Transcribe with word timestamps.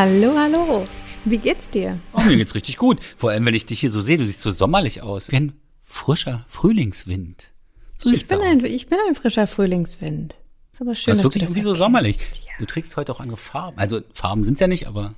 Hallo, 0.00 0.32
hallo. 0.38 0.84
Wie 1.24 1.38
geht's 1.38 1.68
dir? 1.70 1.98
Oh, 2.12 2.20
mir 2.20 2.36
geht's 2.36 2.54
richtig 2.54 2.76
gut. 2.76 3.00
Vor 3.16 3.30
allem, 3.30 3.44
wenn 3.46 3.54
ich 3.54 3.66
dich 3.66 3.80
hier 3.80 3.90
so 3.90 4.00
sehe, 4.00 4.16
du 4.16 4.24
siehst 4.24 4.42
so 4.42 4.52
sommerlich 4.52 5.02
aus. 5.02 5.32
Wie 5.32 5.36
ein 5.36 5.54
frischer 5.82 6.44
Frühlingswind. 6.46 7.50
So 7.96 8.08
ich 8.08 8.28
bin, 8.28 8.40
ein, 8.40 8.64
ich 8.64 8.86
bin 8.86 8.96
ein 9.08 9.16
frischer 9.16 9.48
Frühlingswind. 9.48 10.36
Ist 10.72 10.82
aber 10.82 10.94
schön, 10.94 11.10
das 11.10 11.18
ist 11.18 11.24
wirklich 11.24 11.40
du 11.40 11.46
das 11.46 11.50
irgendwie 11.50 11.62
so 11.64 11.74
sommerlich. 11.74 12.16
Ja. 12.46 12.52
Du 12.60 12.66
trägst 12.66 12.96
heute 12.96 13.10
auch 13.10 13.18
andere 13.18 13.38
Farben. 13.38 13.76
Also 13.76 14.00
Farben 14.14 14.44
sind's 14.44 14.60
ja 14.60 14.68
nicht, 14.68 14.86
aber 14.86 15.16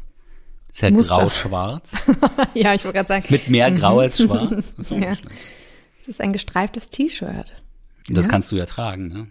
ist 0.73 0.81
ja 0.81 0.91
Muster. 0.91 1.15
grau-schwarz. 1.15 1.97
ja, 2.55 2.75
ich 2.75 2.83
wollte 2.83 2.97
gerade 2.97 3.07
sagen, 3.09 3.26
Mit 3.29 3.51
mehr 3.51 3.71
Grau 3.73 3.99
als 3.99 4.17
schwarz. 4.23 4.49
Das 4.79 4.79
ist 4.79 4.90
Ja. 4.93 5.12
es 6.04 6.09
ist 6.09 6.23
ein 6.23 6.32
gestreiftes 6.32 6.89
T-Shirt. 6.89 7.53
Und 8.09 8.17
das 8.17 8.25
Ja. 8.25 8.31
kannst 8.31 8.51
du 8.51 8.57
ja 8.57 8.65
tragen, 8.65 9.09
ne? 9.09 9.26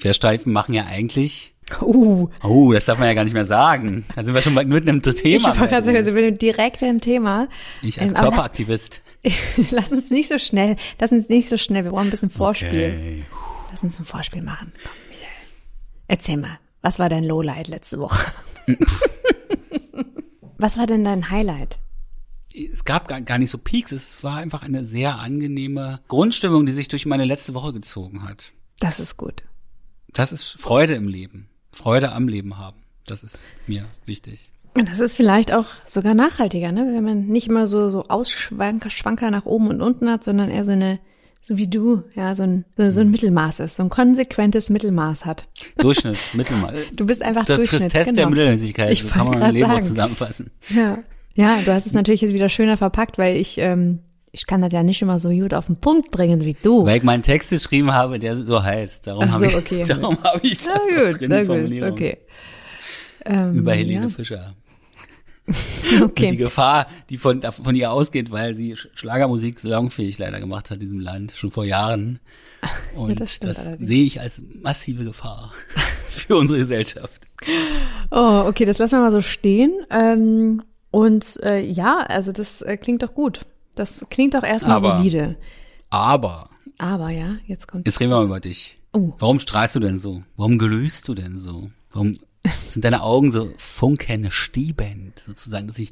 Querstreifen 0.00 0.50
machen 0.50 0.72
ja 0.72 0.86
eigentlich, 0.86 1.52
Uh, 1.80 2.28
oh, 2.42 2.72
das 2.72 2.86
darf 2.86 2.98
man 2.98 3.08
ja 3.08 3.14
gar 3.14 3.24
nicht 3.24 3.32
mehr 3.34 3.46
sagen. 3.46 4.04
Da 4.16 4.24
sind 4.24 4.34
wir 4.34 4.42
schon 4.42 4.54
mal 4.54 4.64
mitten 4.64 4.88
im 4.88 5.02
ich 5.04 5.14
Thema. 5.14 5.48
wollte 5.56 5.68
gerade 5.68 5.84
sagen, 5.84 5.96
wir 6.14 6.24
sind 6.24 6.42
direkt 6.42 6.82
im 6.82 7.00
Thema. 7.00 7.48
ich 7.82 8.00
als 8.00 8.12
Ähm, 8.14 8.20
Körperaktivist. 8.20 9.02
Lass, 9.22 9.34
lass 9.70 9.92
uns 9.92 10.10
nicht 10.10 10.28
so 10.28 10.38
schnell, 10.38 10.76
lass 11.00 11.12
uns 11.12 11.28
nicht 11.28 11.48
so 11.48 11.56
schnell, 11.56 11.84
wir 11.84 11.90
brauchen 11.90 12.06
ein 12.08 12.10
bisschen 12.10 12.30
Vorspiel. 12.30 12.68
Okay. 12.70 13.24
Lass 13.70 13.82
uns 13.82 13.98
ein 13.98 14.04
Vorspiel 14.04 14.42
machen. 14.42 14.72
Komm, 14.82 14.92
Michael. 15.08 15.28
Erzähl 16.08 16.36
mal, 16.36 16.58
was 16.82 16.98
war 16.98 17.08
dein 17.08 17.24
Lowlight 17.24 17.68
letzte 17.68 17.98
Woche? 17.98 18.32
was 20.58 20.76
war 20.78 20.86
denn 20.86 21.04
dein 21.04 21.30
Highlight? 21.30 21.78
es 22.72 22.84
gab 22.84 23.06
gar, 23.08 23.20
gar 23.20 23.38
nicht 23.38 23.50
so 23.50 23.58
Peaks, 23.58 23.92
es 23.92 24.24
war 24.24 24.36
einfach 24.38 24.62
eine 24.62 24.84
sehr 24.84 25.18
angenehme 25.18 26.00
Grundstimmung, 26.08 26.66
die 26.66 26.72
sich 26.72 26.88
durch 26.88 27.06
meine 27.06 27.24
letzte 27.24 27.54
Woche 27.54 27.72
gezogen 27.72 28.24
hat. 28.24 28.52
Das 28.80 28.98
ist 29.00 29.16
gut. 29.16 29.44
Das 30.12 30.32
ist 30.32 30.56
Freude 30.58 30.94
im 30.94 31.06
Leben. 31.08 31.48
Freude 31.78 32.10
am 32.12 32.26
Leben 32.26 32.58
haben. 32.58 32.76
Das 33.06 33.22
ist 33.22 33.44
mir 33.68 33.84
wichtig. 34.04 34.50
Und 34.74 34.88
das 34.88 34.98
ist 34.98 35.16
vielleicht 35.16 35.52
auch 35.52 35.66
sogar 35.86 36.12
nachhaltiger, 36.12 36.72
ne? 36.72 36.90
Wenn 36.92 37.04
man 37.04 37.26
nicht 37.26 37.46
immer 37.46 37.68
so, 37.68 37.88
so 37.88 38.04
Ausschwanker 38.08 38.90
Schwanker 38.90 39.30
nach 39.30 39.46
oben 39.46 39.68
und 39.68 39.80
unten 39.80 40.10
hat, 40.10 40.24
sondern 40.24 40.50
eher 40.50 40.64
so 40.64 40.72
eine, 40.72 40.98
so 41.40 41.56
wie 41.56 41.68
du, 41.68 42.02
ja, 42.16 42.34
so 42.34 42.42
ein, 42.42 42.64
so, 42.76 42.90
so 42.90 43.00
ein 43.00 43.10
Mittelmaß 43.12 43.60
ist, 43.60 43.76
so 43.76 43.84
ein 43.84 43.90
konsequentes 43.90 44.70
Mittelmaß 44.70 45.24
hat. 45.24 45.46
Durchschnitt, 45.78 46.18
Mittelmaß. 46.34 46.74
Du 46.94 47.06
bist 47.06 47.22
einfach 47.22 47.44
Der 47.44 47.56
Durchschnitt. 47.56 47.82
Tristesse 47.82 48.12
der 48.12 48.24
genau. 48.24 48.30
Mittelmäßigkeit. 48.30 48.90
Ich 48.90 49.04
so 49.04 49.08
kann 49.08 49.28
man 49.28 49.38
mein 49.38 49.54
Leben 49.54 49.70
sagen. 49.70 49.82
zusammenfassen. 49.84 50.50
Ja. 50.70 50.98
ja, 51.34 51.60
du 51.64 51.72
hast 51.72 51.86
es 51.86 51.92
natürlich 51.92 52.22
jetzt 52.22 52.34
wieder 52.34 52.48
schöner 52.48 52.76
verpackt, 52.76 53.18
weil 53.18 53.36
ich, 53.36 53.58
ähm, 53.58 54.00
ich 54.32 54.46
kann 54.46 54.60
das 54.60 54.72
ja 54.72 54.82
nicht 54.82 55.00
immer 55.02 55.20
so 55.20 55.30
gut 55.30 55.54
auf 55.54 55.66
den 55.66 55.76
Punkt 55.76 56.10
bringen 56.10 56.44
wie 56.44 56.54
du. 56.54 56.84
Weil 56.84 56.98
ich 56.98 57.02
meinen 57.02 57.22
Text 57.22 57.50
geschrieben 57.50 57.92
habe, 57.92 58.18
der 58.18 58.36
so 58.36 58.62
heißt. 58.62 59.06
Darum 59.06 59.26
so, 59.26 59.32
habe 59.32 59.46
ich, 59.46 59.56
okay. 59.56 59.84
darum 59.88 60.22
habe 60.22 60.40
ich 60.46 60.58
das 60.58 60.68
na 60.68 61.08
gut, 61.08 61.20
drin, 61.20 61.28
na 61.30 61.42
gut, 61.42 61.92
okay. 61.92 62.18
Ähm, 63.24 63.54
Über 63.54 63.74
Helene 63.74 64.04
ja, 64.04 64.08
Fischer. 64.08 64.54
Und 65.48 65.56
die 65.96 66.02
okay. 66.02 66.36
Gefahr, 66.36 66.86
die 67.08 67.16
von, 67.16 67.42
von 67.42 67.74
ihr 67.74 67.90
ausgeht, 67.90 68.30
weil 68.30 68.54
sie 68.54 68.74
Sch- 68.74 68.88
Schlagermusik 68.94 69.58
salonfähig 69.60 70.18
leider 70.18 70.40
gemacht 70.40 70.70
hat 70.70 70.76
in 70.76 70.80
diesem 70.80 71.00
Land, 71.00 71.32
schon 71.32 71.50
vor 71.50 71.64
Jahren. 71.64 72.20
Und 72.94 73.20
das 73.20 73.40
das, 73.40 73.68
allerdings. 73.68 73.88
sehe 73.88 74.04
ich 74.04 74.20
als 74.20 74.42
massive 74.62 75.04
Gefahr 75.04 75.52
für 76.08 76.36
unsere 76.36 76.58
Gesellschaft. 76.58 77.26
Oh, 78.10 78.44
okay, 78.46 78.64
das 78.64 78.78
lassen 78.78 78.96
wir 78.96 79.00
mal 79.00 79.12
so 79.12 79.20
stehen. 79.20 79.72
Ähm, 79.90 80.62
und 80.90 81.38
äh, 81.42 81.60
ja, 81.60 81.98
also 81.98 82.32
das 82.32 82.62
äh, 82.62 82.76
klingt 82.76 83.02
doch 83.02 83.14
gut. 83.14 83.40
Das 83.78 84.04
klingt 84.10 84.34
doch 84.34 84.42
erstmal 84.42 84.76
Aber- 84.78 84.96
solide. 84.98 85.36
Aber, 85.90 86.50
Aber 86.78 87.10
ja, 87.10 87.36
jetzt 87.46 87.66
kommt. 87.68 87.86
jetzt 87.86 88.00
reden 88.00 88.10
wir 88.10 88.16
mal 88.18 88.24
über 88.26 88.40
dich. 88.40 88.78
Oh. 88.92 89.12
Warum 89.18 89.40
strahlst 89.40 89.74
du 89.76 89.80
denn 89.80 89.98
so? 89.98 90.22
Warum 90.36 90.58
glühst 90.58 91.08
du 91.08 91.14
denn 91.14 91.38
so? 91.38 91.70
Warum 91.92 92.14
sind 92.68 92.84
deine 92.84 93.02
Augen 93.02 93.30
so 93.30 93.50
funken, 93.56 94.30
stiebend, 94.30 95.18
sozusagen, 95.18 95.66
dass 95.68 95.78
ich 95.78 95.90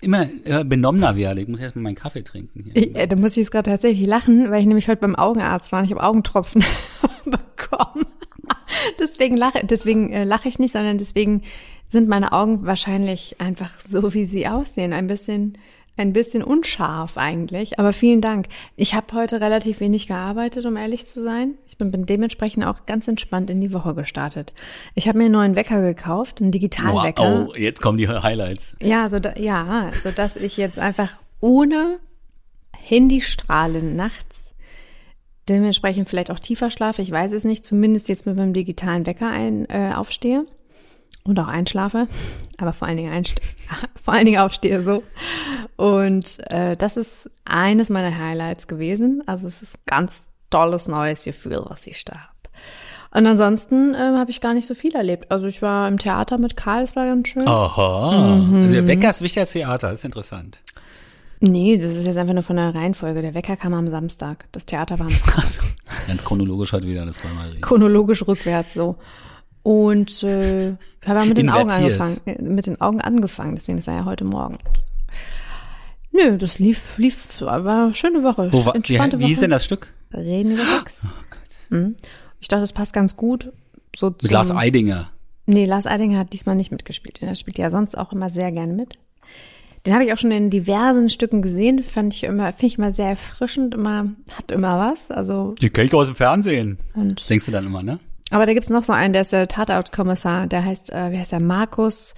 immer, 0.00 0.28
immer 0.44 0.64
benommener 0.64 1.16
werde? 1.16 1.40
Ich 1.40 1.48
muss 1.48 1.60
erst 1.60 1.76
mal 1.76 1.82
meinen 1.82 1.94
Kaffee 1.94 2.22
trinken. 2.22 2.70
Ich, 2.74 2.94
äh, 2.94 3.06
da 3.06 3.16
muss 3.16 3.32
ich 3.32 3.38
jetzt 3.38 3.50
gerade 3.50 3.70
tatsächlich 3.70 4.06
lachen, 4.06 4.50
weil 4.50 4.60
ich 4.60 4.66
nämlich 4.66 4.88
heute 4.88 5.00
beim 5.00 5.16
Augenarzt 5.16 5.72
war 5.72 5.80
und 5.80 5.84
ich 5.86 5.90
habe 5.92 6.02
Augentropfen 6.02 6.64
bekommen. 7.24 8.06
deswegen 8.98 9.36
lache, 9.36 9.60
deswegen 9.64 10.12
äh, 10.12 10.24
lache 10.24 10.48
ich 10.48 10.58
nicht, 10.58 10.72
sondern 10.72 10.98
deswegen 10.98 11.42
sind 11.88 12.08
meine 12.08 12.32
Augen 12.32 12.64
wahrscheinlich 12.66 13.40
einfach 13.40 13.80
so, 13.80 14.14
wie 14.14 14.24
sie 14.24 14.46
aussehen, 14.46 14.92
ein 14.92 15.06
bisschen, 15.08 15.58
ein 16.00 16.12
bisschen 16.12 16.42
unscharf 16.42 17.16
eigentlich. 17.16 17.78
Aber 17.78 17.92
vielen 17.92 18.20
Dank. 18.20 18.46
Ich 18.76 18.94
habe 18.94 19.14
heute 19.14 19.40
relativ 19.40 19.80
wenig 19.80 20.06
gearbeitet, 20.06 20.66
um 20.66 20.76
ehrlich 20.76 21.06
zu 21.06 21.22
sein. 21.22 21.54
Ich 21.68 21.76
bin, 21.76 21.90
bin 21.90 22.06
dementsprechend 22.06 22.64
auch 22.64 22.86
ganz 22.86 23.06
entspannt 23.06 23.50
in 23.50 23.60
die 23.60 23.72
Woche 23.72 23.94
gestartet. 23.94 24.52
Ich 24.94 25.08
habe 25.08 25.18
mir 25.18 25.24
einen 25.24 25.34
neuen 25.34 25.56
Wecker 25.56 25.80
gekauft, 25.80 26.40
einen 26.40 26.50
Digitalwecker. 26.50 27.22
Wow, 27.22 27.50
oh, 27.50 27.54
jetzt 27.56 27.82
kommen 27.82 27.98
die 27.98 28.08
Highlights. 28.08 28.76
Ja, 28.80 29.08
so 29.08 29.20
da, 29.20 29.34
ja, 29.36 29.90
so 30.02 30.10
dass 30.10 30.36
ich 30.36 30.56
jetzt 30.56 30.78
einfach 30.78 31.10
ohne 31.40 31.98
Handystrahlen 32.72 33.94
nachts 33.94 34.50
dementsprechend 35.50 36.08
vielleicht 36.08 36.30
auch 36.30 36.38
tiefer 36.38 36.70
schlafe, 36.70 37.02
ich 37.02 37.10
weiß 37.10 37.32
es 37.32 37.44
nicht, 37.44 37.66
zumindest 37.66 38.08
jetzt 38.08 38.24
mit 38.24 38.36
meinem 38.36 38.52
digitalen 38.52 39.04
Wecker 39.04 39.28
ein, 39.28 39.68
äh, 39.68 39.92
aufstehe 39.94 40.46
und 41.24 41.38
auch 41.38 41.48
einschlafe, 41.48 42.06
aber 42.58 42.72
vor 42.72 42.88
allen 42.88 42.96
Dingen 42.96 43.24
vor 44.02 44.14
allen 44.14 44.26
Dingen 44.26 44.40
aufstehe 44.40 44.82
so. 44.82 45.02
Und 45.80 46.38
äh, 46.50 46.76
das 46.76 46.98
ist 46.98 47.30
eines 47.46 47.88
meiner 47.88 48.18
Highlights 48.18 48.68
gewesen. 48.68 49.22
Also 49.24 49.48
es 49.48 49.62
ist 49.62 49.78
ganz 49.86 50.28
tolles 50.50 50.88
neues 50.88 51.24
Gefühl, 51.24 51.62
was 51.70 51.86
ich 51.86 52.04
da 52.04 52.16
habe. 52.16 52.28
Und 53.12 53.26
ansonsten 53.26 53.94
äh, 53.94 53.98
habe 53.98 54.30
ich 54.30 54.42
gar 54.42 54.52
nicht 54.52 54.66
so 54.66 54.74
viel 54.74 54.94
erlebt. 54.94 55.32
Also 55.32 55.46
ich 55.46 55.62
war 55.62 55.88
im 55.88 55.96
Theater 55.96 56.36
mit 56.36 56.54
Karl, 56.54 56.82
es 56.84 56.96
war 56.96 57.06
ganz 57.06 57.28
schön. 57.28 57.48
Aha. 57.48 58.36
Mhm. 58.36 58.56
Also 58.60 58.74
der 58.74 58.86
Wecker 58.88 59.08
ist 59.08 59.22
wichtiger 59.22 59.40
als 59.40 59.52
Theater, 59.52 59.88
das 59.88 60.00
ist 60.00 60.04
interessant. 60.04 60.60
Nee, 61.40 61.78
das 61.78 61.96
ist 61.96 62.06
jetzt 62.06 62.18
einfach 62.18 62.34
nur 62.34 62.42
von 62.42 62.56
der 62.56 62.74
Reihenfolge. 62.74 63.22
Der 63.22 63.32
Wecker 63.32 63.56
kam 63.56 63.72
am 63.72 63.88
Samstag. 63.88 64.44
Das 64.52 64.66
Theater 64.66 64.98
war 64.98 65.06
am 65.06 65.12
Freitag. 65.12 65.38
Also, 65.42 65.62
ganz 66.06 66.22
chronologisch 66.22 66.74
heute 66.74 66.86
wieder, 66.88 67.06
das 67.06 67.24
wir 67.24 67.30
reden. 67.30 67.62
chronologisch 67.62 68.28
rückwärts 68.28 68.74
so. 68.74 68.96
Und 69.62 70.22
äh, 70.24 70.72
ich 70.72 70.76
habe 71.06 71.24
mit 71.24 71.38
den 71.38 71.48
Augen 71.48 71.70
angefangen. 71.70 72.20
äh, 72.26 72.42
Mit 72.42 72.66
den 72.66 72.78
Augen 72.82 73.00
angefangen, 73.00 73.54
deswegen, 73.54 73.78
das 73.78 73.86
war 73.86 73.94
ja 73.94 74.04
heute 74.04 74.24
Morgen. 74.24 74.58
Nö, 76.12 76.36
das 76.36 76.58
lief, 76.58 76.98
lief, 76.98 77.40
war 77.40 77.84
eine 77.84 77.94
schöne 77.94 78.22
Woche. 78.22 78.52
Wo 78.52 78.64
war, 78.64 78.74
wie, 78.74 78.78
entspannte 78.78 79.18
wie 79.20 79.26
hieß 79.26 79.38
Woche. 79.38 79.44
denn 79.44 79.50
das 79.50 79.64
Stück? 79.64 79.92
Reden 80.12 80.52
über 80.52 80.64
Sex. 80.64 81.02
Oh 81.06 81.08
Gott. 81.30 81.78
Mhm. 81.78 81.96
Ich 82.40 82.48
dachte, 82.48 82.62
das 82.62 82.72
passt 82.72 82.92
ganz 82.92 83.16
gut. 83.16 83.52
So 83.96 84.06
Mit 84.08 84.22
zum- 84.22 84.30
Lars 84.30 84.50
Eidinger. 84.50 85.10
Nee, 85.46 85.64
Lars 85.66 85.86
Eidinger 85.86 86.18
hat 86.18 86.32
diesmal 86.32 86.56
nicht 86.56 86.70
mitgespielt. 86.72 87.22
Er 87.22 87.34
spielt 87.34 87.58
ja 87.58 87.70
sonst 87.70 87.96
auch 87.96 88.12
immer 88.12 88.30
sehr 88.30 88.50
gerne 88.52 88.72
mit. 88.72 88.98
Den 89.86 89.94
habe 89.94 90.04
ich 90.04 90.12
auch 90.12 90.18
schon 90.18 90.30
in 90.30 90.50
diversen 90.50 91.08
Stücken 91.08 91.40
gesehen. 91.42 91.82
Fand 91.82 92.12
ich 92.12 92.24
immer, 92.24 92.52
finde 92.52 92.66
ich 92.66 92.78
immer 92.78 92.92
sehr 92.92 93.08
erfrischend. 93.08 93.74
Immer, 93.74 94.08
hat 94.36 94.50
immer 94.50 94.78
was. 94.78 95.10
Also, 95.10 95.54
Die 95.60 95.70
kenn 95.70 95.86
ich 95.86 95.94
aus 95.94 96.08
dem 96.08 96.16
Fernsehen. 96.16 96.78
und 96.94 97.28
Denkst 97.30 97.46
du 97.46 97.52
dann 97.52 97.66
immer, 97.66 97.82
ne? 97.82 97.98
Aber 98.30 98.46
da 98.46 98.52
gibt's 98.54 98.68
noch 98.68 98.84
so 98.84 98.92
einen, 98.92 99.12
der 99.12 99.22
ist 99.22 99.32
der 99.32 99.48
Tatortkommissar, 99.48 100.46
der 100.46 100.64
heißt, 100.64 100.92
äh, 100.92 101.10
wie 101.10 101.18
heißt 101.18 101.32
der, 101.32 101.40
Markus? 101.40 102.14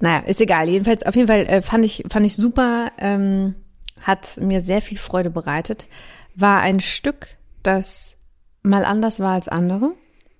Naja, 0.00 0.20
ist 0.26 0.40
egal. 0.40 0.68
Jedenfalls, 0.68 1.02
auf 1.04 1.16
jeden 1.16 1.28
Fall 1.28 1.46
äh, 1.46 1.62
fand 1.62 1.84
ich, 1.84 2.04
fand 2.10 2.26
ich 2.26 2.36
super, 2.36 2.92
ähm, 2.98 3.54
hat 4.02 4.36
mir 4.38 4.60
sehr 4.60 4.82
viel 4.82 4.98
Freude 4.98 5.30
bereitet. 5.30 5.86
War 6.34 6.60
ein 6.60 6.80
Stück, 6.80 7.28
das 7.62 8.16
mal 8.62 8.84
anders 8.84 9.20
war 9.20 9.32
als 9.34 9.48
andere. 9.48 9.92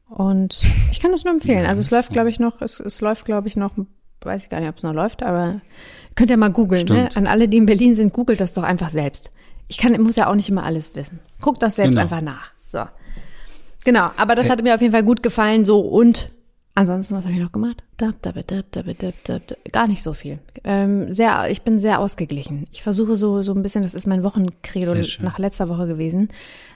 Und 0.09 0.61
ich 0.93 1.01
kann 1.01 1.11
das 1.13 1.25
nur 1.25 1.35
empfehlen. 1.35 1.67
Also 1.67 1.81
es 1.81 1.91
läuft, 1.91 2.13
glaube 2.13 2.31
ich, 2.31 2.39
noch, 2.39 2.61
es, 2.61 2.81
es 2.81 3.01
läuft, 3.01 3.25
glaube 3.25 3.49
ich, 3.49 3.57
noch, 3.57 3.73
weiß 4.21 4.45
ich 4.45 4.51
gar 4.51 4.61
nicht, 4.61 4.69
ob 4.69 4.77
es 4.77 4.83
noch 4.83 4.93
läuft, 4.93 5.23
aber 5.23 5.61
könnt 6.15 6.31
ihr 6.31 6.37
mal 6.37 6.51
googeln. 6.51 6.87
Ne? 6.87 7.09
An 7.15 7.27
alle, 7.27 7.49
die 7.49 7.57
in 7.57 7.67
Berlin 7.67 7.95
sind, 7.95 8.13
googelt 8.13 8.41
das 8.41 8.55
doch 8.55 8.63
einfach 8.63 8.91
selbst. 8.91 9.33
Ich 9.69 9.79
kann, 9.79 10.01
muss 10.01 10.17
ja 10.17 10.29
auch 10.29 10.35
nicht 10.37 10.49
immer 10.49 10.65
alles 10.65 10.95
wissen. 10.95 11.19
Guckt 11.41 11.63
das 11.63 11.77
selbst 11.77 11.93
Genau. 11.93 12.03
einfach 12.03 12.21
nach. 12.21 12.53
So. 12.65 12.85
Genau, 13.85 14.11
aber 14.17 14.35
das 14.35 14.47
Äh. 14.47 14.51
hat 14.51 14.63
mir 14.63 14.75
auf 14.75 14.81
jeden 14.81 14.93
Fall 14.93 15.03
gut 15.03 15.23
gefallen. 15.23 15.65
So 15.65 15.81
und 15.81 16.31
ansonsten, 16.77 17.17
was 17.17 17.25
habe 17.25 17.35
ich 17.35 17.41
noch 17.41 17.51
gemacht? 17.51 17.83
Dab, 17.97 18.23
dab, 18.23 18.35
dab, 18.35 18.71
dab, 18.71 18.85
dab, 18.99 19.25
dab, 19.25 19.47
dab. 19.47 19.73
Gar 19.73 19.89
nicht 19.89 20.03
so 20.03 20.15
viel. 20.15 20.39
Ähm, 20.63 21.13
sehr, 21.13 21.51
ich 21.51 21.63
bin 21.63 21.81
sehr 21.81 21.99
ausgeglichen. 21.99 22.67
Ich 22.71 22.83
versuche 22.83 23.17
so 23.17 23.43
so 23.43 23.53
ein 23.53 23.63
bisschen, 23.63 23.83
das 23.83 23.95
ist 23.95 24.07
mein 24.07 24.23
schön. 25.05 25.25
nach 25.25 25.39
letzter 25.39 25.69
Woche 25.69 25.87
gewesen, 25.89 26.29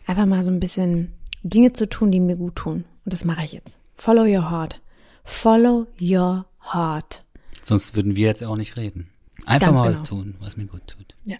einfach 0.07 0.27
mal 0.27 0.43
so 0.43 0.51
ein 0.51 0.59
bisschen 0.59 1.13
Dinge 1.43 1.73
zu 1.73 1.89
tun, 1.89 2.11
die 2.11 2.21
mir 2.21 2.37
gut 2.37 2.57
tun. 2.57 2.85
Und 3.05 3.13
das 3.13 3.25
mache 3.25 3.45
ich 3.45 3.53
jetzt. 3.53 3.79
Follow 3.95 4.25
your 4.25 4.51
heart. 4.51 4.81
Follow 5.25 5.87
your 6.01 6.47
heart. 6.73 7.23
Sonst 7.63 7.95
würden 7.95 8.17
wir 8.17 8.27
jetzt 8.27 8.43
auch 8.43 8.57
nicht 8.57 8.77
reden. 8.77 9.11
Einfach 9.47 9.69
Ganz 9.69 9.79
mal 9.79 9.89
was 9.89 9.97
genau. 9.99 10.09
tun, 10.09 10.35
was 10.41 10.57
mir 10.57 10.67
gut 10.67 10.87
tut. 10.87 11.15
Ja. 11.25 11.37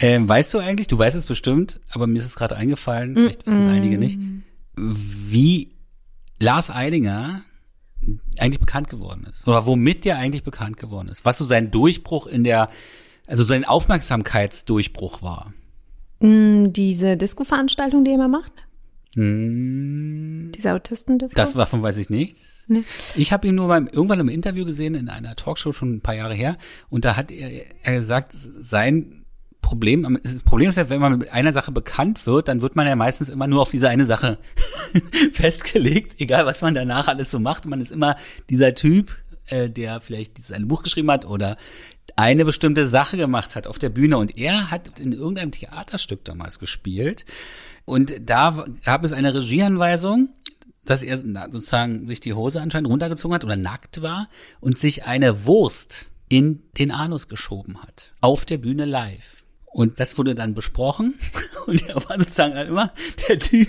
Ähm, 0.00 0.28
weißt 0.28 0.52
du 0.54 0.58
eigentlich, 0.58 0.88
du 0.88 0.98
weißt 0.98 1.16
es 1.16 1.26
bestimmt, 1.26 1.80
aber 1.90 2.06
mir 2.06 2.18
ist 2.18 2.26
es 2.26 2.34
gerade 2.34 2.56
eingefallen, 2.56 3.14
vielleicht 3.14 3.46
wissen 3.46 3.62
es 3.62 3.68
einige 3.68 3.98
nicht, 3.98 4.18
wie 4.76 5.70
Lars 6.40 6.70
Eidinger 6.70 7.42
eigentlich 8.38 8.60
bekannt 8.60 8.88
geworden 8.88 9.26
ist. 9.30 9.46
Oder 9.46 9.66
womit 9.66 10.04
der 10.04 10.18
eigentlich 10.18 10.42
bekannt 10.44 10.76
geworden 10.76 11.08
ist. 11.08 11.24
Was 11.24 11.38
so 11.38 11.44
sein 11.44 11.70
Durchbruch 11.70 12.26
in 12.26 12.44
der, 12.44 12.68
also 13.26 13.44
sein 13.44 13.64
Aufmerksamkeitsdurchbruch 13.64 15.22
war. 15.22 15.52
Mm, 16.20 16.72
Diese 16.72 17.16
Disco-Veranstaltung, 17.16 18.04
die 18.04 18.10
er 18.12 18.16
immer 18.16 18.28
macht? 18.28 18.52
Hm, 19.14 20.52
Dieser 20.54 20.74
Autistendisco? 20.74 21.36
das 21.36 21.54
davon 21.54 21.82
weiß 21.82 21.98
ich 21.98 22.10
nichts. 22.10 22.64
Nee. 22.66 22.82
Ich 23.14 23.32
habe 23.32 23.46
ihn 23.46 23.54
nur 23.54 23.68
beim 23.68 23.86
irgendwann 23.86 24.20
im 24.20 24.28
Interview 24.28 24.64
gesehen 24.64 24.94
in 24.94 25.08
einer 25.08 25.36
Talkshow 25.36 25.72
schon 25.72 25.94
ein 25.96 26.00
paar 26.00 26.14
Jahre 26.14 26.34
her 26.34 26.56
und 26.88 27.04
da 27.04 27.14
hat 27.16 27.30
er, 27.30 27.50
er 27.82 27.92
gesagt, 27.94 28.30
sein 28.32 29.23
Problem, 29.64 30.20
das 30.22 30.40
Problem 30.40 30.68
ist 30.68 30.76
ja, 30.76 30.90
wenn 30.90 31.00
man 31.00 31.18
mit 31.18 31.30
einer 31.30 31.52
Sache 31.52 31.72
bekannt 31.72 32.26
wird, 32.26 32.48
dann 32.48 32.60
wird 32.60 32.76
man 32.76 32.86
ja 32.86 32.94
meistens 32.96 33.30
immer 33.30 33.46
nur 33.46 33.62
auf 33.62 33.70
diese 33.70 33.88
eine 33.88 34.04
Sache 34.04 34.38
festgelegt, 35.32 36.20
egal 36.20 36.44
was 36.44 36.60
man 36.60 36.74
danach 36.74 37.08
alles 37.08 37.30
so 37.30 37.38
macht. 37.40 37.64
Man 37.64 37.80
ist 37.80 37.90
immer 37.90 38.16
dieser 38.50 38.74
Typ, 38.74 39.16
äh, 39.46 39.70
der 39.70 40.02
vielleicht 40.02 40.36
dieses 40.36 40.52
eine 40.52 40.66
Buch 40.66 40.82
geschrieben 40.82 41.10
hat 41.10 41.24
oder 41.24 41.56
eine 42.14 42.44
bestimmte 42.44 42.84
Sache 42.86 43.16
gemacht 43.16 43.56
hat 43.56 43.66
auf 43.66 43.78
der 43.78 43.88
Bühne. 43.88 44.18
Und 44.18 44.36
er 44.36 44.70
hat 44.70 44.98
in 44.98 45.12
irgendeinem 45.12 45.50
Theaterstück 45.50 46.24
damals 46.26 46.58
gespielt. 46.58 47.24
Und 47.86 48.12
da 48.20 48.66
gab 48.84 49.02
es 49.02 49.14
eine 49.14 49.34
Regieanweisung, 49.34 50.28
dass 50.84 51.02
er 51.02 51.18
sozusagen 51.50 52.06
sich 52.06 52.20
die 52.20 52.34
Hose 52.34 52.60
anscheinend 52.60 52.90
runtergezogen 52.90 53.34
hat 53.34 53.44
oder 53.44 53.56
nackt 53.56 54.02
war 54.02 54.28
und 54.60 54.78
sich 54.78 55.06
eine 55.06 55.46
Wurst 55.46 56.06
in 56.28 56.62
den 56.76 56.90
Anus 56.90 57.28
geschoben 57.28 57.82
hat. 57.82 58.12
Auf 58.20 58.44
der 58.44 58.58
Bühne 58.58 58.84
live. 58.84 59.33
Und 59.74 59.98
das 59.98 60.16
wurde 60.18 60.36
dann 60.36 60.54
besprochen. 60.54 61.14
Und 61.66 61.88
er 61.88 61.96
war 61.96 62.16
sozusagen 62.18 62.54
dann 62.54 62.68
immer 62.68 62.92
der 63.28 63.40
Typ, 63.40 63.68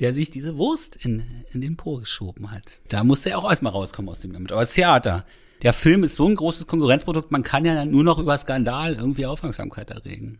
der 0.00 0.14
sich 0.14 0.30
diese 0.30 0.56
Wurst 0.56 0.96
in, 0.96 1.22
in 1.52 1.60
den 1.60 1.76
Po 1.76 1.98
geschoben 1.98 2.50
hat. 2.50 2.78
Da 2.88 3.04
musste 3.04 3.30
er 3.30 3.38
auch 3.38 3.48
erstmal 3.48 3.72
rauskommen 3.72 4.08
aus 4.08 4.20
dem 4.20 4.32
Damit. 4.32 4.50
Aber 4.50 4.62
das 4.62 4.72
Theater. 4.72 5.26
Der 5.62 5.74
Film 5.74 6.04
ist 6.04 6.16
so 6.16 6.26
ein 6.26 6.34
großes 6.34 6.66
Konkurrenzprodukt, 6.66 7.32
man 7.32 7.42
kann 7.42 7.64
ja 7.64 7.84
nur 7.84 8.04
noch 8.04 8.18
über 8.18 8.36
Skandal 8.36 8.94
irgendwie 8.94 9.26
Aufmerksamkeit 9.26 9.90
erregen. 9.90 10.38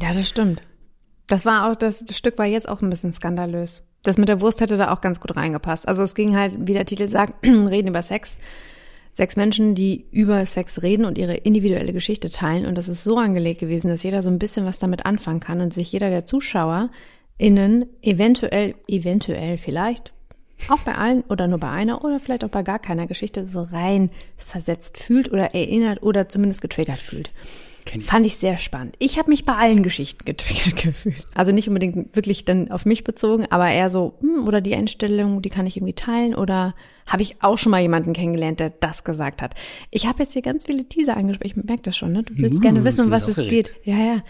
Ja, 0.00 0.12
das 0.12 0.28
stimmt. 0.28 0.62
Das 1.26 1.46
war 1.46 1.70
auch, 1.70 1.76
das, 1.76 2.04
das 2.04 2.16
Stück 2.16 2.38
war 2.38 2.46
jetzt 2.46 2.68
auch 2.68 2.82
ein 2.82 2.90
bisschen 2.90 3.12
skandalös. 3.12 3.86
Das 4.02 4.18
mit 4.18 4.28
der 4.28 4.40
Wurst 4.40 4.60
hätte 4.60 4.76
da 4.76 4.92
auch 4.92 5.00
ganz 5.00 5.20
gut 5.20 5.36
reingepasst. 5.36 5.88
Also 5.88 6.02
es 6.02 6.14
ging 6.14 6.36
halt, 6.36 6.54
wie 6.58 6.72
der 6.72 6.86
Titel 6.86 7.08
sagt, 7.08 7.46
reden 7.46 7.88
über 7.88 8.02
Sex. 8.02 8.38
Sechs 9.12 9.36
Menschen, 9.36 9.74
die 9.74 10.06
über 10.10 10.44
Sex 10.46 10.82
reden 10.82 11.04
und 11.04 11.18
ihre 11.18 11.34
individuelle 11.34 11.92
Geschichte 11.92 12.30
teilen. 12.30 12.64
Und 12.64 12.78
das 12.78 12.88
ist 12.88 13.04
so 13.04 13.18
angelegt 13.18 13.60
gewesen, 13.60 13.88
dass 13.88 14.02
jeder 14.02 14.22
so 14.22 14.30
ein 14.30 14.38
bisschen 14.38 14.64
was 14.64 14.78
damit 14.78 15.04
anfangen 15.04 15.40
kann 15.40 15.60
und 15.60 15.72
sich 15.72 15.92
jeder 15.92 16.08
der 16.08 16.24
Zuschauer 16.24 16.90
innen 17.36 17.86
eventuell, 18.00 18.74
eventuell 18.86 19.58
vielleicht, 19.58 20.12
auch 20.68 20.78
bei 20.80 20.94
allen 20.94 21.22
oder 21.22 21.48
nur 21.48 21.58
bei 21.58 21.70
einer 21.70 22.04
oder 22.04 22.20
vielleicht 22.20 22.44
auch 22.44 22.48
bei 22.50 22.62
gar 22.62 22.78
keiner 22.78 23.06
Geschichte 23.06 23.46
so 23.46 23.62
rein 23.62 24.10
versetzt 24.36 24.98
fühlt 24.98 25.32
oder 25.32 25.54
erinnert 25.54 26.02
oder 26.02 26.28
zumindest 26.28 26.62
getriggert 26.62 26.98
fühlt. 26.98 27.32
Kenn 27.92 28.00
ich. 28.00 28.06
Fand 28.06 28.24
ich 28.24 28.36
sehr 28.36 28.56
spannend. 28.56 28.96
Ich 28.98 29.18
habe 29.18 29.28
mich 29.28 29.44
bei 29.44 29.54
allen 29.54 29.82
Geschichten 29.82 30.24
getriggert 30.24 30.76
gefühlt. 30.82 31.26
Also 31.34 31.52
nicht 31.52 31.68
unbedingt 31.68 32.16
wirklich 32.16 32.46
dann 32.46 32.70
auf 32.70 32.86
mich 32.86 33.04
bezogen, 33.04 33.44
aber 33.50 33.68
eher 33.68 33.90
so, 33.90 34.14
hm, 34.20 34.48
oder 34.48 34.62
die 34.62 34.74
Einstellung, 34.74 35.42
die 35.42 35.50
kann 35.50 35.66
ich 35.66 35.76
irgendwie 35.76 35.92
teilen 35.92 36.34
oder 36.34 36.74
habe 37.06 37.22
ich 37.22 37.42
auch 37.42 37.58
schon 37.58 37.70
mal 37.70 37.82
jemanden 37.82 38.14
kennengelernt, 38.14 38.60
der 38.60 38.70
das 38.70 39.04
gesagt 39.04 39.42
hat. 39.42 39.54
Ich 39.90 40.06
habe 40.06 40.22
jetzt 40.22 40.32
hier 40.32 40.40
ganz 40.40 40.64
viele 40.64 40.88
Teaser 40.88 41.18
angesprochen. 41.18 41.46
Ich 41.46 41.56
merke 41.56 41.82
das 41.82 41.96
schon, 41.96 42.12
ne? 42.12 42.22
Du 42.22 42.34
willst 42.38 42.56
Uh, 42.56 42.60
gerne 42.60 42.82
wissen, 42.82 43.04
um 43.04 43.10
was 43.10 43.28
es 43.28 43.36
geht. 43.36 43.76
Ja, 43.84 43.98
ja. 43.98 44.22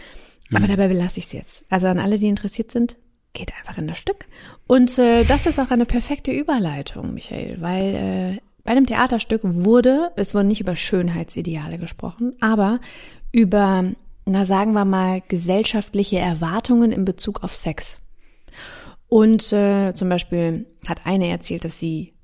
Aber 0.52 0.66
dabei 0.66 0.88
belasse 0.88 1.20
ich 1.20 1.26
es 1.26 1.32
jetzt. 1.32 1.64
Also 1.70 1.86
an 1.86 2.00
alle, 2.00 2.18
die 2.18 2.26
interessiert 2.26 2.72
sind, 2.72 2.96
geht 3.32 3.52
einfach 3.60 3.78
in 3.78 3.86
das 3.86 3.98
Stück. 3.98 4.26
Und 4.66 4.98
äh, 4.98 5.22
das 5.24 5.46
ist 5.46 5.60
auch 5.60 5.70
eine 5.70 5.86
perfekte 5.86 6.32
Überleitung, 6.32 7.14
Michael, 7.14 7.58
weil 7.60 7.94
äh, 7.94 8.40
bei 8.64 8.74
dem 8.74 8.86
Theaterstück 8.86 9.42
wurde, 9.44 10.10
es 10.16 10.34
wurde 10.34 10.46
nicht 10.46 10.60
über 10.60 10.74
Schönheitsideale 10.74 11.78
gesprochen, 11.78 12.34
aber 12.40 12.80
über, 13.32 13.84
na 14.26 14.44
sagen 14.44 14.72
wir 14.72 14.84
mal, 14.84 15.22
gesellschaftliche 15.26 16.18
Erwartungen 16.18 16.92
in 16.92 17.04
Bezug 17.04 17.42
auf 17.42 17.54
Sex. 17.56 17.98
Und 19.08 19.52
äh, 19.52 19.92
zum 19.94 20.08
Beispiel 20.08 20.66
hat 20.86 21.02
eine 21.04 21.28
erzählt, 21.28 21.64
dass 21.64 21.78
sie 21.78 22.14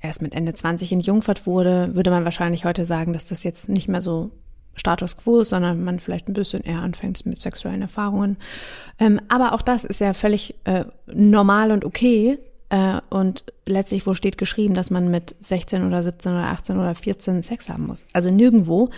erst 0.00 0.22
mit 0.22 0.34
Ende 0.34 0.54
20 0.54 0.92
entjungfert 0.92 1.46
wurde, 1.46 1.94
würde 1.94 2.10
man 2.10 2.24
wahrscheinlich 2.24 2.64
heute 2.64 2.84
sagen, 2.84 3.12
dass 3.12 3.26
das 3.26 3.44
jetzt 3.44 3.68
nicht 3.68 3.88
mehr 3.88 4.02
so 4.02 4.30
Status 4.74 5.16
quo 5.16 5.40
ist, 5.40 5.50
sondern 5.50 5.84
man 5.84 6.00
vielleicht 6.00 6.28
ein 6.28 6.32
bisschen 6.32 6.62
eher 6.62 6.80
anfängt 6.80 7.24
mit 7.26 7.38
sexuellen 7.38 7.82
Erfahrungen. 7.82 8.38
Ähm, 8.98 9.20
aber 9.28 9.52
auch 9.52 9.62
das 9.62 9.84
ist 9.84 10.00
ja 10.00 10.14
völlig 10.14 10.54
äh, 10.64 10.84
normal 11.06 11.70
und 11.70 11.84
okay. 11.84 12.38
Äh, 12.70 13.00
und 13.10 13.44
letztlich, 13.66 14.06
wo 14.06 14.14
steht 14.14 14.38
geschrieben, 14.38 14.74
dass 14.74 14.90
man 14.90 15.10
mit 15.10 15.36
16 15.40 15.86
oder 15.86 16.02
17 16.02 16.32
oder 16.32 16.46
18 16.46 16.78
oder 16.78 16.94
14 16.94 17.42
Sex 17.42 17.68
haben 17.68 17.86
muss? 17.86 18.06
Also 18.12 18.30
nirgendwo. 18.30 18.90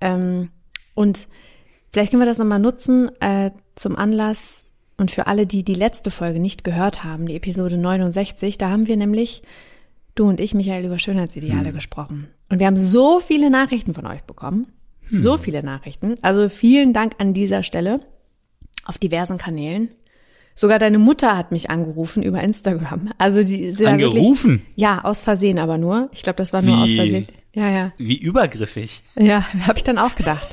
Ähm, 0.00 0.50
und 0.94 1.28
vielleicht 1.92 2.10
können 2.10 2.22
wir 2.22 2.26
das 2.26 2.38
nochmal 2.38 2.60
nutzen 2.60 3.10
äh, 3.20 3.50
zum 3.74 3.96
Anlass 3.96 4.64
und 4.96 5.10
für 5.10 5.26
alle, 5.26 5.46
die 5.46 5.64
die 5.64 5.74
letzte 5.74 6.10
Folge 6.10 6.38
nicht 6.38 6.64
gehört 6.64 7.04
haben, 7.04 7.26
die 7.26 7.36
Episode 7.36 7.76
69, 7.76 8.58
da 8.58 8.70
haben 8.70 8.86
wir 8.86 8.96
nämlich 8.96 9.42
du 10.14 10.28
und 10.28 10.40
ich, 10.40 10.54
Michael, 10.54 10.84
über 10.84 10.98
Schönheitsideale 10.98 11.72
gesprochen. 11.72 12.28
Und 12.48 12.60
wir 12.60 12.66
haben 12.66 12.76
so 12.76 13.20
viele 13.20 13.50
Nachrichten 13.50 13.94
von 13.94 14.06
euch 14.06 14.22
bekommen. 14.22 14.68
So 15.10 15.36
viele 15.36 15.62
Nachrichten. 15.62 16.14
Also 16.22 16.48
vielen 16.48 16.92
Dank 16.92 17.14
an 17.18 17.34
dieser 17.34 17.62
Stelle 17.62 18.00
auf 18.84 18.98
diversen 18.98 19.38
Kanälen. 19.38 19.90
Sogar 20.54 20.78
deine 20.78 20.98
Mutter 20.98 21.36
hat 21.36 21.50
mich 21.50 21.68
angerufen 21.68 22.22
über 22.22 22.40
Instagram. 22.40 23.10
Also 23.18 23.42
die 23.42 23.70
ja 23.70 23.90
Angerufen? 23.90 24.50
Wirklich, 24.50 24.72
ja, 24.76 25.02
aus 25.02 25.22
Versehen 25.22 25.58
aber 25.58 25.78
nur. 25.78 26.08
Ich 26.12 26.22
glaube, 26.22 26.36
das 26.36 26.52
war 26.52 26.62
nur 26.62 26.78
aus 26.78 26.90
Wie? 26.90 26.96
Versehen. 26.96 27.26
Ja, 27.54 27.70
ja. 27.70 27.92
Wie 27.98 28.16
übergriffig. 28.16 29.02
Ja, 29.16 29.44
habe 29.66 29.78
ich 29.78 29.84
dann 29.84 29.98
auch 29.98 30.14
gedacht. 30.14 30.48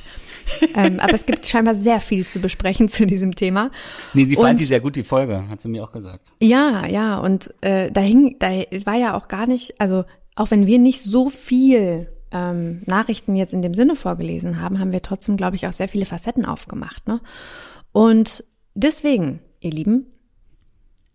Ähm, 0.76 1.00
aber 1.00 1.14
es 1.14 1.26
gibt 1.26 1.46
scheinbar 1.46 1.76
sehr 1.76 2.00
viel 2.00 2.28
zu 2.28 2.40
besprechen 2.40 2.90
zu 2.90 3.06
diesem 3.06 3.36
Thema. 3.36 3.72
Nee, 4.14 4.26
sie 4.26 4.36
Und- 4.38 4.44
fand 4.46 4.60
die 4.60 4.66
sehr 4.66 4.80
gut, 4.80 4.96
die 4.96 5.04
Folge, 5.04 5.48
hat 5.50 5.62
sie 5.62 5.70
mir 5.70 5.84
auch 5.84 5.92
gesagt. 5.92 6.32
Ja, 6.42 6.86
ja, 6.88 7.18
und 7.18 7.54
äh, 7.62 7.92
da 7.92 8.02
hing, 8.02 8.36
da 8.40 8.50
war 8.86 8.96
ja 8.96 9.16
auch 9.16 9.28
gar 9.28 9.48
nicht, 9.48 9.80
also 9.80 10.04
auch 10.36 10.52
wenn 10.52 10.66
wir 10.68 10.80
nicht 10.80 11.02
so 11.02 11.30
viel 11.30 12.08
ähm, 12.32 12.82
Nachrichten 12.86 13.36
jetzt 13.36 13.54
in 13.54 13.62
dem 13.62 13.74
Sinne 13.74 13.96
vorgelesen 13.96 14.62
haben, 14.62 14.80
haben 14.80 14.92
wir 14.92 15.02
trotzdem, 15.02 15.38
glaube 15.38 15.56
ich, 15.56 15.68
auch 15.68 15.74
sehr 15.74 15.90
viele 15.90 16.06
Facetten 16.06 16.46
aufgemacht. 16.46 17.08
Ne? 17.08 17.20
Und 17.92 18.44
deswegen, 18.74 19.42
ihr 19.60 19.72
Lieben, 19.72 20.06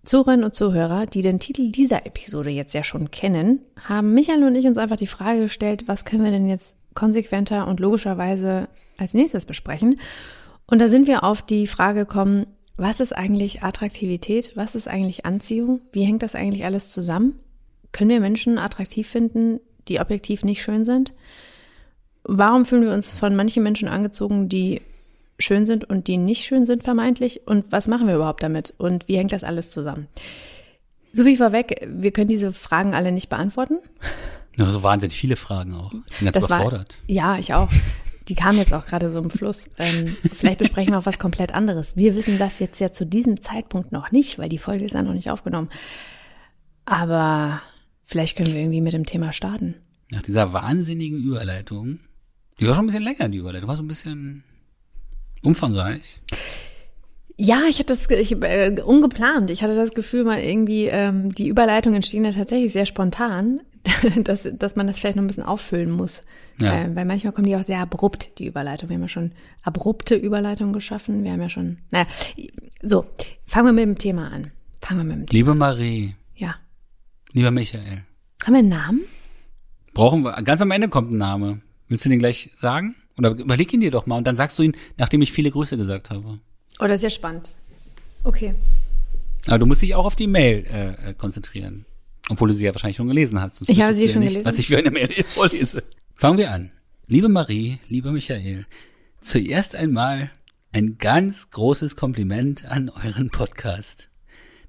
Zuhörerinnen 0.05 0.45
und 0.45 0.55
Zuhörer, 0.55 1.07
die 1.07 1.23
den 1.23 1.41
Titel 1.41 1.73
dieser 1.73 2.07
Episode 2.07 2.51
jetzt 2.51 2.75
ja 2.75 2.85
schon 2.85 3.11
kennen, 3.11 3.61
haben 3.83 4.15
Michael 4.15 4.45
und 4.45 4.55
ich 4.55 4.67
uns 4.67 4.79
einfach 4.79 4.97
die 4.97 5.07
Frage 5.09 5.41
gestellt, 5.41 5.85
was 5.89 6.05
können 6.05 6.23
wir 6.23 6.31
denn 6.31 6.49
jetzt 6.49 6.77
konsequenter 6.97 7.69
und 7.69 7.79
logischerweise 7.79 8.69
als 8.99 9.15
nächstes 9.15 9.47
besprechen? 9.47 10.01
Und 10.67 10.81
da 10.81 10.89
sind 10.89 11.07
wir 11.07 11.23
auf 11.23 11.43
die 11.43 11.69
Frage 11.69 12.01
gekommen, 12.01 12.47
was 12.77 13.01
ist 13.01 13.17
eigentlich 13.17 13.63
Attraktivität? 13.63 14.53
Was 14.55 14.75
ist 14.75 14.89
eigentlich 14.89 15.25
Anziehung? 15.25 15.81
Wie 15.93 16.05
hängt 16.05 16.23
das 16.23 16.35
eigentlich 16.35 16.65
alles 16.65 16.91
zusammen? 16.91 17.39
Können 17.93 18.11
wir 18.11 18.21
Menschen 18.21 18.59
attraktiv 18.59 19.09
finden, 19.09 19.61
die 19.89 20.01
objektiv 20.01 20.45
nicht 20.45 20.63
schön 20.63 20.85
sind? 20.85 21.13
Warum 22.25 22.65
fühlen 22.67 22.83
wir 22.83 22.93
uns 22.93 23.15
von 23.15 23.37
manchen 23.37 23.63
Menschen 23.63 23.89
angezogen, 23.89 24.49
die 24.49 24.83
schön 25.39 25.65
sind 25.65 25.85
und 25.85 26.09
die 26.09 26.17
nicht 26.17 26.45
schön 26.45 26.67
sind 26.67 26.83
vermeintlich? 26.83 27.47
Und 27.47 27.71
was 27.73 27.89
machen 27.89 28.09
wir 28.09 28.17
überhaupt 28.17 28.43
damit? 28.43 28.75
Und 28.77 29.09
wie 29.09 29.17
hängt 29.17 29.33
das 29.33 29.45
alles 29.45 29.71
zusammen? 29.71 30.09
So 31.13 31.25
wie 31.25 31.37
vorweg, 31.37 31.87
wir 31.89 32.11
können 32.11 32.29
diese 32.29 32.53
Fragen 32.53 32.95
alle 32.95 33.13
nicht 33.13 33.31
beantworten. 33.31 33.79
Ja, 34.57 34.71
so 34.71 34.83
wahnsinnig 34.83 35.17
viele 35.17 35.37
Fragen 35.37 35.75
auch. 35.75 35.93
Ich 36.11 36.19
bin 36.19 36.33
ganz 36.33 36.45
überfordert. 36.45 36.99
ja, 37.07 37.39
ich 37.39 37.53
auch. 37.55 37.71
Die 38.29 38.35
kamen 38.35 38.59
jetzt 38.59 38.75
auch 38.75 38.87
gerade 38.87 39.09
so 39.11 39.19
im 39.19 39.31
Fluss. 39.31 39.71
Ähm, 39.79 40.17
vielleicht 40.35 40.59
besprechen 40.59 40.93
wir 40.93 40.99
auch 40.99 41.07
was 41.07 41.19
komplett 41.19 41.55
anderes. 41.55 41.97
Wir 41.97 42.17
wissen 42.17 42.39
das 42.39 42.59
jetzt 42.59 42.81
ja 42.81 42.91
zu 42.91 43.07
diesem 43.07 43.41
Zeitpunkt 43.41 43.93
noch 43.93 44.11
nicht, 44.11 44.39
weil 44.39 44.49
die 44.49 44.59
Folge 44.59 44.85
ist 44.85 44.95
ja 44.95 45.03
noch 45.03 45.13
nicht 45.13 45.31
aufgenommen. 45.31 45.69
Aber 46.85 47.63
vielleicht 48.03 48.37
können 48.37 48.53
wir 48.53 48.61
irgendwie 48.61 48.81
mit 48.81 48.95
dem 48.95 49.07
Thema 49.07 49.33
starten. 49.33 49.77
Nach 50.11 50.23
dieser 50.23 50.53
wahnsinnigen 50.53 51.23
Überleitung, 51.23 52.01
die 52.59 52.67
war 52.67 52.75
schon 52.75 52.85
ein 52.85 52.87
bisschen 52.89 53.05
länger, 53.05 53.29
die 53.29 53.39
Überleitung, 53.39 53.69
war 53.69 53.77
so 53.77 53.83
ein 53.83 53.89
bisschen 53.89 54.43
umfangreich. 55.43 56.21
Ja, 57.37 57.63
ich 57.69 57.79
hatte 57.79 57.95
das 57.95 58.09
ich, 58.11 58.33
äh, 58.43 58.81
ungeplant. 58.83 59.51
Ich 59.51 59.63
hatte 59.63 59.75
das 59.75 59.93
Gefühl, 59.93 60.25
mal 60.25 60.41
irgendwie 60.41 60.87
ähm, 60.87 61.35
die 61.35 61.49
Überleitungen 61.49 61.97
entstehen 61.97 62.25
ja 62.25 62.33
tatsächlich 62.33 62.73
sehr 62.73 62.87
spontan, 62.87 63.61
dass, 64.25 64.49
dass 64.53 64.77
man 64.77 64.87
das 64.87 64.99
vielleicht 64.99 65.17
noch 65.17 65.23
ein 65.23 65.27
bisschen 65.27 65.45
auffüllen 65.45 65.91
muss. 65.91 66.23
Ja. 66.59 66.83
Äh, 66.85 66.97
weil 66.97 67.05
manchmal 67.05 67.33
kommen 67.33 67.47
die 67.47 67.57
auch 67.57 67.63
sehr 67.63 67.79
abrupt, 67.81 68.29
die 68.39 68.47
Überleitung. 68.47 68.89
Wir 68.89 68.95
haben 68.95 69.03
ja 69.03 69.09
schon 69.09 69.33
abrupte 69.63 70.15
Überleitungen 70.17 70.73
geschaffen. 70.73 71.25
Wir 71.25 71.33
haben 71.33 71.41
ja 71.43 71.51
schon, 71.51 71.79
naja, 71.91 72.07
so, 72.83 73.05
fangen 73.47 73.67
wir 73.67 73.73
mit 73.73 73.85
dem 73.85 73.99
Thema 73.99 74.31
an. 74.31 74.51
Fangen 74.81 75.01
wir 75.01 75.05
mit 75.05 75.17
dem 75.17 75.27
Thema. 75.27 75.37
Liebe 75.39 75.55
Marie, 75.55 76.15
Ja. 76.35 76.57
lieber 77.33 77.51
Michael, 77.51 78.05
Haben 78.45 78.53
wir 78.53 78.59
einen 78.59 78.69
Namen? 78.69 79.01
brauchen 79.95 80.23
wir, 80.23 80.33
ganz 80.43 80.61
am 80.61 80.71
Ende 80.71 80.89
kommt 80.89 81.11
ein 81.11 81.19
Name. 81.19 81.61
Willst 81.89 82.05
du 82.05 82.09
den 82.11 82.19
gleich 82.19 82.51
sagen? 82.59 82.95
Oder 83.19 83.31
überleg 83.31 83.73
ihn 83.73 83.81
dir 83.81 83.91
doch 83.91 84.07
mal 84.07 84.17
und 84.19 84.27
dann 84.27 84.37
sagst 84.37 84.59
du 84.59 84.63
ihn, 84.63 84.77
nachdem 84.99 85.23
ich 85.23 85.33
viele 85.33 85.51
Grüße 85.51 85.77
gesagt 85.77 86.11
habe. 86.11 86.39
Oh, 86.81 86.87
das 86.87 86.97
ist 86.97 87.03
ja 87.05 87.11
spannend. 87.11 87.55
Okay. 88.25 88.55
Aber 89.47 89.59
du 89.59 89.67
musst 89.67 89.81
dich 89.81 89.95
auch 89.95 90.05
auf 90.05 90.17
die 90.17 90.27
Mail 90.27 90.67
äh, 90.67 91.11
äh, 91.11 91.15
konzentrieren. 91.15 91.87
Obwohl 92.29 92.49
du 92.49 92.55
sie 92.55 92.65
ja 92.65 92.75
wahrscheinlich 92.75 92.97
schon 92.97 93.09
gelesen 93.09 93.41
hast. 93.41 93.57
Sonst 93.57 93.69
Ich 93.69 93.81
habe 93.81 93.95
sie 93.95 94.09
schon 94.09 94.21
nicht, 94.21 94.31
gelesen. 94.31 94.45
Was 94.45 94.59
ich 94.59 94.67
für 94.67 94.79
eine 94.79 94.91
Mail 94.91 95.09
vorlese. 95.29 95.83
Fangen 96.15 96.39
wir 96.39 96.51
an. 96.51 96.71
Liebe 97.07 97.29
Marie, 97.29 97.79
lieber 97.89 98.11
Michael, 98.11 98.67
zuerst 99.21 99.77
einmal 99.77 100.31
ein 100.73 100.99
ganz 100.99 101.51
großes 101.51 101.95
Kompliment 101.95 102.67
an 102.67 102.91
euren 102.91 103.31
Podcast. 103.31 104.09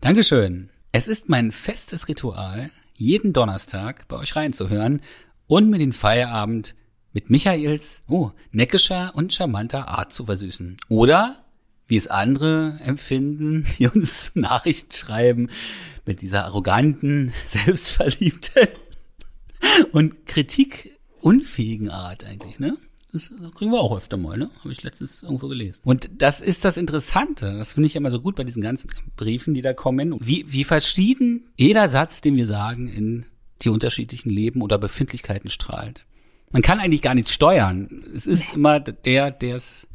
Dankeschön. 0.02 0.70
Es 0.92 1.08
ist 1.08 1.30
mein 1.30 1.52
festes 1.52 2.08
Ritual, 2.08 2.70
jeden 2.94 3.34
Donnerstag 3.34 4.08
bei 4.08 4.18
euch 4.18 4.36
reinzuhören 4.36 5.02
und 5.48 5.70
mir 5.70 5.80
den 5.80 5.94
Feierabend 5.94 6.76
mit 7.12 7.30
Michaels, 7.30 8.04
oh, 8.08 8.32
neckischer 8.52 9.14
und 9.16 9.34
charmanter 9.34 9.88
Art 9.88 10.14
zu 10.14 10.26
versüßen. 10.26 10.78
Oder, 10.88 11.36
wie 11.88 11.98
es 11.98 12.08
andere 12.08 12.80
empfinden, 12.84 13.66
die 13.78 13.88
uns 13.88 14.32
Nachrichten 14.36 14.92
schreiben, 14.92 15.50
mit 16.08 16.22
dieser 16.22 16.46
arroganten, 16.46 17.34
selbstverliebten 17.46 18.68
und 19.92 20.26
kritikunfähigen 20.26 21.90
Art 21.90 22.26
eigentlich, 22.26 22.60
ne? 22.60 22.78
Das 23.14 23.34
kriegen 23.56 23.72
wir 23.72 23.80
auch 23.80 23.96
öfter 23.96 24.18
mal, 24.18 24.38
ne? 24.38 24.50
Habe 24.60 24.72
ich 24.72 24.84
letztens 24.84 25.24
irgendwo 25.24 25.48
gelesen. 25.48 25.82
Und 25.84 26.10
das 26.18 26.42
ist 26.42 26.66
das 26.66 26.78
Interessante. 26.78 27.54
Das 27.58 27.74
finde 27.74 27.88
ich 27.88 27.96
immer 27.96 28.12
so 28.12 28.20
gut 28.20 28.36
bei 28.36 28.44
diesen 28.44 28.62
ganzen 28.62 28.92
Briefen, 29.16 29.54
die 29.54 29.62
da 29.62 29.74
kommen. 29.74 30.16
Wie, 30.20 30.46
wie 30.48 30.64
verschieden 30.64 31.48
jeder 31.56 31.88
Satz, 31.90 32.22
den 32.22 32.36
wir 32.36 32.46
sagen, 32.46 32.90
in 32.90 33.26
die 33.62 33.70
unterschiedlichen 33.70 34.30
Leben 34.30 34.62
oder 34.62 34.78
Befindlichkeiten 34.78 35.50
strahlt. 35.50 36.06
Man 36.52 36.62
kann 36.62 36.80
eigentlich 36.80 37.02
gar 37.02 37.16
nichts 37.16 37.34
steuern. 37.34 38.04
Es 38.14 38.28
ist 38.28 38.50
nee. 38.50 38.56
immer 38.56 38.80
der, 38.80 39.32
der 39.32 39.56
es 39.56 39.88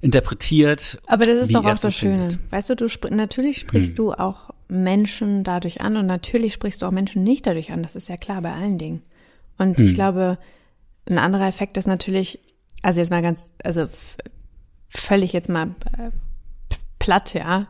interpretiert. 0.00 1.00
Aber 1.06 1.24
das 1.24 1.42
ist 1.42 1.54
doch 1.54 1.64
auch 1.64 1.78
das 1.78 1.94
Schöne. 1.94 2.38
Weißt 2.50 2.70
du, 2.70 2.74
du 2.74 2.86
sp 2.88 3.10
natürlich 3.10 3.58
sprichst 3.58 3.90
hm. 3.90 3.96
du 3.96 4.12
auch 4.12 4.50
Menschen 4.70 5.44
dadurch 5.44 5.80
an 5.80 5.96
und 5.96 6.06
natürlich 6.06 6.54
sprichst 6.54 6.82
du 6.82 6.86
auch 6.86 6.90
Menschen 6.90 7.22
nicht 7.24 7.46
dadurch 7.46 7.72
an. 7.72 7.82
Das 7.82 7.96
ist 7.96 8.08
ja 8.08 8.16
klar 8.16 8.40
bei 8.42 8.52
allen 8.52 8.78
Dingen. 8.78 9.02
Und 9.58 9.78
hm. 9.78 9.86
ich 9.86 9.94
glaube, 9.94 10.38
ein 11.08 11.18
anderer 11.18 11.48
Effekt 11.48 11.76
ist 11.76 11.86
natürlich, 11.86 12.38
also 12.82 13.00
jetzt 13.00 13.10
mal 13.10 13.22
ganz, 13.22 13.52
also 13.62 13.86
völlig 14.88 15.32
jetzt 15.32 15.48
mal 15.48 15.74
äh, 15.98 16.10
platt, 16.98 17.34
ja. 17.34 17.66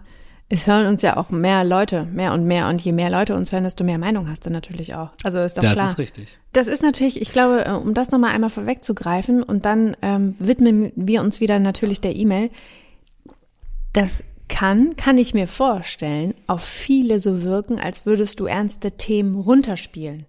Es 0.52 0.66
hören 0.66 0.87
uns 0.87 1.00
ja 1.02 1.16
auch 1.16 1.30
mehr 1.30 1.62
Leute, 1.62 2.04
mehr 2.07 2.33
und 2.33 2.45
mehr. 2.45 2.69
Und 2.69 2.80
je 2.80 2.90
mehr 2.90 3.09
Leute 3.09 3.37
uns 3.37 3.52
hören, 3.52 3.62
desto 3.62 3.85
mehr 3.85 3.99
Meinung 3.99 4.28
hast 4.28 4.47
du 4.47 4.50
natürlich 4.50 4.97
auch. 4.97 5.11
Also 5.23 5.38
ist 5.38 5.57
doch 5.57 5.62
das 5.62 5.75
klar. 5.75 5.85
Das 5.85 5.92
ist 5.92 5.99
richtig. 5.99 6.38
Das 6.52 6.66
ist 6.66 6.83
natürlich, 6.83 7.23
ich 7.23 7.33
glaube, 7.33 7.64
äh, 7.66 7.71
um 7.71 7.95
das 7.95 8.11
nochmal 8.11 8.35
einmal 8.35 8.50
vorwegzugreifen 8.50 9.45
und 9.45 9.64
dann 9.64 9.97
ähm, 10.02 10.35
widmen 10.40 10.90
wir 10.97 11.21
uns 11.21 11.40
wieder 11.40 11.61
natürlich 11.61 12.00
der 12.00 12.16
E-Mail. 12.16 12.50
Das 13.92 14.25
kann, 14.50 14.97
kann 14.97 15.16
ich 15.16 15.33
mir 15.33 15.47
vorstellen, 15.47 16.35
auf 16.47 16.62
viele 16.62 17.21
so 17.21 17.42
wirken, 17.42 17.80
als 17.80 18.04
würdest 18.04 18.40
du 18.40 18.47
ernste 18.47 18.92
Themen 18.92 19.40
runterspielen. 19.40 20.26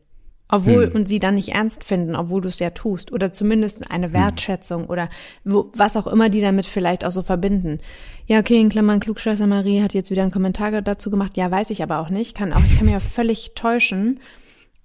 Obwohl, 0.48 0.88
hm. 0.88 0.96
und 0.96 1.08
sie 1.08 1.20
dann 1.20 1.36
nicht 1.36 1.50
ernst 1.50 1.84
finden, 1.84 2.16
obwohl 2.16 2.42
du 2.42 2.50
es 2.50 2.60
ja 2.60 2.72
tust. 2.72 3.12
Oder 3.12 3.34
zumindest 3.34 3.90
eine 3.90 4.08
hm. 4.08 4.14
Wertschätzung 4.14 4.84
hm. 4.84 4.90
oder 4.90 5.10
wo, 5.44 5.72
was 5.74 5.98
auch 5.98 6.08
immer 6.08 6.30
die 6.30 6.42
damit 6.42 6.66
vielleicht 6.66 7.04
auch 7.04 7.12
so 7.12 7.22
verbinden. 7.22 7.80
Ja, 8.28 8.40
okay, 8.40 8.60
in 8.60 8.70
Klammern, 8.70 9.00
Klugscheißer 9.00 9.48
Marie 9.48 9.82
hat 9.82 9.94
jetzt 9.94 10.12
wieder 10.12 10.22
einen 10.22 10.32
Kommentar 10.32 10.82
dazu 10.82 11.10
gemacht. 11.10 11.36
Ja, 11.36 11.50
weiß 11.50 11.70
ich 11.70 11.82
aber 11.82 12.00
auch 12.00 12.10
nicht. 12.10 12.38
Kann 12.38 12.54
auch, 12.54 12.64
ich 12.64 12.78
kann 12.78 12.86
mir 12.86 12.94
ja 12.94 13.00
völlig 13.00 13.54
täuschen. 13.56 14.20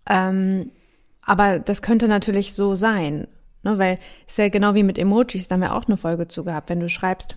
Ähm, 0.08 0.70
aber 1.22 1.58
das 1.58 1.82
könnte 1.82 2.08
natürlich 2.08 2.54
so 2.54 2.74
sein. 2.74 3.26
Ne? 3.64 3.76
Weil 3.76 3.98
es 4.26 4.34
ist 4.34 4.38
ja 4.38 4.48
genau 4.48 4.74
wie 4.74 4.84
mit 4.84 4.98
Emojis, 4.98 5.48
da 5.48 5.54
haben 5.54 5.62
wir 5.62 5.74
auch 5.74 5.86
eine 5.86 5.96
Folge 5.96 6.28
zu 6.28 6.44
gehabt. 6.44 6.70
Wenn 6.70 6.80
du 6.80 6.88
schreibst, 6.88 7.36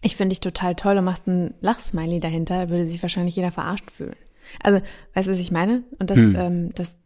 ich 0.00 0.16
finde 0.16 0.30
dich 0.34 0.40
total 0.40 0.74
toll 0.74 0.96
und 0.96 1.04
machst 1.04 1.26
ein 1.26 1.54
Lachsmiley 1.60 2.20
dahinter, 2.20 2.68
würde 2.70 2.86
sich 2.86 3.02
wahrscheinlich 3.02 3.36
jeder 3.36 3.52
verarscht 3.52 3.90
fühlen. 3.90 4.16
Also, 4.62 4.80
weißt 5.14 5.28
du, 5.28 5.32
was 5.32 5.38
ich 5.38 5.50
meine? 5.50 5.82
Und 5.98 6.10
das, 6.10 6.18
hm. 6.18 6.36
ähm, 6.36 6.74
das, 6.74 6.96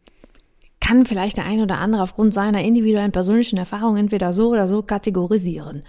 kann 0.83 1.07
vielleicht 1.07 1.37
der 1.37 1.47
eine 1.47 1.63
oder 1.63 1.79
andere 1.79 2.03
aufgrund 2.03 2.35
seiner 2.35 2.63
individuellen 2.63 3.13
persönlichen 3.13 3.57
Erfahrung 3.57 3.97
entweder 3.97 4.33
so 4.33 4.51
oder 4.51 4.67
so 4.67 4.83
kategorisieren. 4.83 5.83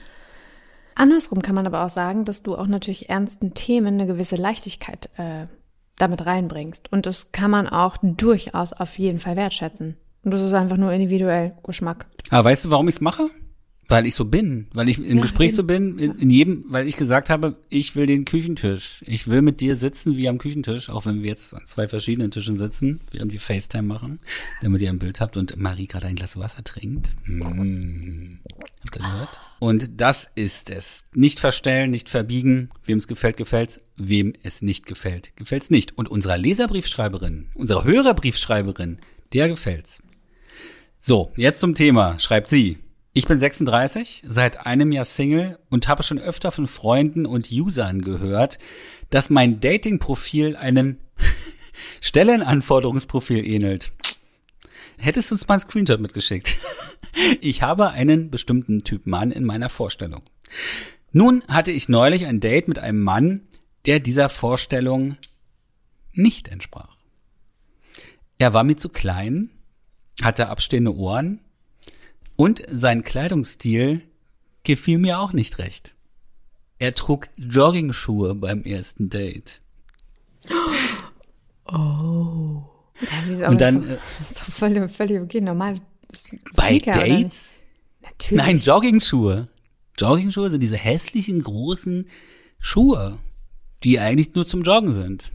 Andersrum 0.95 1.41
kann 1.41 1.55
man 1.55 1.65
aber 1.65 1.83
auch 1.83 1.89
sagen, 1.89 2.25
dass 2.25 2.43
du 2.43 2.55
auch 2.55 2.67
natürlich 2.67 3.09
ernsten 3.09 3.55
Themen 3.55 3.95
eine 3.95 4.05
gewisse 4.05 4.35
Leichtigkeit 4.35 5.09
äh, 5.17 5.47
damit 5.97 6.25
reinbringst. 6.25 6.91
Und 6.91 7.07
das 7.07 7.31
kann 7.31 7.49
man 7.49 7.67
auch 7.67 7.97
durchaus 8.01 8.71
auf 8.71 8.99
jeden 8.99 9.19
Fall 9.19 9.35
wertschätzen. 9.35 9.97
Und 10.23 10.31
das 10.31 10.41
ist 10.41 10.53
einfach 10.53 10.77
nur 10.77 10.91
individuell 10.91 11.53
Geschmack. 11.63 12.05
Aber 12.29 12.49
weißt 12.49 12.65
du, 12.65 12.71
warum 12.71 12.87
ich 12.87 12.95
es 12.95 13.01
mache? 13.01 13.29
Weil 13.89 14.05
ich 14.05 14.15
so 14.15 14.25
bin, 14.25 14.67
weil 14.73 14.87
ich 14.87 14.97
im 14.97 15.17
ja, 15.17 15.21
Gespräch 15.21 15.49
eben. 15.49 15.55
so 15.55 15.63
bin, 15.65 15.99
in, 15.99 16.17
in, 16.17 16.29
jedem, 16.29 16.65
weil 16.69 16.87
ich 16.87 16.95
gesagt 16.95 17.29
habe, 17.29 17.57
ich 17.69 17.95
will 17.95 18.05
den 18.05 18.23
Küchentisch. 18.23 19.03
Ich 19.05 19.27
will 19.27 19.41
mit 19.41 19.59
dir 19.59 19.75
sitzen 19.75 20.17
wie 20.17 20.29
am 20.29 20.37
Küchentisch, 20.37 20.89
auch 20.89 21.05
wenn 21.05 21.21
wir 21.21 21.29
jetzt 21.29 21.53
an 21.53 21.63
zwei 21.65 21.87
verschiedenen 21.87 22.31
Tischen 22.31 22.55
sitzen, 22.55 23.01
während 23.11 23.33
wir 23.33 23.39
FaceTime 23.39 23.83
machen, 23.83 24.19
damit 24.61 24.81
ihr 24.81 24.89
ein 24.89 24.99
Bild 24.99 25.19
habt 25.19 25.35
und 25.35 25.57
Marie 25.57 25.87
gerade 25.87 26.07
ein 26.07 26.15
Glas 26.15 26.39
Wasser 26.39 26.63
trinkt. 26.63 27.13
Mm. 27.25 28.39
Habt 28.81 28.95
ihr 28.95 29.01
gehört? 29.01 29.41
Und 29.59 30.01
das 30.01 30.31
ist 30.35 30.69
es. 30.69 31.09
Nicht 31.13 31.39
verstellen, 31.39 31.91
nicht 31.91 32.09
verbiegen. 32.09 32.69
Wem 32.85 32.97
es 32.97 33.07
gefällt, 33.07 33.37
gefällt's. 33.37 33.81
Wem 33.95 34.33
es 34.43 34.61
nicht 34.61 34.85
gefällt, 34.85 35.35
gefällt's 35.35 35.69
nicht. 35.69 35.97
Und 35.97 36.09
unserer 36.09 36.37
Leserbriefschreiberin, 36.37 37.47
unserer 37.53 37.83
Hörerbriefschreiberin, 37.83 38.99
der 39.33 39.49
gefällt's. 39.49 40.01
So, 40.99 41.33
jetzt 41.35 41.59
zum 41.59 41.75
Thema, 41.75 42.17
schreibt 42.17 42.47
sie. 42.47 42.77
Ich 43.15 43.27
bin 43.27 43.37
36, 43.37 44.23
seit 44.25 44.65
einem 44.65 44.91
Jahr 44.91 45.05
Single 45.05 45.59
und 45.69 45.87
habe 45.87 46.01
schon 46.01 46.17
öfter 46.17 46.51
von 46.51 46.65
Freunden 46.65 47.27
und 47.27 47.51
Usern 47.51 48.01
gehört, 48.01 48.57
dass 49.11 49.29
mein 49.29 49.59
Dating-Profil 49.59 50.55
einen 50.55 50.99
Stellenanforderungsprofil 52.01 53.45
ähnelt. 53.45 53.91
Hättest 54.97 55.29
du 55.29 55.35
uns 55.35 55.47
mal 55.47 55.55
einen 55.55 55.61
Screenshot 55.61 55.99
mitgeschickt? 55.99 56.57
Ich 57.41 57.61
habe 57.61 57.91
einen 57.91 58.31
bestimmten 58.31 58.83
Typ 58.83 59.05
Mann 59.05 59.29
in 59.29 59.43
meiner 59.43 59.69
Vorstellung. 59.69 60.23
Nun 61.11 61.43
hatte 61.47 61.71
ich 61.71 61.87
neulich 61.87 62.25
ein 62.25 62.39
Date 62.39 62.67
mit 62.67 62.79
einem 62.79 63.01
Mann, 63.01 63.41
der 63.85 63.99
dieser 63.99 64.29
Vorstellung 64.29 65.17
nicht 66.11 66.47
entsprach. 66.47 66.97
Er 68.39 68.55
war 68.55 68.63
mir 68.63 68.77
zu 68.77 68.89
klein, 68.89 69.51
hatte 70.23 70.47
abstehende 70.47 70.95
Ohren 70.95 71.39
und 72.35 72.63
sein 72.69 73.03
Kleidungsstil 73.03 74.01
gefiel 74.63 74.97
mir 74.97 75.19
auch 75.19 75.33
nicht 75.33 75.59
recht. 75.59 75.93
Er 76.79 76.95
trug 76.95 77.29
Joggingschuhe 77.37 78.35
beim 78.35 78.63
ersten 78.63 79.09
Date. 79.09 79.61
Oh. 81.65 82.63
Und 83.47 83.61
dann. 83.61 83.87
Das 84.19 84.31
ist 84.31 84.37
doch 84.37 84.51
völlig, 84.51 84.91
völlig 84.91 85.21
okay, 85.21 85.41
normal. 85.41 85.79
Bei 86.55 86.77
Dates? 86.77 87.61
Natürlich. 88.01 88.45
Nein, 88.45 88.59
Joggingschuhe. 88.59 89.47
Joggingschuhe 89.97 90.49
sind 90.49 90.61
diese 90.61 90.77
hässlichen, 90.77 91.41
großen 91.41 92.07
Schuhe, 92.59 93.19
die 93.83 93.99
eigentlich 93.99 94.33
nur 94.35 94.47
zum 94.47 94.63
Joggen 94.63 94.93
sind. 94.93 95.31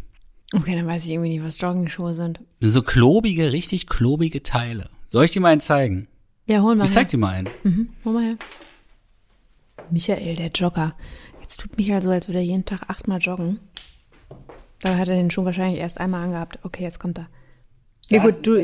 Okay, 0.54 0.72
dann 0.72 0.86
weiß 0.86 1.04
ich 1.04 1.10
irgendwie 1.12 1.30
nicht, 1.30 1.44
was 1.44 1.60
Joggingschuhe 1.60 2.14
sind. 2.14 2.40
So 2.60 2.82
klobige, 2.82 3.52
richtig 3.52 3.86
klobige 3.86 4.42
Teile. 4.42 4.90
Soll 5.08 5.24
ich 5.24 5.32
dir 5.32 5.40
mal 5.40 5.52
einen 5.52 5.60
zeigen? 5.60 6.08
Ja, 6.48 6.62
hol 6.62 6.74
mal 6.74 6.84
Ich 6.84 6.92
zeig 6.92 7.10
dir 7.10 7.18
mal 7.18 7.34
einen. 7.34 7.50
Mhm, 7.62 7.88
hol 8.04 8.12
mal 8.14 8.22
her. 8.24 8.36
Michael, 9.90 10.34
der 10.34 10.48
Jogger. 10.48 10.94
Jetzt 11.42 11.60
tut 11.60 11.76
Michael 11.76 12.02
so, 12.02 12.10
als 12.10 12.26
würde 12.26 12.38
er 12.38 12.44
jeden 12.44 12.64
Tag 12.64 12.88
achtmal 12.88 13.18
joggen. 13.18 13.60
Da 14.80 14.96
hat 14.96 15.08
er 15.08 15.16
den 15.16 15.30
Schuh 15.30 15.44
wahrscheinlich 15.44 15.78
erst 15.78 16.00
einmal 16.00 16.24
angehabt. 16.24 16.58
Okay, 16.62 16.84
jetzt 16.84 16.98
kommt 16.98 17.18
er. 17.18 17.28
Ja 18.08 18.22
das 18.22 18.36
gut, 18.36 18.46
du, 18.46 18.56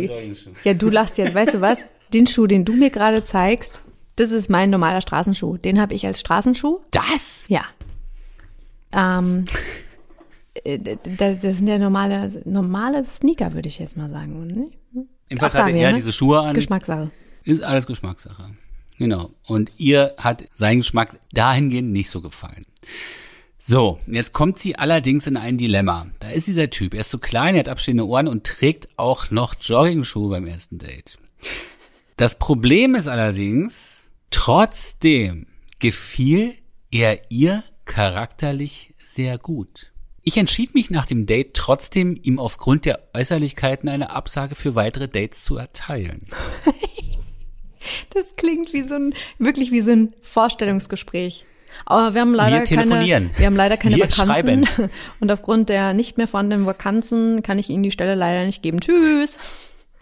ja, 0.65 0.73
du 0.73 0.89
lachst 0.89 1.19
jetzt. 1.19 1.35
Weißt 1.35 1.55
du 1.55 1.61
was? 1.61 1.85
Den 2.13 2.27
Schuh, 2.27 2.47
den 2.47 2.65
du 2.65 2.75
mir 2.75 2.91
gerade 2.91 3.25
zeigst, 3.25 3.81
das 4.17 4.31
ist 4.31 4.49
mein 4.49 4.71
normaler 4.71 5.01
Straßenschuh. 5.01 5.57
Den 5.57 5.81
habe 5.81 5.95
ich 5.95 6.07
als 6.07 6.21
Straßenschuh. 6.21 6.81
Das? 6.93 7.45
Ja. 7.49 7.65
Ähm, 8.93 9.47
äh, 10.63 10.79
das, 10.79 11.41
das 11.41 11.57
sind 11.57 11.67
ja 11.67 11.79
normale, 11.79 12.43
normale 12.45 13.05
Sneaker, 13.05 13.53
würde 13.53 13.69
ich 13.69 13.79
jetzt 13.79 13.97
mal 13.97 14.09
sagen. 14.11 14.71
Im 15.29 15.39
Fall 15.39 15.53
hat 15.53 15.69
er 15.69 15.77
ja 15.77 15.91
ne? 15.91 15.97
diese 15.97 16.13
Schuhe 16.13 16.41
an. 16.41 16.55
Geschmackssache. 16.55 17.11
Ist 17.45 17.63
alles 17.63 17.87
Geschmackssache. 17.87 18.57
Genau. 18.99 19.31
Und 19.47 19.73
ihr 19.77 20.15
hat 20.17 20.45
sein 20.55 20.79
Geschmack 20.79 21.19
dahingehend 21.33 21.93
nicht 21.93 22.11
so 22.11 22.21
gefallen. 22.21 22.67
So, 23.59 23.99
jetzt 24.07 24.33
kommt 24.33 24.59
sie 24.59 24.77
allerdings 24.77 25.27
in 25.27 25.37
ein 25.37 25.57
Dilemma. 25.57 26.09
Da 26.21 26.31
ist 26.31 26.49
dieser 26.49 26.69
Typ, 26.69 26.95
er 26.95 27.01
ist 27.01 27.11
so 27.11 27.19
klein, 27.19 27.55
er 27.55 27.61
hat 27.61 27.69
abstehende 27.69 28.07
Ohren 28.07 28.29
und 28.29 28.45
trägt 28.45 28.89
auch 28.99 29.31
noch 29.31 29.55
Joggingschuhe 29.59 30.29
beim 30.29 30.47
ersten 30.47 30.79
Date. 30.79 31.19
Das 32.17 32.39
Problem 32.39 32.95
ist 32.95 33.09
allerdings, 33.09 34.11
trotzdem 34.31 35.47
gefiel 35.81 36.55
er 36.91 37.31
ihr 37.31 37.65
charakterlich 37.87 38.95
sehr 39.03 39.39
gut. 39.39 39.93
Ich 40.23 40.37
entschied 40.37 40.75
mich 40.75 40.91
nach 40.91 41.07
dem 41.07 41.27
Date 41.27 41.55
trotzdem, 41.55 42.19
ihm 42.23 42.39
aufgrund 42.39 42.85
der 42.85 43.09
Äußerlichkeiten 43.15 43.89
eine 43.89 44.11
Absage 44.11 44.55
für 44.55 44.75
weitere 44.75 45.09
Dates 45.09 45.45
zu 45.45 45.57
erteilen. 45.57 46.27
Das 48.11 48.37
klingt 48.37 48.73
wie 48.73 48.83
so 48.83 48.95
ein, 48.95 49.15
wirklich 49.39 49.71
wie 49.71 49.81
so 49.81 49.93
ein 49.93 50.15
Vorstellungsgespräch. 50.23 51.47
Aber 51.87 52.15
wir 52.15 52.21
haben 52.21 52.35
leider 52.35 52.61
wir 52.61 52.77
keine, 52.77 53.31
wir 53.37 53.47
haben 53.47 53.57
leider 53.57 53.77
keine 53.77 53.97
wir 53.97 54.05
Vakanzen. 54.05 54.67
Schreiben. 54.67 54.91
Und 55.21 55.33
aufgrund 55.33 55.69
der 55.69 55.93
nicht 55.95 56.19
mehr 56.19 56.29
vorhandenen 56.29 56.67
Vakanzen 56.67 57.43
kann 57.43 57.59
ich 57.59 57.69
Ihnen 57.69 57.83
die 57.83 57.91
Stelle 57.91 58.15
leider 58.15 58.45
nicht 58.47 58.63
geben. 58.63 58.81
Tschüss. 58.81 59.39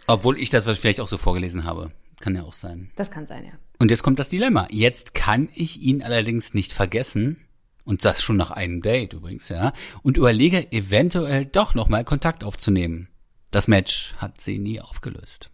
Obwohl 0.06 0.38
ich 0.38 0.50
das 0.50 0.66
vielleicht 0.78 1.00
auch 1.00 1.08
so 1.08 1.18
vorgelesen 1.18 1.64
habe. 1.64 1.92
Kann 2.20 2.36
ja 2.36 2.42
auch 2.42 2.52
sein. 2.52 2.90
Das 2.96 3.10
kann 3.10 3.26
sein, 3.26 3.44
ja. 3.44 3.52
Und 3.78 3.90
jetzt 3.90 4.02
kommt 4.02 4.18
das 4.18 4.28
Dilemma. 4.28 4.68
Jetzt 4.70 5.14
kann 5.14 5.48
ich 5.54 5.80
ihn 5.80 6.02
allerdings 6.02 6.54
nicht 6.54 6.72
vergessen, 6.72 7.38
Und 7.84 8.04
das 8.04 8.22
schon 8.22 8.36
nach 8.36 8.52
einem 8.52 8.80
Date 8.80 9.12
übrigens, 9.14 9.48
ja. 9.48 9.72
Und 10.02 10.16
überlege 10.16 10.70
eventuell 10.70 11.46
doch 11.46 11.74
nochmal 11.74 12.04
Kontakt 12.04 12.44
aufzunehmen. 12.44 13.08
Das 13.50 13.66
Match 13.66 14.14
hat 14.18 14.40
sie 14.40 14.58
nie 14.58 14.80
aufgelöst. 14.80 15.50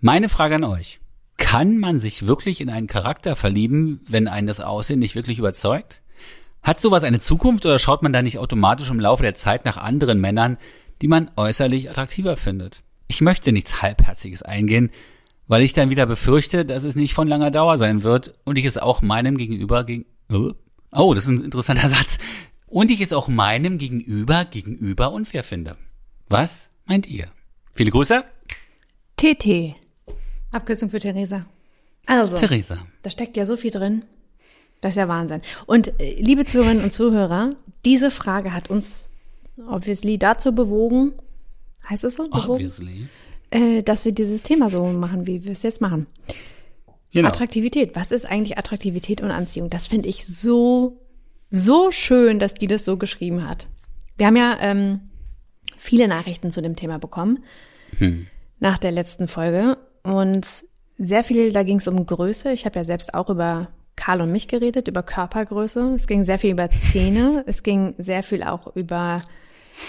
Meine 0.00 0.28
Frage 0.28 0.54
an 0.54 0.64
euch. 0.64 1.00
Kann 1.38 1.78
man 1.78 1.98
sich 2.00 2.26
wirklich 2.26 2.60
in 2.60 2.68
einen 2.68 2.88
Charakter 2.88 3.34
verlieben, 3.34 4.00
wenn 4.06 4.28
einen 4.28 4.46
das 4.46 4.60
Aussehen 4.60 4.98
nicht 4.98 5.14
wirklich 5.14 5.38
überzeugt? 5.38 6.02
Hat 6.62 6.80
sowas 6.80 7.04
eine 7.04 7.20
Zukunft 7.20 7.64
oder 7.64 7.78
schaut 7.78 8.02
man 8.02 8.12
da 8.12 8.20
nicht 8.20 8.38
automatisch 8.38 8.90
im 8.90 9.00
Laufe 9.00 9.22
der 9.22 9.34
Zeit 9.34 9.64
nach 9.64 9.76
anderen 9.78 10.20
Männern, 10.20 10.58
die 11.00 11.08
man 11.08 11.30
äußerlich 11.36 11.88
attraktiver 11.88 12.36
findet? 12.36 12.82
Ich 13.06 13.20
möchte 13.20 13.52
nichts 13.52 13.80
Halbherziges 13.80 14.42
eingehen, 14.42 14.90
weil 15.46 15.62
ich 15.62 15.72
dann 15.72 15.90
wieder 15.90 16.04
befürchte, 16.04 16.66
dass 16.66 16.84
es 16.84 16.96
nicht 16.96 17.14
von 17.14 17.28
langer 17.28 17.50
Dauer 17.50 17.78
sein 17.78 18.02
wird 18.02 18.34
und 18.44 18.58
ich 18.58 18.66
es 18.66 18.76
auch 18.76 19.00
meinem 19.00 19.38
Gegenüber 19.38 19.84
gegen 19.84 20.04
Oh, 20.92 21.14
das 21.14 21.24
ist 21.24 21.30
ein 21.30 21.44
interessanter 21.44 21.88
Satz. 21.88 22.18
Und 22.66 22.90
ich 22.90 23.00
es 23.00 23.14
auch 23.14 23.28
meinem 23.28 23.78
Gegenüber 23.78 24.44
gegenüber 24.44 25.12
unfair 25.12 25.44
finde. 25.44 25.78
Was 26.28 26.70
meint 26.84 27.06
ihr? 27.06 27.28
Viele 27.72 27.90
Grüße. 27.90 28.24
TT. 29.16 29.77
Abkürzung 30.52 30.90
für 30.90 30.98
Theresa. 30.98 31.46
Also, 32.06 32.36
Theresa. 32.36 32.78
da 33.02 33.10
steckt 33.10 33.36
ja 33.36 33.44
so 33.44 33.56
viel 33.56 33.70
drin. 33.70 34.04
Das 34.80 34.90
ist 34.90 34.96
ja 34.96 35.08
Wahnsinn. 35.08 35.42
Und 35.66 35.98
äh, 36.00 36.14
liebe 36.20 36.44
Zuhörerinnen 36.44 36.84
und 36.84 36.92
Zuhörer, 36.92 37.50
diese 37.84 38.10
Frage 38.10 38.52
hat 38.54 38.70
uns 38.70 39.08
obviously 39.68 40.18
dazu 40.18 40.54
bewogen, 40.54 41.12
heißt 41.88 42.04
es 42.04 42.14
so? 42.14 42.28
Bewogen? 42.28 42.50
Obviously. 42.50 43.08
Äh, 43.50 43.82
dass 43.82 44.04
wir 44.04 44.12
dieses 44.12 44.42
Thema 44.42 44.70
so 44.70 44.84
machen, 44.86 45.26
wie 45.26 45.44
wir 45.44 45.52
es 45.52 45.62
jetzt 45.62 45.80
machen. 45.80 46.06
Genau. 47.12 47.28
Attraktivität. 47.28 47.96
Was 47.96 48.12
ist 48.12 48.24
eigentlich 48.26 48.58
Attraktivität 48.58 49.20
und 49.22 49.30
Anziehung? 49.30 49.70
Das 49.70 49.86
finde 49.86 50.08
ich 50.08 50.26
so, 50.26 51.00
so 51.50 51.90
schön, 51.90 52.38
dass 52.38 52.54
die 52.54 52.66
das 52.68 52.84
so 52.84 52.96
geschrieben 52.98 53.48
hat. 53.48 53.66
Wir 54.18 54.26
haben 54.26 54.36
ja 54.36 54.58
ähm, 54.60 55.00
viele 55.76 56.06
Nachrichten 56.08 56.50
zu 56.50 56.60
dem 56.62 56.76
Thema 56.76 56.98
bekommen 56.98 57.42
Hm. 57.96 58.26
nach 58.60 58.76
der 58.78 58.92
letzten 58.92 59.28
Folge 59.28 59.78
und 60.12 60.64
sehr 60.98 61.24
viel, 61.24 61.52
da 61.52 61.62
ging 61.62 61.78
es 61.78 61.86
um 61.86 62.04
Größe. 62.04 62.52
Ich 62.52 62.64
habe 62.64 62.78
ja 62.78 62.84
selbst 62.84 63.14
auch 63.14 63.30
über 63.30 63.68
Karl 63.96 64.20
und 64.20 64.32
mich 64.32 64.48
geredet, 64.48 64.88
über 64.88 65.02
Körpergröße. 65.02 65.94
Es 65.94 66.06
ging 66.06 66.24
sehr 66.24 66.38
viel 66.38 66.52
über 66.52 66.70
Zähne. 66.70 67.44
Es 67.46 67.62
ging 67.62 67.94
sehr 67.98 68.22
viel 68.22 68.42
auch 68.42 68.74
über 68.76 69.22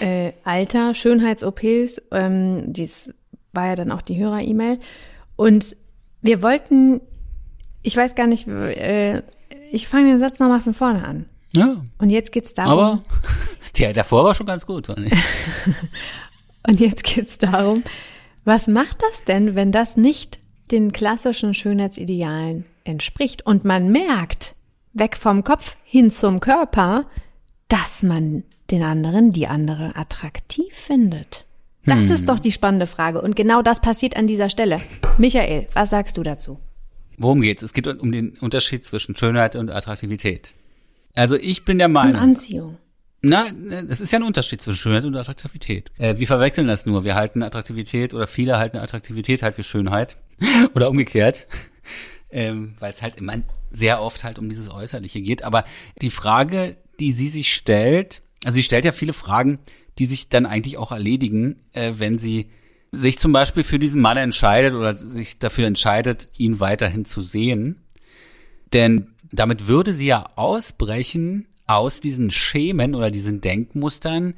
äh, 0.00 0.32
Alter, 0.44 0.94
Schönheits-OPs. 0.94 2.02
Ähm, 2.12 2.72
dies 2.72 3.14
war 3.52 3.66
ja 3.66 3.76
dann 3.76 3.92
auch 3.92 4.02
die 4.02 4.18
Hörer-E-Mail. 4.18 4.78
Und 5.36 5.76
wir 6.22 6.42
wollten, 6.42 7.00
ich 7.82 7.96
weiß 7.96 8.14
gar 8.14 8.26
nicht, 8.26 8.46
äh, 8.46 9.22
ich 9.72 9.88
fange 9.88 10.10
den 10.10 10.18
Satz 10.18 10.38
nochmal 10.38 10.60
von 10.60 10.74
vorne 10.74 11.04
an. 11.04 11.26
Ja. 11.52 11.82
Und 11.98 12.10
jetzt 12.10 12.32
geht's 12.32 12.54
darum. 12.54 12.72
Aber 12.72 13.04
der 13.78 13.92
davor 13.92 14.24
war 14.24 14.34
schon 14.34 14.46
ganz 14.46 14.66
gut, 14.66 14.86
fand 14.86 15.06
ich. 15.06 15.12
Und 16.68 16.78
jetzt 16.78 17.04
geht's 17.04 17.38
darum, 17.38 17.82
was 18.44 18.66
macht 18.68 19.02
das 19.02 19.24
denn, 19.24 19.54
wenn 19.54 19.72
das 19.72 19.96
nicht 19.96 20.38
den 20.70 20.92
klassischen 20.92 21.54
Schönheitsidealen 21.54 22.64
entspricht 22.84 23.44
und 23.44 23.64
man 23.64 23.90
merkt, 23.90 24.54
weg 24.92 25.16
vom 25.16 25.44
Kopf 25.44 25.76
hin 25.84 26.10
zum 26.10 26.40
Körper, 26.40 27.06
dass 27.68 28.02
man 28.02 28.44
den 28.70 28.82
anderen, 28.82 29.32
die 29.32 29.46
andere 29.46 29.96
attraktiv 29.96 30.72
findet? 30.72 31.46
Das 31.86 32.10
ist 32.10 32.28
doch 32.28 32.38
die 32.38 32.52
spannende 32.52 32.86
Frage. 32.86 33.20
Und 33.20 33.34
genau 33.36 33.62
das 33.62 33.80
passiert 33.80 34.16
an 34.16 34.26
dieser 34.26 34.50
Stelle. 34.50 34.80
Michael, 35.18 35.66
was 35.72 35.90
sagst 35.90 36.16
du 36.16 36.22
dazu? 36.22 36.60
Worum 37.16 37.40
geht's? 37.40 37.62
Es 37.62 37.72
geht 37.72 37.86
um 37.86 38.12
den 38.12 38.36
Unterschied 38.38 38.84
zwischen 38.84 39.16
Schönheit 39.16 39.56
und 39.56 39.70
Attraktivität. 39.70 40.52
Also 41.14 41.36
ich 41.36 41.64
bin 41.64 41.78
der 41.78 41.88
Und 41.88 41.94
Meinung, 41.94 42.16
Anziehung. 42.16 42.78
Na, 43.22 43.46
es 43.88 44.00
ist 44.00 44.12
ja 44.12 44.18
ein 44.18 44.22
Unterschied 44.22 44.62
zwischen 44.62 44.78
Schönheit 44.78 45.04
und 45.04 45.14
Attraktivität. 45.14 45.90
Äh, 45.98 46.16
wir 46.18 46.26
verwechseln 46.26 46.68
das 46.68 46.86
nur. 46.86 47.04
Wir 47.04 47.14
halten 47.14 47.42
Attraktivität 47.42 48.14
oder 48.14 48.26
viele 48.26 48.58
halten 48.58 48.78
Attraktivität 48.78 49.42
halt 49.42 49.56
für 49.56 49.62
Schönheit 49.62 50.16
oder 50.74 50.88
umgekehrt, 50.88 51.46
ähm, 52.30 52.74
weil 52.78 52.90
es 52.90 53.02
halt 53.02 53.16
immer 53.16 53.34
sehr 53.70 54.00
oft 54.00 54.24
halt 54.24 54.38
um 54.38 54.48
dieses 54.48 54.70
Äußerliche 54.70 55.20
geht. 55.20 55.42
Aber 55.42 55.64
die 56.00 56.10
Frage, 56.10 56.76
die 56.98 57.12
sie 57.12 57.28
sich 57.28 57.54
stellt, 57.54 58.22
also 58.44 58.56
sie 58.56 58.62
stellt 58.62 58.86
ja 58.86 58.92
viele 58.92 59.12
Fragen, 59.12 59.58
die 59.98 60.06
sich 60.06 60.30
dann 60.30 60.46
eigentlich 60.46 60.78
auch 60.78 60.92
erledigen, 60.92 61.56
äh, 61.72 61.94
wenn 61.98 62.18
sie 62.18 62.50
sich 62.90 63.18
zum 63.18 63.32
Beispiel 63.32 63.64
für 63.64 63.78
diesen 63.78 64.00
Mann 64.00 64.16
entscheidet 64.16 64.74
oder 64.74 64.96
sich 64.96 65.38
dafür 65.38 65.66
entscheidet, 65.66 66.28
ihn 66.38 66.58
weiterhin 66.58 67.04
zu 67.04 67.22
sehen. 67.22 67.82
Denn 68.72 69.08
damit 69.30 69.68
würde 69.68 69.92
sie 69.92 70.06
ja 70.06 70.30
ausbrechen 70.36 71.46
aus 71.70 72.00
diesen 72.00 72.30
Schemen 72.30 72.94
oder 72.94 73.10
diesen 73.10 73.40
Denkmustern, 73.40 74.34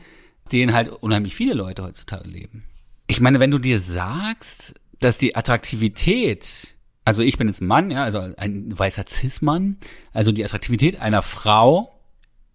denen 0.53 0.75
halt 0.75 0.88
unheimlich 0.88 1.35
viele 1.35 1.55
Leute 1.55 1.83
heutzutage 1.83 2.29
leben. 2.29 2.64
Ich 3.07 3.21
meine, 3.21 3.40
wenn 3.40 3.51
du 3.51 3.59
dir 3.59 3.79
sagst, 3.79 4.75
dass 5.01 5.16
die 5.16 5.35
Attraktivität, 5.35 6.77
also 7.05 7.23
ich 7.23 7.38
bin 7.38 7.49
jetzt 7.49 7.62
ein 7.62 7.66
Mann, 7.66 7.90
ja, 7.90 8.05
also 8.05 8.18
ein 8.18 8.79
weißer 8.79 9.05
Cis-Mann, 9.09 9.79
also 10.12 10.31
die 10.31 10.45
Attraktivität 10.45 11.01
einer 11.01 11.23
Frau 11.23 11.99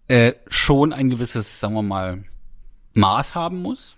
äh, 0.06 0.34
schon 0.46 0.92
ein 0.92 1.10
gewisses, 1.10 1.58
sagen 1.58 1.74
wir 1.74 1.82
mal, 1.82 2.24
Maß 2.94 3.34
haben 3.34 3.60
muss, 3.60 3.96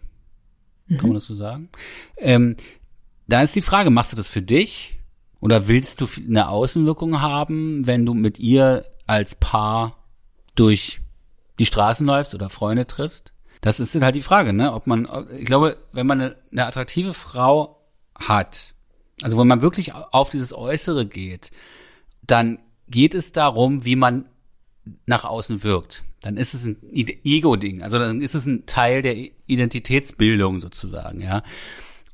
kann 0.88 1.08
man 1.08 1.14
das 1.14 1.26
so 1.26 1.34
sagen? 1.34 1.68
Ähm, 2.16 2.56
da 3.28 3.42
ist 3.42 3.54
die 3.54 3.60
Frage, 3.60 3.90
machst 3.90 4.12
du 4.12 4.16
das 4.16 4.26
für 4.26 4.42
dich 4.42 4.98
oder 5.40 5.68
willst 5.68 6.00
du 6.00 6.08
eine 6.16 6.48
Außenwirkung 6.48 7.20
haben, 7.20 7.86
wenn 7.86 8.04
du 8.04 8.14
mit 8.14 8.38
ihr 8.40 8.86
als 9.06 9.36
Paar 9.36 9.99
durch 10.60 11.00
die 11.58 11.64
Straßen 11.64 12.06
läufst 12.06 12.34
oder 12.34 12.50
Freunde 12.50 12.86
triffst? 12.86 13.32
Das 13.62 13.80
ist 13.80 14.00
halt 14.00 14.14
die 14.14 14.22
Frage, 14.22 14.52
ne? 14.52 14.72
Ob 14.72 14.86
man, 14.86 15.08
ich 15.36 15.46
glaube, 15.46 15.78
wenn 15.92 16.06
man 16.06 16.20
eine, 16.20 16.36
eine 16.52 16.66
attraktive 16.66 17.14
Frau 17.14 17.80
hat, 18.14 18.74
also 19.22 19.38
wenn 19.38 19.46
man 19.46 19.62
wirklich 19.62 19.94
auf 19.94 20.30
dieses 20.30 20.52
Äußere 20.52 21.06
geht, 21.06 21.50
dann 22.22 22.58
geht 22.88 23.14
es 23.14 23.32
darum, 23.32 23.84
wie 23.84 23.96
man 23.96 24.26
nach 25.06 25.24
außen 25.24 25.62
wirkt. 25.62 26.04
Dann 26.22 26.36
ist 26.36 26.54
es 26.54 26.64
ein 26.64 26.76
Ego-Ding. 26.92 27.82
Also 27.82 27.98
dann 27.98 28.20
ist 28.20 28.34
es 28.34 28.46
ein 28.46 28.66
Teil 28.66 29.02
der 29.02 29.16
Identitätsbildung 29.46 30.58
sozusagen, 30.58 31.20
ja. 31.20 31.42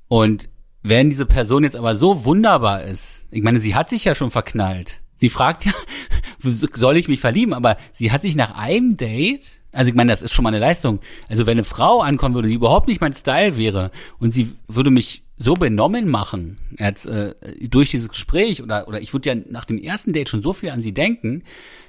Und 0.09 0.49
wenn 0.83 1.11
diese 1.11 1.27
Person 1.27 1.65
jetzt 1.65 1.75
aber 1.75 1.97
so 1.97 2.25
wunderbar 2.25 2.85
ist, 2.85 3.27
ich 3.33 3.43
meine, 3.43 3.61
sie 3.61 3.75
hat 3.75 3.89
sich 3.89 4.05
ja 4.05 4.15
schon 4.15 4.31
verknallt. 4.31 5.01
Sie 5.17 5.29
fragt 5.29 5.65
ja, 5.65 5.73
soll 6.41 6.97
ich 6.97 7.09
mich 7.09 7.21
verlieben? 7.21 7.55
Aber 7.55 7.77
sie 7.93 8.13
hat 8.13 8.23
sich 8.23 8.37
nach 8.37 8.55
einem 8.55 8.97
Date, 8.97 9.61
also 9.73 9.89
ich 9.89 9.95
meine, 9.95 10.13
das 10.13 10.23
ist 10.23 10.33
schon 10.33 10.43
mal 10.43 10.51
eine 10.51 10.59
Leistung. 10.59 11.01
Also 11.29 11.47
wenn 11.47 11.53
eine 11.53 11.65
Frau 11.65 12.01
ankommen 12.01 12.35
würde, 12.35 12.49
die 12.49 12.55
überhaupt 12.55 12.89
nicht 12.89 13.01
mein 13.01 13.13
Style 13.13 13.57
wäre 13.57 13.91
und 14.19 14.31
sie 14.33 14.53
würde 14.69 14.91
mich 14.91 15.25
so 15.37 15.55
benommen 15.55 16.09
machen, 16.09 16.59
jetzt, 16.79 17.07
äh, 17.07 17.35
durch 17.69 17.91
dieses 17.91 18.09
Gespräch 18.09 18.63
oder, 18.63 18.89
oder 18.89 19.01
ich 19.01 19.13
würde 19.13 19.29
ja 19.29 19.35
nach 19.51 19.65
dem 19.65 19.79
ersten 19.79 20.13
Date 20.13 20.29
schon 20.29 20.43
so 20.43 20.53
viel 20.53 20.71
an 20.71 20.81
sie 20.81 20.95
denken, 20.95 21.43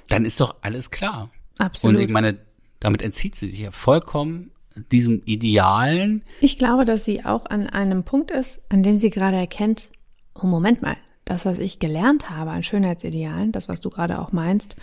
dann 0.08 0.24
ist 0.24 0.40
doch 0.40 0.56
alles 0.60 0.90
klar. 0.90 1.30
Absolut. 1.58 1.96
Und 1.96 2.02
ich 2.02 2.10
meine, 2.10 2.38
damit 2.80 3.02
entzieht 3.02 3.34
sie 3.34 3.48
sich 3.48 3.60
ja 3.60 3.70
vollkommen 3.70 4.50
diesem 4.92 5.22
Idealen. 5.24 6.22
Ich 6.40 6.58
glaube, 6.58 6.84
dass 6.84 7.04
sie 7.04 7.24
auch 7.24 7.46
an 7.46 7.68
einem 7.68 8.04
Punkt 8.04 8.30
ist, 8.30 8.60
an 8.68 8.82
dem 8.82 8.96
sie 8.96 9.10
gerade 9.10 9.36
erkennt, 9.36 9.88
oh 10.34 10.46
Moment 10.46 10.82
mal, 10.82 10.96
das, 11.28 11.44
was 11.44 11.58
ich 11.58 11.78
gelernt 11.78 12.30
habe 12.30 12.50
an 12.50 12.62
Schönheitsidealen, 12.62 13.52
das, 13.52 13.68
was 13.68 13.82
du 13.82 13.90
gerade 13.90 14.18
auch 14.18 14.32
meinst, 14.32 14.76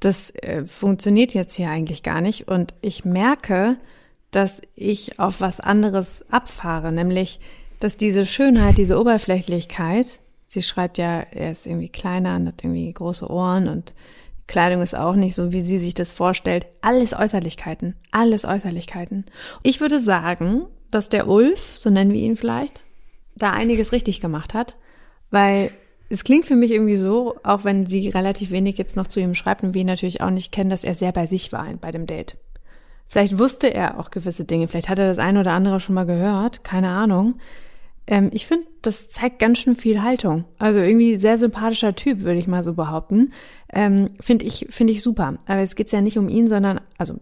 das 0.00 0.30
äh, 0.30 0.64
funktioniert 0.66 1.34
jetzt 1.34 1.54
hier 1.54 1.70
eigentlich 1.70 2.02
gar 2.02 2.20
nicht. 2.20 2.48
Und 2.48 2.74
ich 2.80 3.04
merke, 3.04 3.76
dass 4.32 4.60
ich 4.74 5.20
auf 5.20 5.40
was 5.40 5.60
anderes 5.60 6.24
abfahre, 6.30 6.90
nämlich, 6.90 7.38
dass 7.78 7.96
diese 7.96 8.26
Schönheit, 8.26 8.76
diese 8.76 9.00
Oberflächlichkeit, 9.00 10.18
sie 10.48 10.62
schreibt 10.62 10.98
ja, 10.98 11.20
er 11.30 11.52
ist 11.52 11.66
irgendwie 11.66 11.88
kleiner 11.88 12.34
und 12.36 12.48
hat 12.48 12.64
irgendwie 12.64 12.92
große 12.92 13.30
Ohren 13.30 13.68
und 13.68 13.94
Kleidung 14.48 14.82
ist 14.82 14.96
auch 14.96 15.14
nicht 15.14 15.34
so, 15.36 15.52
wie 15.52 15.62
sie 15.62 15.78
sich 15.78 15.94
das 15.94 16.10
vorstellt. 16.10 16.66
Alles 16.82 17.14
Äußerlichkeiten. 17.14 17.94
Alles 18.10 18.44
Äußerlichkeiten. 18.44 19.24
Ich 19.62 19.80
würde 19.80 20.00
sagen, 20.00 20.66
dass 20.90 21.08
der 21.08 21.28
Ulf, 21.28 21.78
so 21.80 21.88
nennen 21.88 22.12
wir 22.12 22.20
ihn 22.20 22.36
vielleicht, 22.36 22.82
da 23.36 23.52
einiges 23.52 23.92
richtig 23.92 24.20
gemacht 24.20 24.52
hat, 24.52 24.74
weil 25.30 25.70
es 26.14 26.22
klingt 26.24 26.46
für 26.46 26.54
mich 26.54 26.70
irgendwie 26.70 26.96
so, 26.96 27.34
auch 27.42 27.64
wenn 27.64 27.86
sie 27.86 28.08
relativ 28.08 28.52
wenig 28.52 28.78
jetzt 28.78 28.96
noch 28.96 29.08
zu 29.08 29.20
ihm 29.20 29.34
schreibt 29.34 29.64
und 29.64 29.74
wir 29.74 29.80
ihn 29.80 29.88
natürlich 29.88 30.20
auch 30.20 30.30
nicht 30.30 30.52
kennen, 30.52 30.70
dass 30.70 30.84
er 30.84 30.94
sehr 30.94 31.12
bei 31.12 31.26
sich 31.26 31.52
war 31.52 31.66
bei 31.80 31.90
dem 31.90 32.06
Date. 32.06 32.36
Vielleicht 33.08 33.36
wusste 33.38 33.72
er 33.72 33.98
auch 33.98 34.10
gewisse 34.10 34.44
Dinge, 34.44 34.68
vielleicht 34.68 34.88
hat 34.88 34.98
er 34.98 35.08
das 35.08 35.18
eine 35.18 35.40
oder 35.40 35.52
andere 35.52 35.80
schon 35.80 35.94
mal 35.94 36.06
gehört, 36.06 36.62
keine 36.62 36.88
Ahnung. 36.88 37.34
Ähm, 38.06 38.30
ich 38.32 38.46
finde, 38.46 38.66
das 38.82 39.10
zeigt 39.10 39.40
ganz 39.40 39.58
schön 39.58 39.74
viel 39.74 40.02
Haltung. 40.02 40.44
Also 40.58 40.78
irgendwie 40.78 41.16
sehr 41.16 41.36
sympathischer 41.36 41.96
Typ, 41.96 42.22
würde 42.22 42.38
ich 42.38 42.46
mal 42.46 42.62
so 42.62 42.74
behaupten. 42.74 43.32
Ähm, 43.72 44.10
finde 44.20 44.44
ich, 44.44 44.66
finde 44.70 44.92
ich 44.92 45.02
super. 45.02 45.34
Aber 45.46 45.60
jetzt 45.60 45.74
geht's 45.74 45.92
ja 45.92 46.00
nicht 46.00 46.18
um 46.18 46.28
ihn, 46.28 46.48
sondern, 46.48 46.80
also 46.96 47.18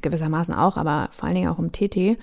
gewissermaßen 0.00 0.54
auch, 0.54 0.76
aber 0.76 1.10
vor 1.12 1.26
allen 1.26 1.36
Dingen 1.36 1.48
auch 1.48 1.58
um 1.58 1.70
TT, 1.70 2.18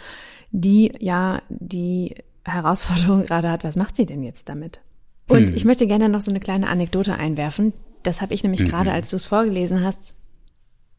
die 0.51 0.91
ja 0.99 1.41
die 1.49 2.15
Herausforderung 2.43 3.25
gerade 3.25 3.49
hat, 3.49 3.63
was 3.63 3.77
macht 3.77 3.95
sie 3.95 4.05
denn 4.05 4.23
jetzt 4.23 4.49
damit? 4.49 4.81
Und 5.27 5.47
Hm. 5.49 5.55
ich 5.55 5.65
möchte 5.65 5.87
gerne 5.87 6.09
noch 6.09 6.21
so 6.21 6.31
eine 6.31 6.39
kleine 6.39 6.67
Anekdote 6.67 7.15
einwerfen. 7.17 7.73
Das 8.03 8.21
habe 8.21 8.33
ich 8.33 8.43
nämlich 8.43 8.61
Mhm. 8.61 8.67
gerade, 8.69 8.91
als 8.91 9.09
du 9.09 9.15
es 9.15 9.25
vorgelesen 9.25 9.83
hast, 9.83 9.99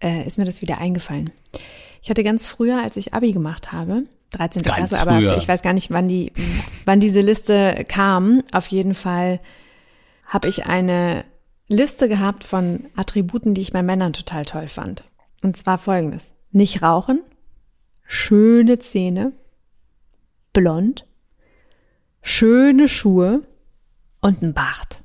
äh, 0.00 0.26
ist 0.26 0.38
mir 0.38 0.44
das 0.46 0.62
wieder 0.62 0.78
eingefallen. 0.78 1.30
Ich 2.02 2.10
hatte 2.10 2.24
ganz 2.24 2.46
früher, 2.46 2.82
als 2.82 2.96
ich 2.96 3.14
Abi 3.14 3.32
gemacht 3.32 3.72
habe, 3.72 4.04
13. 4.30 4.62
Ganz 4.62 4.90
Klasse, 4.90 5.00
aber 5.02 5.18
früher. 5.18 5.36
ich 5.36 5.46
weiß 5.46 5.62
gar 5.62 5.72
nicht, 5.74 5.90
wann 5.90 6.08
die, 6.08 6.32
wann 6.86 7.00
diese 7.00 7.20
Liste 7.20 7.84
kam. 7.88 8.42
Auf 8.52 8.66
jeden 8.68 8.94
Fall 8.94 9.40
habe 10.26 10.48
ich 10.48 10.66
eine 10.66 11.24
Liste 11.68 12.08
gehabt 12.08 12.44
von 12.44 12.86
Attributen, 12.96 13.54
die 13.54 13.60
ich 13.62 13.72
bei 13.72 13.82
Männern 13.82 14.12
total 14.12 14.44
toll 14.44 14.68
fand. 14.68 15.04
Und 15.42 15.56
zwar 15.56 15.78
folgendes. 15.78 16.30
Nicht 16.50 16.82
rauchen, 16.82 17.20
schöne 18.04 18.78
Zähne, 18.80 19.32
blond, 20.52 21.06
schöne 22.22 22.88
Schuhe 22.88 23.42
und 24.24 24.42
ein 24.42 24.54
Bart. 24.54 25.02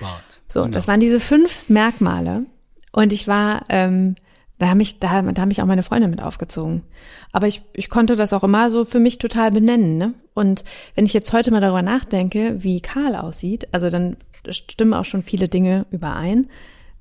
Bart. 0.00 0.40
So, 0.48 0.62
Genau. 0.62 0.74
das 0.74 0.86
waren 0.86 1.00
diese 1.00 1.18
fünf 1.18 1.68
Merkmale. 1.68 2.46
Und 2.92 3.12
ich 3.12 3.26
war, 3.26 3.64
ähm, 3.68 4.14
da 4.58 4.68
haben 4.68 4.78
mich, 4.78 5.00
da, 5.00 5.20
da 5.22 5.40
haben 5.42 5.48
mich 5.48 5.60
auch 5.60 5.66
meine 5.66 5.82
Freunde 5.82 6.06
mit 6.06 6.22
aufgezogen. 6.22 6.84
Aber 7.32 7.48
ich, 7.48 7.62
ich 7.72 7.88
konnte 7.88 8.14
das 8.14 8.32
auch 8.32 8.44
immer 8.44 8.70
so 8.70 8.84
für 8.84 9.00
mich 9.00 9.18
total 9.18 9.50
benennen. 9.50 9.98
Ne? 9.98 10.14
Und 10.34 10.64
wenn 10.94 11.04
ich 11.04 11.12
jetzt 11.12 11.32
heute 11.32 11.50
mal 11.50 11.60
darüber 11.60 11.82
nachdenke, 11.82 12.62
wie 12.62 12.80
Karl 12.80 13.16
aussieht, 13.16 13.68
also 13.72 13.90
dann 13.90 14.16
stimmen 14.48 14.94
auch 14.94 15.04
schon 15.04 15.24
viele 15.24 15.48
Dinge 15.48 15.86
überein. 15.90 16.48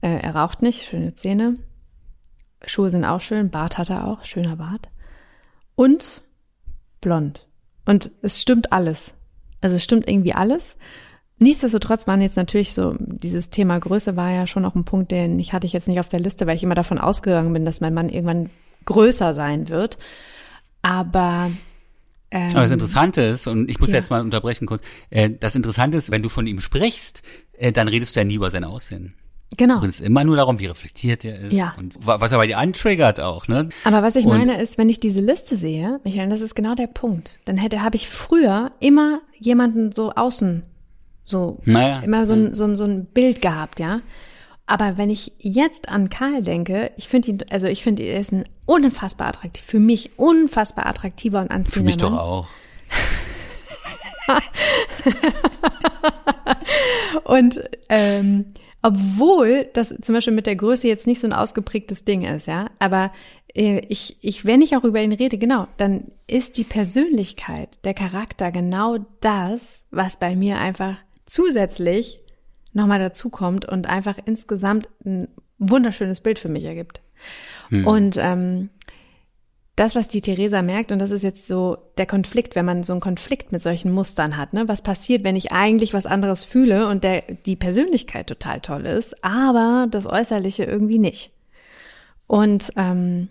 Äh, 0.01 0.19
er 0.19 0.35
raucht 0.35 0.63
nicht, 0.63 0.85
schöne 0.85 1.13
Zähne. 1.13 1.57
Schuhe 2.65 2.89
sind 2.89 3.05
auch 3.05 3.21
schön, 3.21 3.51
Bart 3.51 3.77
hat 3.77 3.91
er 3.91 4.07
auch, 4.07 4.23
schöner 4.25 4.55
Bart. 4.55 4.89
Und 5.75 6.23
blond. 6.99 7.45
Und 7.85 8.09
es 8.23 8.41
stimmt 8.41 8.73
alles. 8.73 9.13
Also 9.61 9.75
es 9.75 9.83
stimmt 9.83 10.07
irgendwie 10.07 10.33
alles. 10.33 10.77
Nichtsdestotrotz 11.39 12.07
waren 12.07 12.21
jetzt 12.21 12.35
natürlich 12.35 12.73
so, 12.73 12.95
dieses 12.99 13.49
Thema 13.51 13.79
Größe 13.79 14.15
war 14.15 14.31
ja 14.31 14.47
schon 14.47 14.65
auch 14.65 14.73
ein 14.75 14.85
Punkt, 14.85 15.11
den 15.11 15.37
ich 15.39 15.53
hatte 15.53 15.67
ich 15.67 15.73
jetzt 15.73 15.87
nicht 15.87 15.99
auf 15.99 16.09
der 16.09 16.19
Liste, 16.19 16.47
weil 16.47 16.55
ich 16.55 16.63
immer 16.63 16.73
davon 16.75 16.97
ausgegangen 16.97 17.53
bin, 17.53 17.63
dass 17.65 17.79
mein 17.81 17.93
Mann 17.93 18.09
irgendwann 18.09 18.49
größer 18.85 19.33
sein 19.33 19.69
wird. 19.69 19.97
Aber 20.81 21.51
ähm, 22.31 22.47
Aber 22.51 22.61
das 22.63 22.71
Interessante 22.71 23.21
ist, 23.21 23.47
und 23.47 23.69
ich 23.69 23.79
muss 23.79 23.89
ja. 23.91 23.95
jetzt 23.97 24.09
mal 24.09 24.21
unterbrechen 24.21 24.65
kurz, 24.67 24.81
äh, 25.09 25.29
das 25.39 25.55
Interessante 25.55 25.97
ist, 25.97 26.11
wenn 26.11 26.23
du 26.23 26.29
von 26.29 26.45
ihm 26.47 26.59
sprichst, 26.59 27.21
äh, 27.57 27.71
dann 27.71 27.87
redest 27.87 28.15
du 28.15 28.19
ja 28.19 28.23
nie 28.25 28.35
über 28.35 28.51
sein 28.51 28.63
Aussehen. 28.63 29.13
genau. 29.55 29.75
Du 29.75 29.81
redest 29.83 30.01
immer 30.01 30.23
nur 30.25 30.35
darum, 30.35 30.59
wie 30.59 30.65
reflektiert 30.65 31.23
er 31.23 31.39
ist 31.39 31.53
Ja. 31.53 31.73
und 31.77 31.93
wa- 32.05 32.19
was 32.19 32.33
er 32.33 32.37
bei 32.39 32.47
dir 32.47 32.57
antriggert 32.57 33.19
auch, 33.21 33.47
ne? 33.47 33.69
Aber 33.85 34.03
was 34.03 34.15
ich 34.17 34.25
Und- 34.25 34.37
meine 34.37 34.61
ist, 34.61 34.77
wenn 34.77 34.89
ich 34.89 34.99
diese 34.99 35.21
Liste 35.21 35.55
sehe, 35.55 36.01
Michael, 36.03 36.27
das 36.29 36.41
ist 36.41 36.53
genau 36.55 36.75
der 36.75 36.87
Punkt. 36.87 37.39
Dann 37.45 37.57
hätte, 37.57 37.81
habe 37.81 37.95
ich 37.95 38.09
früher 38.09 38.71
immer 38.81 39.21
jemanden 39.39 39.93
so 39.93 40.11
außen, 40.11 40.63
so 41.27 41.59
Naja, 41.65 41.99
immer 41.99 42.25
so 42.25 42.33
ein, 42.33 42.53
so 42.53 42.63
ein, 42.63 42.75
so 42.75 42.85
ein 42.85 43.05
Bild 43.05 43.41
gehabt, 43.41 43.79
ja. 43.79 44.01
Aber 44.65 44.97
wenn 44.97 45.09
ich 45.09 45.31
jetzt 45.37 45.87
an 45.87 46.09
Karl 46.09 46.41
denke, 46.43 46.91
ich 46.97 47.07
finde 47.07 47.29
ihn, 47.29 47.37
also 47.49 47.67
ich 47.67 47.83
finde, 47.83 48.03
er 48.03 48.19
ist 48.19 48.33
ein 48.33 48.43
unfassbar 48.65 49.27
attraktiv, 49.27 49.63
für 49.63 49.79
mich 49.79 50.17
unfassbar 50.17 50.87
attraktiver 50.87 51.39
und 51.39 51.51
anziehender 51.51 51.71
Für 51.71 51.83
mich 51.83 51.97
doch 51.97 52.09
Mann. 52.11 52.19
auch. 52.19 52.47
Und 57.23 57.63
ähm, 57.89 58.53
obwohl 58.81 59.67
das 59.73 59.95
zum 60.01 60.15
Beispiel 60.15 60.33
mit 60.33 60.45
der 60.45 60.55
Größe 60.55 60.87
jetzt 60.87 61.07
nicht 61.07 61.21
so 61.21 61.27
ein 61.27 61.33
ausgeprägtes 61.33 62.05
Ding 62.05 62.23
ist, 62.23 62.47
ja, 62.47 62.69
aber 62.79 63.11
äh, 63.53 63.81
ich, 63.89 64.17
ich, 64.21 64.45
wenn 64.45 64.61
ich 64.61 64.75
auch 64.75 64.83
über 64.83 65.01
ihn 65.01 65.11
rede, 65.11 65.37
genau, 65.37 65.67
dann 65.77 66.11
ist 66.27 66.57
die 66.57 66.63
Persönlichkeit, 66.63 67.79
der 67.83 67.93
Charakter 67.93 68.51
genau 68.51 68.97
das, 69.21 69.83
was 69.91 70.19
bei 70.19 70.35
mir 70.35 70.57
einfach 70.57 70.95
zusätzlich 71.27 72.19
nochmal 72.73 72.99
dazukommt 72.99 73.65
und 73.65 73.87
einfach 73.87 74.17
insgesamt 74.25 74.89
ein 75.05 75.27
wunderschönes 75.59 76.21
Bild 76.21 76.39
für 76.39 76.49
mich 76.49 76.63
ergibt. 76.63 77.01
Und 77.85 78.17
ähm, 78.17 78.69
das, 79.75 79.93
was 79.93 80.07
die 80.07 80.21
Theresa 80.21 80.63
merkt, 80.63 80.91
und 80.91 80.99
das 80.99 81.11
ist 81.11 81.21
jetzt 81.21 81.47
so 81.47 81.77
der 81.97 82.07
Konflikt, 82.07 82.55
wenn 82.55 82.65
man 82.65 82.83
so 82.83 82.93
einen 82.93 82.99
Konflikt 82.99 83.51
mit 83.51 83.61
solchen 83.61 83.91
Mustern 83.91 84.35
hat, 84.35 84.53
ne? 84.53 84.67
Was 84.67 84.81
passiert, 84.81 85.23
wenn 85.23 85.35
ich 85.35 85.51
eigentlich 85.51 85.93
was 85.93 86.07
anderes 86.07 86.43
fühle 86.43 86.87
und 86.87 87.03
der, 87.03 87.23
die 87.45 87.55
Persönlichkeit 87.55 88.27
total 88.27 88.59
toll 88.59 88.87
ist, 88.87 89.23
aber 89.23 89.87
das 89.89 90.07
Äußerliche 90.07 90.63
irgendwie 90.63 90.97
nicht. 90.97 91.31
Und 92.25 92.71
ähm, 92.75 93.29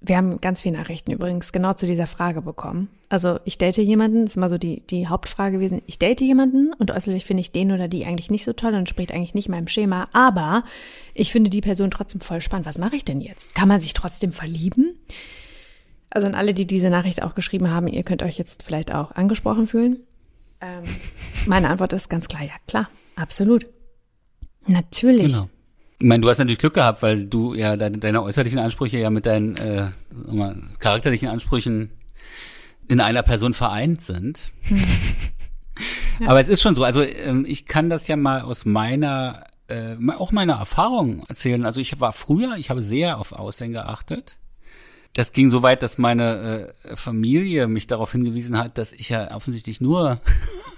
wir 0.00 0.16
haben 0.16 0.40
ganz 0.40 0.60
viele 0.60 0.78
Nachrichten 0.78 1.10
übrigens 1.10 1.50
genau 1.50 1.72
zu 1.72 1.86
dieser 1.86 2.06
Frage 2.06 2.40
bekommen. 2.40 2.88
Also 3.08 3.40
ich 3.44 3.58
date 3.58 3.78
jemanden, 3.78 4.22
das 4.22 4.32
ist 4.32 4.36
immer 4.36 4.48
so 4.48 4.58
die, 4.58 4.86
die 4.86 5.08
Hauptfrage 5.08 5.56
gewesen, 5.56 5.82
ich 5.86 5.98
date 5.98 6.20
jemanden 6.20 6.72
und 6.72 6.92
äußerlich 6.92 7.24
finde 7.24 7.40
ich 7.40 7.50
den 7.50 7.72
oder 7.72 7.88
die 7.88 8.04
eigentlich 8.06 8.30
nicht 8.30 8.44
so 8.44 8.52
toll 8.52 8.74
und 8.74 8.88
spricht 8.88 9.12
eigentlich 9.12 9.34
nicht 9.34 9.48
meinem 9.48 9.66
Schema, 9.66 10.08
aber 10.12 10.62
ich 11.14 11.32
finde 11.32 11.50
die 11.50 11.60
Person 11.60 11.90
trotzdem 11.90 12.20
voll 12.20 12.40
spannend. 12.40 12.66
Was 12.66 12.78
mache 12.78 12.94
ich 12.94 13.04
denn 13.04 13.20
jetzt? 13.20 13.54
Kann 13.54 13.66
man 13.66 13.80
sich 13.80 13.92
trotzdem 13.92 14.32
verlieben? 14.32 14.94
Also 16.10 16.28
an 16.28 16.34
alle, 16.34 16.54
die 16.54 16.66
diese 16.66 16.90
Nachricht 16.90 17.22
auch 17.22 17.34
geschrieben 17.34 17.70
haben, 17.70 17.88
ihr 17.88 18.04
könnt 18.04 18.22
euch 18.22 18.38
jetzt 18.38 18.62
vielleicht 18.62 18.94
auch 18.94 19.12
angesprochen 19.12 19.66
fühlen. 19.66 19.98
Ähm, 20.60 20.84
meine 21.46 21.70
Antwort 21.70 21.92
ist 21.92 22.08
ganz 22.08 22.28
klar, 22.28 22.42
ja 22.42 22.54
klar, 22.68 22.88
absolut. 23.16 23.66
Natürlich. 24.66 25.32
Genau. 25.32 25.48
Ich 26.00 26.06
meine, 26.06 26.20
du 26.20 26.28
hast 26.28 26.38
natürlich 26.38 26.60
Glück 26.60 26.74
gehabt, 26.74 27.02
weil 27.02 27.24
du 27.24 27.54
ja 27.54 27.76
deine, 27.76 27.98
deine 27.98 28.22
äußerlichen 28.22 28.60
Ansprüche 28.60 28.98
ja 28.98 29.10
mit 29.10 29.26
deinen 29.26 29.56
äh, 29.56 29.90
mal, 30.10 30.56
charakterlichen 30.78 31.28
Ansprüchen 31.28 31.90
in 32.86 33.00
einer 33.00 33.24
Person 33.24 33.52
vereint 33.52 34.00
sind. 34.00 34.52
Aber 36.26 36.40
es 36.40 36.48
ist 36.48 36.62
schon 36.62 36.76
so, 36.76 36.84
also 36.84 37.02
ähm, 37.02 37.44
ich 37.48 37.66
kann 37.66 37.90
das 37.90 38.06
ja 38.06 38.14
mal 38.14 38.42
aus 38.42 38.64
meiner, 38.64 39.44
äh, 39.66 39.96
auch 40.16 40.30
meiner 40.30 40.54
Erfahrung 40.54 41.24
erzählen. 41.26 41.66
Also 41.66 41.80
ich 41.80 41.98
war 41.98 42.12
früher, 42.12 42.56
ich 42.56 42.70
habe 42.70 42.80
sehr 42.80 43.18
auf 43.18 43.32
Aussehen 43.32 43.72
geachtet. 43.72 44.38
Das 45.14 45.32
ging 45.32 45.50
so 45.50 45.62
weit, 45.62 45.82
dass 45.82 45.98
meine 45.98 46.74
äh, 46.84 46.96
Familie 46.96 47.66
mich 47.66 47.88
darauf 47.88 48.12
hingewiesen 48.12 48.56
hat, 48.56 48.78
dass 48.78 48.92
ich 48.92 49.08
ja 49.08 49.34
offensichtlich 49.34 49.80
nur 49.80 50.20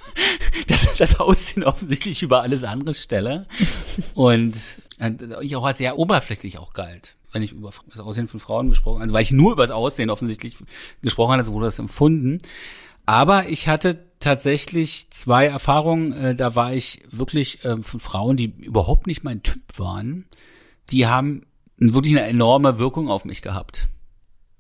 das, 0.67 0.95
das 0.97 1.21
Aussehen 1.21 1.63
offensichtlich 1.63 2.23
über 2.23 2.41
alles 2.41 2.65
andere 2.65 2.95
stelle. 2.95 3.47
Und 4.15 4.79
ich 5.41 5.57
auch 5.57 5.65
als 5.65 5.79
sehr 5.79 5.99
oberflächlich 5.99 6.59
auch 6.59 6.73
galt, 6.73 7.17
wenn 7.33 7.43
ich 7.43 7.53
über 7.53 7.71
das 7.91 8.01
Aussehen 8.01 8.29
von 8.29 8.41
Frauen 8.41 8.69
gesprochen 8.69 9.03
also 9.03 9.15
weil 9.15 9.23
ich 9.23 9.33
nur 9.33 9.53
über 9.53 9.63
das 9.63 9.71
Aussehen 9.71 10.11
offensichtlich 10.11 10.57
gesprochen 11.03 11.33
hatte, 11.33 11.45
so 11.45 11.53
wurde 11.53 11.67
das 11.67 11.79
empfunden. 11.79 12.39
Aber 13.07 13.49
ich 13.49 13.69
hatte 13.69 14.05
tatsächlich 14.21 15.09
zwei 15.11 15.47
Erfahrungen, 15.47 16.13
äh, 16.13 16.35
da 16.35 16.55
war 16.55 16.73
ich 16.73 17.03
wirklich 17.11 17.65
äh, 17.65 17.83
von 17.83 18.01
Frauen, 18.01 18.37
die 18.37 18.55
überhaupt 18.59 19.07
nicht 19.07 19.25
mein 19.25 19.43
Typ 19.43 19.63
waren, 19.79 20.27
die 20.91 21.07
haben 21.07 21.47
wirklich 21.79 22.17
eine 22.17 22.27
enorme 22.27 22.79
Wirkung 22.79 23.09
auf 23.09 23.25
mich 23.25 23.43
gehabt. 23.43 23.89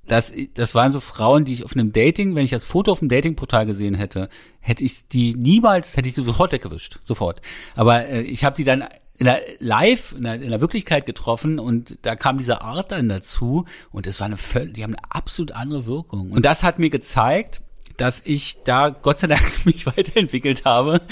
Das, 0.09 0.35
das 0.55 0.75
waren 0.75 0.91
so 0.91 0.99
Frauen, 0.99 1.45
die 1.45 1.53
ich 1.53 1.65
auf 1.65 1.75
einem 1.75 1.93
Dating, 1.93 2.35
wenn 2.35 2.45
ich 2.45 2.51
das 2.51 2.65
Foto 2.65 2.91
auf 2.91 2.99
dem 2.99 3.09
Datingportal 3.09 3.65
gesehen 3.65 3.95
hätte, 3.95 4.29
hätte 4.59 4.83
ich 4.83 5.07
die 5.07 5.35
niemals, 5.35 5.97
hätte 5.97 6.09
ich 6.09 6.17
sie 6.17 6.25
sofort 6.25 6.51
weggewischt, 6.51 6.99
sofort. 7.05 7.41
Aber 7.77 8.07
äh, 8.07 8.23
ich 8.23 8.45
habe 8.45 8.57
die 8.57 8.65
dann 8.65 8.85
in 9.21 9.27
der 9.27 9.43
live, 9.59 10.15
in 10.17 10.25
der, 10.25 10.41
in 10.41 10.51
der 10.51 10.63
Wirklichkeit 10.63 11.05
getroffen 11.05 11.59
und 11.59 11.99
da 12.03 12.17
kam 12.17 12.39
diese 12.39 12.63
Art 12.63 12.91
dann 12.91 13.11
dazu 13.11 13.67
und 13.91 14.07
es 14.07 14.19
war 14.19 14.25
eine 14.25 14.39
völlig, 14.39 14.73
die 14.73 14.83
haben 14.83 14.95
eine 14.95 15.11
absolut 15.11 15.53
andere 15.53 15.85
Wirkung. 15.85 16.33
Und 16.33 16.47
das 16.47 16.65
hat 16.65 16.79
mir 16.79 16.89
gezeigt, 16.89 17.61
dass 17.99 18.23
ich 18.25 18.63
da 18.65 18.89
Gott 18.89 19.19
sei 19.19 19.27
Dank 19.27 19.43
mich 19.67 19.85
weiterentwickelt 19.85 20.65
habe. 20.65 21.03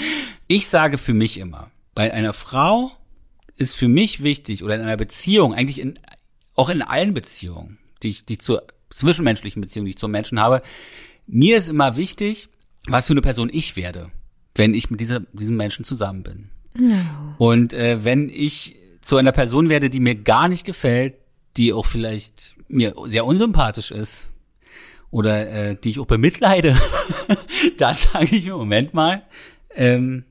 Ich 0.47 0.69
sage 0.69 0.97
für 0.97 1.13
mich 1.13 1.37
immer, 1.37 1.69
bei 1.93 2.11
einer 2.11 2.33
Frau 2.33 2.91
ist 3.57 3.75
für 3.75 3.87
mich 3.87 4.23
wichtig 4.23 4.63
oder 4.63 4.73
in 4.73 4.81
einer 4.81 4.97
Beziehung, 4.97 5.53
eigentlich 5.53 5.79
in, 5.79 5.99
auch 6.55 6.69
in 6.69 6.81
allen 6.81 7.13
Beziehungen, 7.13 7.77
die 8.01 8.07
ich, 8.07 8.25
die 8.25 8.39
zur 8.39 8.63
zwischenmenschlichen 8.89 9.61
Beziehungen, 9.61 9.85
die 9.85 9.91
ich 9.91 9.97
zum 9.99 10.09
Menschen 10.09 10.39
habe, 10.39 10.63
mir 11.27 11.57
ist 11.57 11.69
immer 11.69 11.95
wichtig, 11.95 12.49
was 12.87 13.05
für 13.05 13.13
eine 13.13 13.21
Person 13.21 13.51
ich 13.53 13.75
werde, 13.75 14.09
wenn 14.55 14.73
ich 14.73 14.89
mit 14.89 14.99
dieser, 14.99 15.19
diesem 15.31 15.57
Menschen 15.57 15.85
zusammen 15.85 16.23
bin. 16.23 16.49
Und 17.37 17.73
äh, 17.73 18.03
wenn 18.03 18.29
ich 18.29 18.75
zu 19.01 19.17
einer 19.17 19.31
Person 19.31 19.69
werde, 19.69 19.89
die 19.89 19.99
mir 19.99 20.15
gar 20.15 20.47
nicht 20.47 20.65
gefällt, 20.65 21.15
die 21.57 21.73
auch 21.73 21.85
vielleicht 21.85 22.55
mir 22.67 22.93
sehr 23.05 23.25
unsympathisch 23.25 23.91
ist 23.91 24.31
oder 25.11 25.49
äh, 25.49 25.75
die 25.75 25.89
ich 25.89 25.99
auch 25.99 26.05
bemitleide, 26.05 26.77
dann 27.77 27.95
sage 27.95 28.35
ich 28.35 28.45
im 28.45 28.53
Moment 28.53 28.93
mal, 28.93 29.23
ähm, 29.75 30.25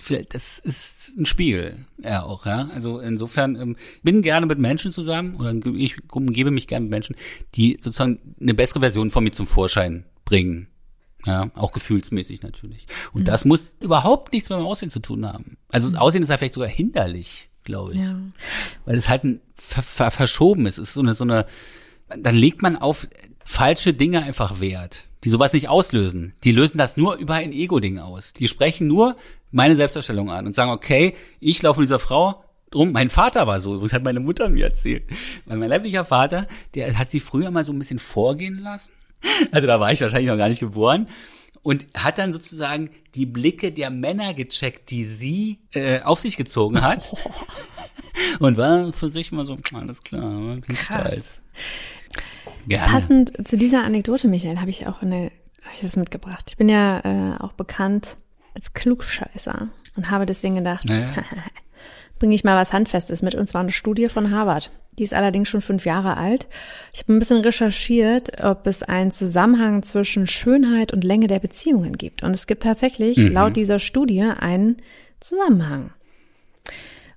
vielleicht, 0.00 0.34
das 0.34 0.58
ist 0.58 1.12
ein 1.16 1.26
Spiegel, 1.26 1.86
ja 2.02 2.22
auch, 2.22 2.46
ja. 2.46 2.68
Also 2.74 2.98
insofern 2.98 3.56
ähm, 3.56 3.76
bin 4.02 4.22
gerne 4.22 4.46
mit 4.46 4.58
Menschen 4.58 4.92
zusammen 4.92 5.36
oder 5.36 5.54
ich 5.74 5.96
umgebe 6.10 6.50
mich 6.50 6.66
gerne 6.66 6.84
mit 6.84 6.90
Menschen, 6.90 7.16
die 7.54 7.78
sozusagen 7.80 8.34
eine 8.40 8.54
bessere 8.54 8.80
Version 8.80 9.10
von 9.10 9.24
mir 9.24 9.32
zum 9.32 9.46
Vorschein 9.46 10.04
bringen. 10.24 10.68
Ja, 11.26 11.50
auch 11.54 11.72
gefühlsmäßig 11.72 12.42
natürlich. 12.42 12.86
Und 13.12 13.28
das 13.28 13.44
muss 13.44 13.74
überhaupt 13.80 14.32
nichts 14.32 14.50
mit 14.50 14.58
dem 14.58 14.66
Aussehen 14.66 14.90
zu 14.90 15.00
tun 15.00 15.26
haben. 15.26 15.56
Also 15.68 15.90
das 15.90 15.98
Aussehen 15.98 16.22
ist 16.22 16.28
ja 16.28 16.36
vielleicht 16.36 16.54
sogar 16.54 16.68
hinderlich, 16.68 17.48
glaube 17.64 17.94
ich. 17.94 18.00
Ja. 18.00 18.18
Weil 18.84 18.96
es 18.96 19.08
halt 19.08 19.24
ein 19.24 19.40
ver 19.54 19.82
ver 19.82 20.10
verschoben 20.10 20.66
ist. 20.66 20.78
Es 20.78 20.88
ist 20.88 20.94
so 20.94 21.00
eine, 21.00 21.14
so 21.14 21.24
eine, 21.24 21.46
dann 22.08 22.34
legt 22.34 22.60
man 22.62 22.76
auf 22.76 23.08
falsche 23.44 23.94
Dinge 23.94 24.22
einfach 24.22 24.60
Wert, 24.60 25.06
die 25.24 25.30
sowas 25.30 25.52
nicht 25.52 25.68
auslösen. 25.68 26.34
Die 26.44 26.52
lösen 26.52 26.78
das 26.78 26.96
nur 26.96 27.16
über 27.16 27.34
ein 27.34 27.52
Ego-Ding 27.52 27.98
aus. 27.98 28.34
Die 28.34 28.48
sprechen 28.48 28.86
nur 28.86 29.16
meine 29.50 29.76
Selbstdarstellung 29.76 30.30
an 30.30 30.46
und 30.46 30.54
sagen, 30.54 30.72
okay, 30.72 31.14
ich 31.40 31.62
laufe 31.62 31.80
mit 31.80 31.86
dieser 31.86 31.98
Frau 31.98 32.44
drum, 32.70 32.92
mein 32.92 33.08
Vater 33.08 33.46
war 33.46 33.60
so, 33.60 33.80
das 33.80 33.92
hat 33.92 34.02
meine 34.02 34.20
Mutter 34.20 34.48
mir 34.48 34.66
erzählt. 34.66 35.04
Weil 35.46 35.58
mein 35.58 35.68
leiblicher 35.68 36.04
Vater, 36.04 36.46
der 36.74 36.98
hat 36.98 37.10
sie 37.10 37.20
früher 37.20 37.50
mal 37.50 37.64
so 37.64 37.72
ein 37.72 37.78
bisschen 37.78 37.98
vorgehen 37.98 38.58
lassen. 38.58 38.90
Also 39.52 39.66
da 39.66 39.80
war 39.80 39.92
ich 39.92 40.00
wahrscheinlich 40.00 40.30
noch 40.30 40.36
gar 40.36 40.48
nicht 40.48 40.60
geboren. 40.60 41.08
Und 41.62 41.86
hat 41.94 42.18
dann 42.18 42.32
sozusagen 42.34 42.90
die 43.14 43.24
Blicke 43.24 43.72
der 43.72 43.88
Männer 43.88 44.34
gecheckt, 44.34 44.90
die 44.90 45.04
sie 45.04 45.60
äh, 45.72 46.02
auf 46.02 46.20
sich 46.20 46.36
gezogen 46.36 46.82
hat. 46.82 47.10
Und 48.38 48.58
war 48.58 48.92
für 48.92 49.08
sich 49.08 49.32
mal 49.32 49.46
so, 49.46 49.56
alles 49.72 50.02
klar, 50.02 50.56
bin 50.56 50.76
stolz. 50.76 51.40
Gerne. 52.66 52.92
Passend 52.92 53.48
zu 53.48 53.56
dieser 53.56 53.84
Anekdote, 53.84 54.28
Michael, 54.28 54.60
habe 54.60 54.70
ich 54.70 54.86
auch 54.86 55.02
eine, 55.02 55.30
hab 55.62 55.74
ich 55.76 55.84
was 55.84 55.96
mitgebracht. 55.96 56.44
Ich 56.48 56.56
bin 56.56 56.68
ja 56.68 57.00
äh, 57.00 57.38
auch 57.40 57.52
bekannt 57.52 58.16
als 58.54 58.72
Klugscheißer 58.74 59.68
und 59.96 60.10
habe 60.10 60.26
deswegen 60.26 60.56
gedacht, 60.56 60.88
naja. 60.88 61.12
bringe 62.18 62.34
ich 62.34 62.44
mal 62.44 62.56
was 62.56 62.72
Handfestes 62.72 63.22
mit, 63.22 63.34
und 63.34 63.48
zwar 63.48 63.62
eine 63.62 63.72
Studie 63.72 64.08
von 64.08 64.30
Harvard. 64.30 64.70
Die 64.98 65.02
ist 65.02 65.14
allerdings 65.14 65.48
schon 65.48 65.60
fünf 65.60 65.86
Jahre 65.86 66.16
alt. 66.16 66.46
Ich 66.92 67.00
habe 67.00 67.14
ein 67.14 67.18
bisschen 67.18 67.40
recherchiert, 67.40 68.42
ob 68.42 68.66
es 68.66 68.82
einen 68.82 69.10
Zusammenhang 69.12 69.82
zwischen 69.82 70.26
Schönheit 70.26 70.92
und 70.92 71.02
Länge 71.04 71.26
der 71.26 71.40
Beziehungen 71.40 71.98
gibt. 71.98 72.22
Und 72.22 72.32
es 72.32 72.46
gibt 72.46 72.62
tatsächlich 72.62 73.16
mhm. 73.16 73.32
laut 73.32 73.56
dieser 73.56 73.80
Studie 73.80 74.22
einen 74.22 74.76
Zusammenhang. 75.20 75.90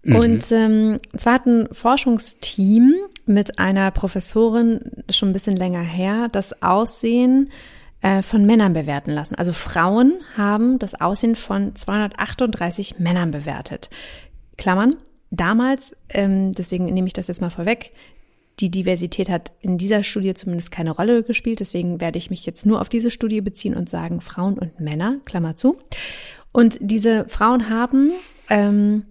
Mhm. 0.03 0.15
Und 0.15 0.51
ähm, 0.51 0.99
zwar 1.15 1.33
hat 1.33 1.45
ein 1.45 1.67
Forschungsteam 1.71 2.95
mit 3.25 3.59
einer 3.59 3.91
Professorin 3.91 5.03
schon 5.11 5.29
ein 5.29 5.33
bisschen 5.33 5.57
länger 5.57 5.81
her 5.81 6.29
das 6.31 6.63
Aussehen 6.63 7.51
äh, 8.01 8.21
von 8.21 8.45
Männern 8.45 8.73
bewerten 8.73 9.11
lassen. 9.11 9.35
Also 9.35 9.53
Frauen 9.53 10.13
haben 10.35 10.79
das 10.79 10.99
Aussehen 10.99 11.35
von 11.35 11.75
238 11.75 12.99
Männern 12.99 13.31
bewertet. 13.31 13.89
Klammern, 14.57 14.95
damals, 15.31 15.95
ähm, 16.09 16.51
deswegen 16.51 16.85
nehme 16.85 17.07
ich 17.07 17.13
das 17.13 17.27
jetzt 17.27 17.41
mal 17.41 17.49
vorweg, 17.49 17.91
die 18.59 18.71
Diversität 18.71 19.29
hat 19.29 19.51
in 19.61 19.77
dieser 19.77 20.03
Studie 20.03 20.33
zumindest 20.33 20.71
keine 20.71 20.91
Rolle 20.91 21.23
gespielt. 21.23 21.59
Deswegen 21.59 22.01
werde 22.01 22.17
ich 22.17 22.29
mich 22.29 22.45
jetzt 22.45 22.65
nur 22.65 22.81
auf 22.81 22.89
diese 22.89 23.11
Studie 23.11 23.41
beziehen 23.41 23.75
und 23.75 23.87
sagen 23.87 24.19
Frauen 24.21 24.57
und 24.57 24.79
Männer, 24.79 25.17
Klammer 25.25 25.55
zu. 25.57 25.77
Und 26.51 26.77
diese 26.81 27.27
Frauen 27.27 27.69
haben 27.69 28.11
ähm, 28.49 29.05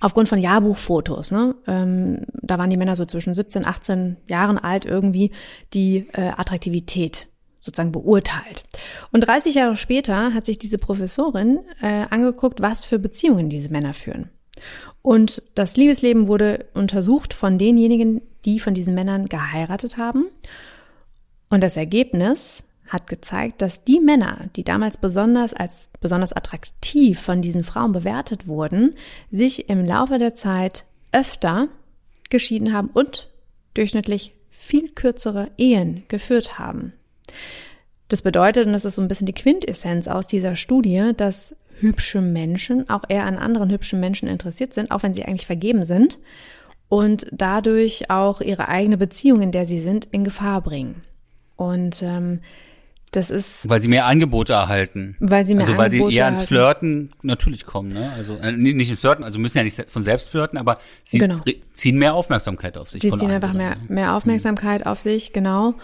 aufgrund 0.00 0.28
von 0.28 0.38
Jahrbuchfotos, 0.38 1.30
ne, 1.30 1.54
ähm, 1.66 2.26
da 2.42 2.58
waren 2.58 2.68
die 2.68 2.76
Männer 2.76 2.96
so 2.96 3.06
zwischen 3.06 3.32
17, 3.32 3.66
18 3.66 4.18
Jahren 4.28 4.58
alt 4.58 4.84
irgendwie, 4.84 5.30
die 5.72 6.06
äh, 6.12 6.32
Attraktivität 6.36 7.28
sozusagen 7.60 7.92
beurteilt. 7.92 8.64
Und 9.10 9.26
30 9.26 9.54
Jahre 9.54 9.76
später 9.76 10.34
hat 10.34 10.44
sich 10.44 10.58
diese 10.58 10.78
Professorin 10.78 11.60
äh, 11.80 12.04
angeguckt, 12.10 12.60
was 12.60 12.84
für 12.84 12.98
Beziehungen 12.98 13.48
diese 13.48 13.70
Männer 13.70 13.94
führen. 13.94 14.30
Und 15.02 15.42
das 15.54 15.76
Liebesleben 15.76 16.26
wurde 16.26 16.66
untersucht 16.74 17.32
von 17.32 17.58
denjenigen, 17.58 18.22
die 18.44 18.60
von 18.60 18.74
diesen 18.74 18.94
Männern 18.94 19.26
geheiratet 19.26 19.96
haben. 19.96 20.26
Und 21.48 21.62
das 21.62 21.76
Ergebnis 21.76 22.64
hat 22.88 23.06
gezeigt, 23.06 23.62
dass 23.62 23.84
die 23.84 24.00
Männer, 24.00 24.48
die 24.56 24.64
damals 24.64 24.98
besonders 24.98 25.52
als 25.52 25.88
besonders 26.00 26.32
attraktiv 26.32 27.20
von 27.20 27.42
diesen 27.42 27.64
Frauen 27.64 27.92
bewertet 27.92 28.46
wurden, 28.46 28.94
sich 29.30 29.68
im 29.68 29.84
Laufe 29.84 30.18
der 30.18 30.34
Zeit 30.34 30.84
öfter 31.12 31.68
geschieden 32.30 32.72
haben 32.72 32.90
und 32.92 33.28
durchschnittlich 33.74 34.32
viel 34.50 34.88
kürzere 34.90 35.50
Ehen 35.56 36.04
geführt 36.08 36.58
haben. 36.58 36.92
Das 38.08 38.22
bedeutet, 38.22 38.66
und 38.66 38.72
das 38.72 38.84
ist 38.84 38.94
so 38.94 39.02
ein 39.02 39.08
bisschen 39.08 39.26
die 39.26 39.32
Quintessenz 39.32 40.06
aus 40.08 40.26
dieser 40.26 40.56
Studie, 40.56 41.12
dass 41.16 41.56
hübsche 41.80 42.20
Menschen 42.20 42.88
auch 42.88 43.02
eher 43.08 43.24
an 43.26 43.36
anderen 43.36 43.70
hübschen 43.70 44.00
Menschen 44.00 44.28
interessiert 44.28 44.74
sind, 44.74 44.90
auch 44.90 45.02
wenn 45.02 45.14
sie 45.14 45.24
eigentlich 45.24 45.46
vergeben 45.46 45.84
sind 45.84 46.18
und 46.88 47.26
dadurch 47.32 48.10
auch 48.10 48.40
ihre 48.40 48.68
eigene 48.68 48.96
Beziehung, 48.96 49.40
in 49.42 49.52
der 49.52 49.66
sie 49.66 49.80
sind, 49.80 50.06
in 50.12 50.24
Gefahr 50.24 50.62
bringen. 50.62 51.02
Und 51.56 52.02
ähm, 52.02 52.40
das 53.12 53.30
ist. 53.30 53.68
Weil 53.68 53.80
sie 53.80 53.88
mehr 53.88 54.06
Angebote 54.06 54.52
erhalten. 54.52 55.16
Weil 55.20 55.44
sie 55.44 55.54
mehr 55.54 55.64
Also 55.64 55.76
weil 55.76 55.86
Angebote 55.86 56.12
sie 56.12 56.18
eher 56.18 56.26
ans. 56.26 56.44
Flirten 56.44 57.12
natürlich 57.22 57.64
kommen, 57.64 57.92
ne? 57.92 58.12
Also 58.16 58.36
äh, 58.36 58.52
nicht 58.52 58.90
ins 58.90 59.00
Flirten, 59.00 59.24
also 59.24 59.38
müssen 59.38 59.58
ja 59.58 59.64
nicht 59.64 59.88
von 59.88 60.02
selbst 60.02 60.30
flirten, 60.30 60.58
aber 60.58 60.78
sie 61.02 61.18
Genau. 61.18 61.36
ziehen 61.72 61.98
mehr 61.98 62.14
Aufmerksamkeit 62.14 62.76
auf 62.76 62.90
sich. 62.90 63.02
Sie 63.02 63.08
von 63.08 63.18
ziehen 63.18 63.30
einfach 63.30 63.52
mehr, 63.52 63.70
ne? 63.70 63.76
mehr 63.88 64.14
Aufmerksamkeit 64.14 64.86
auf 64.86 65.00
sich, 65.00 65.32
genau. 65.32 65.74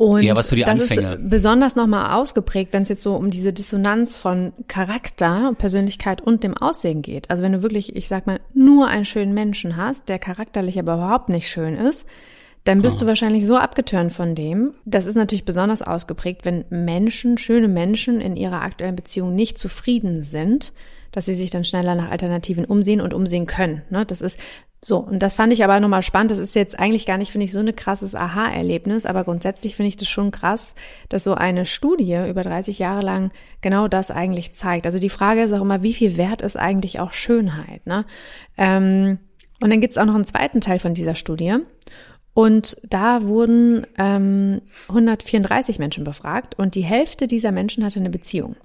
Und 0.00 0.22
Ja, 0.22 0.34
was 0.34 0.48
für 0.48 0.56
die 0.56 0.62
das 0.62 0.80
Anfänger. 0.80 1.12
ist 1.12 1.28
besonders 1.28 1.76
nochmal 1.76 2.18
ausgeprägt, 2.18 2.72
wenn 2.72 2.84
es 2.84 2.88
jetzt 2.88 3.02
so 3.02 3.16
um 3.16 3.30
diese 3.30 3.52
Dissonanz 3.52 4.16
von 4.16 4.54
Charakter, 4.66 5.52
Persönlichkeit 5.58 6.22
und 6.22 6.42
dem 6.42 6.56
Aussehen 6.56 7.02
geht. 7.02 7.28
Also 7.28 7.42
wenn 7.42 7.52
du 7.52 7.60
wirklich, 7.60 7.94
ich 7.94 8.08
sag 8.08 8.26
mal, 8.26 8.40
nur 8.54 8.86
einen 8.86 9.04
schönen 9.04 9.34
Menschen 9.34 9.76
hast, 9.76 10.08
der 10.08 10.18
charakterlich 10.18 10.78
aber 10.78 10.94
überhaupt 10.94 11.28
nicht 11.28 11.50
schön 11.50 11.76
ist, 11.76 12.06
dann 12.64 12.80
bist 12.80 13.02
du 13.02 13.06
wahrscheinlich 13.06 13.44
so 13.44 13.58
abgeturnt 13.58 14.14
von 14.14 14.34
dem. 14.34 14.72
Das 14.86 15.04
ist 15.04 15.16
natürlich 15.16 15.44
besonders 15.44 15.82
ausgeprägt, 15.82 16.46
wenn 16.46 16.64
Menschen, 16.70 17.36
schöne 17.36 17.68
Menschen 17.68 18.22
in 18.22 18.36
ihrer 18.36 18.62
aktuellen 18.62 18.96
Beziehung 18.96 19.34
nicht 19.34 19.58
zufrieden 19.58 20.22
sind, 20.22 20.72
dass 21.12 21.26
sie 21.26 21.34
sich 21.34 21.50
dann 21.50 21.64
schneller 21.64 21.94
nach 21.94 22.10
Alternativen 22.10 22.64
umsehen 22.64 23.02
und 23.02 23.12
umsehen 23.12 23.44
können. 23.44 23.82
Ne? 23.90 24.06
Das 24.06 24.22
ist 24.22 24.38
so. 24.82 24.98
Und 24.98 25.18
das 25.18 25.36
fand 25.36 25.52
ich 25.52 25.62
aber 25.62 25.78
nochmal 25.78 26.02
spannend. 26.02 26.30
Das 26.30 26.38
ist 26.38 26.54
jetzt 26.54 26.78
eigentlich 26.78 27.04
gar 27.04 27.18
nicht, 27.18 27.32
finde 27.32 27.44
ich, 27.44 27.52
so 27.52 27.60
ein 27.60 27.76
krasses 27.76 28.14
Aha-Erlebnis, 28.14 29.04
aber 29.04 29.24
grundsätzlich 29.24 29.76
finde 29.76 29.88
ich 29.88 29.96
das 29.96 30.08
schon 30.08 30.30
krass, 30.30 30.74
dass 31.08 31.24
so 31.24 31.34
eine 31.34 31.66
Studie 31.66 32.16
über 32.28 32.42
30 32.42 32.78
Jahre 32.78 33.02
lang 33.02 33.30
genau 33.60 33.88
das 33.88 34.10
eigentlich 34.10 34.52
zeigt. 34.52 34.86
Also 34.86 34.98
die 34.98 35.10
Frage 35.10 35.42
ist 35.42 35.52
auch 35.52 35.60
immer, 35.60 35.82
wie 35.82 35.92
viel 35.92 36.16
wert 36.16 36.40
ist 36.40 36.56
eigentlich 36.56 36.98
auch 36.98 37.12
Schönheit? 37.12 37.86
Ne? 37.86 38.06
Ähm, 38.56 39.18
und 39.60 39.68
dann 39.68 39.82
gibt 39.82 39.90
es 39.90 39.98
auch 39.98 40.06
noch 40.06 40.14
einen 40.14 40.24
zweiten 40.24 40.62
Teil 40.62 40.78
von 40.78 40.94
dieser 40.94 41.14
Studie. 41.14 41.56
Und 42.32 42.78
da 42.88 43.24
wurden 43.24 43.86
ähm, 43.98 44.62
134 44.88 45.78
Menschen 45.78 46.04
befragt 46.04 46.58
und 46.58 46.74
die 46.74 46.84
Hälfte 46.84 47.26
dieser 47.26 47.52
Menschen 47.52 47.84
hatte 47.84 48.00
eine 48.00 48.08
Beziehung. 48.08 48.56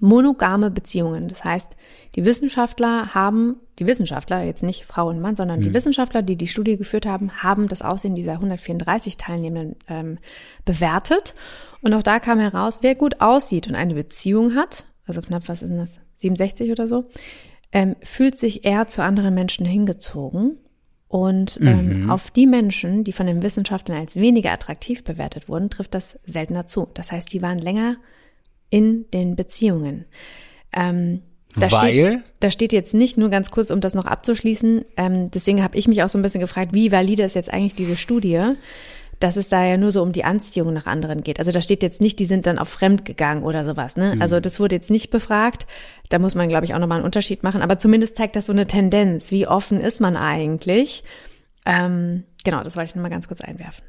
Monogame 0.00 0.70
Beziehungen. 0.70 1.28
Das 1.28 1.44
heißt, 1.44 1.76
die 2.14 2.24
Wissenschaftler 2.24 3.14
haben, 3.14 3.56
die 3.78 3.86
Wissenschaftler, 3.86 4.42
jetzt 4.42 4.62
nicht 4.62 4.84
Frau 4.84 5.08
und 5.08 5.20
Mann, 5.20 5.36
sondern 5.36 5.60
die 5.60 5.74
Wissenschaftler, 5.74 6.22
die 6.22 6.36
die 6.36 6.46
Studie 6.46 6.76
geführt 6.76 7.06
haben, 7.06 7.42
haben 7.42 7.68
das 7.68 7.82
Aussehen 7.82 8.14
dieser 8.14 8.32
134 8.32 9.16
Teilnehmenden 9.16 9.76
ähm, 9.88 10.18
bewertet. 10.64 11.34
Und 11.82 11.92
auch 11.94 12.02
da 12.02 12.20
kam 12.20 12.38
heraus, 12.38 12.78
wer 12.82 12.94
gut 12.94 13.20
aussieht 13.20 13.68
und 13.68 13.74
eine 13.74 13.94
Beziehung 13.94 14.54
hat, 14.54 14.86
also 15.06 15.20
knapp, 15.20 15.48
was 15.48 15.62
ist 15.62 15.68
denn 15.68 15.78
das, 15.78 16.00
67 16.16 16.70
oder 16.70 16.86
so, 16.86 17.06
ähm, 17.72 17.96
fühlt 18.02 18.38
sich 18.38 18.64
eher 18.64 18.86
zu 18.86 19.02
anderen 19.02 19.34
Menschen 19.34 19.66
hingezogen. 19.66 20.60
Und 21.08 21.60
ähm, 21.62 22.10
auf 22.10 22.32
die 22.32 22.46
Menschen, 22.46 23.04
die 23.04 23.12
von 23.12 23.26
den 23.26 23.40
Wissenschaftlern 23.40 23.98
als 23.98 24.16
weniger 24.16 24.50
attraktiv 24.50 25.04
bewertet 25.04 25.48
wurden, 25.48 25.70
trifft 25.70 25.94
das 25.94 26.18
seltener 26.24 26.66
zu. 26.66 26.88
Das 26.94 27.12
heißt, 27.12 27.32
die 27.32 27.40
waren 27.40 27.58
länger 27.58 27.98
in 28.74 29.08
den 29.12 29.36
Beziehungen. 29.36 30.04
Ähm, 30.72 31.22
da 31.54 31.70
Weil? 31.70 31.92
Steht, 31.92 32.22
da 32.40 32.50
steht 32.50 32.72
jetzt 32.72 32.92
nicht 32.92 33.16
nur 33.16 33.28
ganz 33.28 33.52
kurz, 33.52 33.70
um 33.70 33.80
das 33.80 33.94
noch 33.94 34.04
abzuschließen. 34.04 34.84
Ähm, 34.96 35.30
deswegen 35.30 35.62
habe 35.62 35.78
ich 35.78 35.86
mich 35.86 36.02
auch 36.02 36.08
so 36.08 36.18
ein 36.18 36.22
bisschen 36.22 36.40
gefragt, 36.40 36.74
wie 36.74 36.90
valide 36.90 37.22
ist 37.22 37.36
jetzt 37.36 37.52
eigentlich 37.52 37.76
diese 37.76 37.94
Studie, 37.94 38.42
dass 39.20 39.36
es 39.36 39.48
da 39.48 39.64
ja 39.64 39.76
nur 39.76 39.92
so 39.92 40.02
um 40.02 40.10
die 40.10 40.24
Anziehung 40.24 40.72
nach 40.72 40.86
anderen 40.86 41.22
geht. 41.22 41.38
Also 41.38 41.52
da 41.52 41.60
steht 41.60 41.84
jetzt 41.84 42.00
nicht, 42.00 42.18
die 42.18 42.24
sind 42.24 42.46
dann 42.46 42.58
auf 42.58 42.68
fremd 42.68 43.04
gegangen 43.04 43.44
oder 43.44 43.64
sowas. 43.64 43.96
Ne? 43.96 44.16
Also 44.18 44.40
das 44.40 44.58
wurde 44.58 44.74
jetzt 44.74 44.90
nicht 44.90 45.10
befragt. 45.10 45.68
Da 46.08 46.18
muss 46.18 46.34
man, 46.34 46.48
glaube 46.48 46.64
ich, 46.64 46.74
auch 46.74 46.80
nochmal 46.80 46.98
einen 46.98 47.04
Unterschied 47.04 47.44
machen. 47.44 47.62
Aber 47.62 47.78
zumindest 47.78 48.16
zeigt 48.16 48.34
das 48.34 48.46
so 48.46 48.52
eine 48.52 48.66
Tendenz. 48.66 49.30
Wie 49.30 49.46
offen 49.46 49.80
ist 49.80 50.00
man 50.00 50.16
eigentlich? 50.16 51.04
Ähm, 51.64 52.24
genau, 52.42 52.64
das 52.64 52.74
wollte 52.74 52.90
ich 52.90 52.94
nochmal 52.96 53.12
ganz 53.12 53.28
kurz 53.28 53.40
einwerfen. 53.40 53.84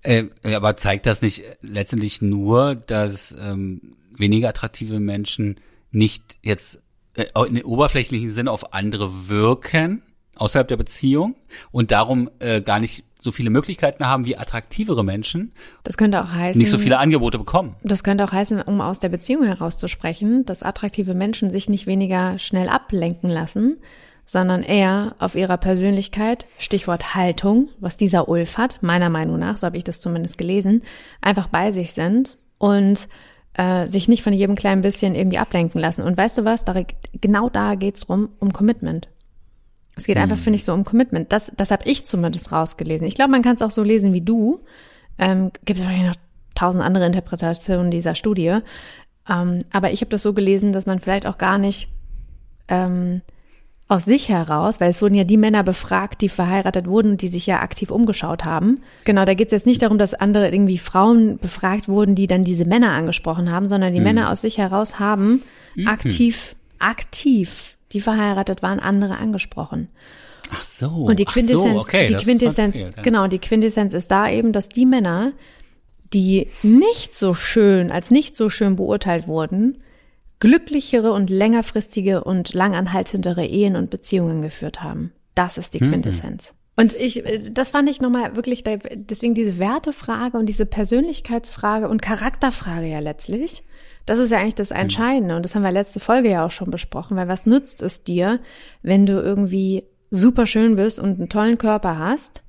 Äh, 0.00 0.24
aber 0.54 0.78
zeigt 0.78 1.04
das 1.04 1.20
nicht 1.20 1.42
letztendlich 1.60 2.22
nur, 2.22 2.74
dass 2.74 3.36
ähm, 3.38 3.96
weniger 4.20 4.48
attraktive 4.48 5.00
Menschen 5.00 5.56
nicht 5.90 6.38
jetzt 6.42 6.80
äh, 7.14 7.26
in 7.48 7.62
oberflächlichen 7.64 8.30
Sinne 8.30 8.50
auf 8.50 8.72
andere 8.72 9.28
wirken, 9.28 10.02
außerhalb 10.36 10.68
der 10.68 10.76
Beziehung, 10.76 11.36
und 11.72 11.90
darum 11.90 12.30
äh, 12.38 12.62
gar 12.62 12.78
nicht 12.78 13.04
so 13.20 13.32
viele 13.32 13.50
Möglichkeiten 13.50 14.06
haben 14.06 14.24
wie 14.24 14.36
attraktivere 14.36 15.04
Menschen, 15.04 15.52
Das 15.82 15.98
könnte 15.98 16.22
auch 16.22 16.30
heißen. 16.30 16.60
nicht 16.60 16.70
so 16.70 16.78
viele 16.78 16.98
Angebote 16.98 17.38
bekommen. 17.38 17.76
Das 17.82 18.02
könnte 18.02 18.24
auch 18.24 18.32
heißen, 18.32 18.62
um 18.62 18.80
aus 18.80 18.98
der 18.98 19.10
Beziehung 19.10 19.44
herauszusprechen, 19.44 20.46
dass 20.46 20.62
attraktive 20.62 21.14
Menschen 21.14 21.50
sich 21.50 21.68
nicht 21.68 21.86
weniger 21.86 22.38
schnell 22.38 22.68
ablenken 22.68 23.28
lassen, 23.28 23.78
sondern 24.24 24.62
eher 24.62 25.16
auf 25.18 25.34
ihrer 25.34 25.58
Persönlichkeit, 25.58 26.46
Stichwort 26.58 27.14
Haltung, 27.14 27.68
was 27.78 27.96
dieser 27.96 28.28
Ulf 28.28 28.56
hat, 28.56 28.82
meiner 28.82 29.10
Meinung 29.10 29.38
nach, 29.38 29.56
so 29.56 29.66
habe 29.66 29.76
ich 29.76 29.84
das 29.84 30.00
zumindest 30.00 30.38
gelesen, 30.38 30.82
einfach 31.20 31.48
bei 31.48 31.72
sich 31.72 31.92
sind 31.92 32.38
und 32.56 33.08
äh, 33.54 33.86
sich 33.88 34.08
nicht 34.08 34.22
von 34.22 34.32
jedem 34.32 34.56
kleinen 34.56 34.82
bisschen 34.82 35.14
irgendwie 35.14 35.38
ablenken 35.38 35.80
lassen. 35.80 36.02
Und 36.02 36.16
weißt 36.16 36.38
du 36.38 36.44
was, 36.44 36.64
da, 36.64 36.74
genau 37.20 37.48
da 37.48 37.74
geht's 37.74 38.02
drum, 38.02 38.30
um 38.38 38.52
Commitment. 38.52 39.08
Es 39.96 40.06
geht 40.06 40.16
einfach, 40.16 40.38
finde 40.38 40.56
ich, 40.56 40.64
so 40.64 40.72
um 40.72 40.84
Commitment. 40.84 41.32
Das, 41.32 41.52
das 41.56 41.70
habe 41.70 41.82
ich 41.86 42.06
zumindest 42.06 42.52
rausgelesen. 42.52 43.06
Ich 43.06 43.14
glaube, 43.14 43.32
man 43.32 43.42
kann 43.42 43.56
es 43.56 43.62
auch 43.62 43.70
so 43.70 43.82
lesen 43.82 44.12
wie 44.12 44.22
du. 44.22 44.60
Ähm, 45.18 45.50
gibt 45.64 45.80
wahrscheinlich 45.80 46.06
noch 46.06 46.20
tausend 46.54 46.82
andere 46.82 47.06
Interpretationen 47.06 47.90
dieser 47.90 48.14
Studie. 48.14 48.58
Ähm, 49.28 49.58
aber 49.72 49.92
ich 49.92 50.00
habe 50.00 50.10
das 50.10 50.22
so 50.22 50.32
gelesen, 50.32 50.72
dass 50.72 50.86
man 50.86 51.00
vielleicht 51.00 51.26
auch 51.26 51.38
gar 51.38 51.58
nicht 51.58 51.88
ähm, 52.68 53.20
aus 53.90 54.04
sich 54.04 54.28
heraus, 54.28 54.80
weil 54.80 54.90
es 54.90 55.02
wurden 55.02 55.14
ja 55.14 55.24
die 55.24 55.36
Männer 55.36 55.64
befragt, 55.64 56.20
die 56.20 56.28
verheiratet 56.28 56.86
wurden, 56.86 57.16
die 57.16 57.28
sich 57.28 57.46
ja 57.46 57.60
aktiv 57.60 57.90
umgeschaut 57.90 58.44
haben. 58.44 58.80
Genau, 59.04 59.24
da 59.24 59.34
geht 59.34 59.48
es 59.48 59.52
jetzt 59.52 59.66
nicht 59.66 59.82
darum, 59.82 59.98
dass 59.98 60.14
andere 60.14 60.48
irgendwie 60.48 60.78
Frauen 60.78 61.38
befragt 61.38 61.88
wurden, 61.88 62.14
die 62.14 62.28
dann 62.28 62.44
diese 62.44 62.64
Männer 62.64 62.92
angesprochen 62.92 63.50
haben, 63.50 63.68
sondern 63.68 63.92
die 63.92 63.98
mhm. 63.98 64.04
Männer 64.04 64.30
aus 64.30 64.42
sich 64.42 64.58
heraus 64.58 65.00
haben 65.00 65.42
mhm. 65.74 65.88
aktiv, 65.88 66.54
aktiv, 66.78 67.76
die 67.92 68.00
verheiratet 68.00 68.62
waren, 68.62 68.78
andere 68.78 69.18
angesprochen. 69.18 69.88
Ach 70.52 70.62
so. 70.62 70.88
Und 70.88 71.18
die 71.18 71.24
Quintessenz, 71.24 71.74
so, 71.74 71.80
okay, 71.80 72.06
die 72.06 72.14
Quintessenz, 72.14 72.72
gefehlt, 72.72 72.96
ja. 72.96 73.02
genau, 73.02 73.26
die 73.26 73.38
Quintessenz 73.38 73.92
ist 73.92 74.10
da 74.10 74.28
eben, 74.30 74.52
dass 74.52 74.68
die 74.68 74.86
Männer, 74.86 75.32
die 76.12 76.48
nicht 76.62 77.14
so 77.14 77.34
schön, 77.34 77.90
als 77.90 78.10
nicht 78.10 78.36
so 78.36 78.48
schön 78.48 78.76
beurteilt 78.76 79.26
wurden, 79.26 79.78
glücklichere 80.40 81.12
und 81.12 81.30
längerfristige 81.30 82.24
und 82.24 82.52
langanhaltendere 82.54 83.44
Ehen 83.44 83.76
und 83.76 83.90
Beziehungen 83.90 84.42
geführt 84.42 84.82
haben. 84.82 85.12
Das 85.34 85.58
ist 85.58 85.74
die 85.74 85.84
mhm. 85.84 85.90
Quintessenz. 85.90 86.52
Mhm. 86.52 86.60
Und 86.76 86.94
ich, 86.94 87.24
äh, 87.26 87.50
das 87.50 87.70
fand 87.70 87.88
ich 87.88 88.00
nochmal 88.00 88.36
wirklich, 88.36 88.64
deswegen 88.64 89.34
diese 89.34 89.58
Wertefrage 89.58 90.38
und 90.38 90.46
diese 90.46 90.66
Persönlichkeitsfrage 90.66 91.88
und 91.88 92.02
Charakterfrage 92.02 92.86
ja 92.86 93.00
letztlich. 93.00 93.64
Das 94.06 94.18
ist 94.18 94.32
ja 94.32 94.38
eigentlich 94.38 94.54
das 94.54 94.70
mhm. 94.70 94.76
Entscheidende. 94.76 95.36
Und 95.36 95.44
das 95.44 95.54
haben 95.54 95.62
wir 95.62 95.72
letzte 95.72 96.00
Folge 96.00 96.30
ja 96.30 96.46
auch 96.46 96.50
schon 96.50 96.70
besprochen, 96.70 97.16
weil 97.16 97.28
was 97.28 97.46
nützt 97.46 97.82
es 97.82 98.02
dir, 98.02 98.40
wenn 98.82 99.04
du 99.04 99.20
irgendwie 99.20 99.84
super 100.10 100.46
schön 100.46 100.76
bist 100.76 100.98
und 100.98 101.18
einen 101.18 101.28
tollen 101.28 101.58
Körper 101.58 101.98
hast, 101.98 102.42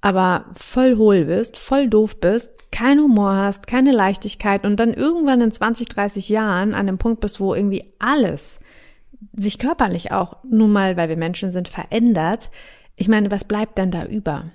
aber 0.00 0.46
voll 0.54 0.96
hohl 0.96 1.24
bist, 1.24 1.58
voll 1.58 1.88
doof 1.88 2.20
bist, 2.20 2.70
keinen 2.70 3.00
Humor 3.00 3.34
hast, 3.34 3.66
keine 3.66 3.92
Leichtigkeit 3.92 4.64
und 4.64 4.76
dann 4.76 4.92
irgendwann 4.92 5.40
in 5.40 5.52
20, 5.52 5.88
30 5.88 6.28
Jahren 6.28 6.74
an 6.74 6.86
dem 6.86 6.98
Punkt 6.98 7.20
bist, 7.20 7.40
wo 7.40 7.54
irgendwie 7.54 7.84
alles 7.98 8.60
sich 9.34 9.58
körperlich 9.58 10.12
auch, 10.12 10.36
nun 10.44 10.72
mal, 10.72 10.96
weil 10.96 11.08
wir 11.08 11.16
Menschen 11.16 11.50
sind, 11.50 11.68
verändert. 11.68 12.50
Ich 12.94 13.08
meine, 13.08 13.30
was 13.30 13.44
bleibt 13.44 13.78
denn 13.78 13.90
da 13.90 14.04
über? 14.04 14.50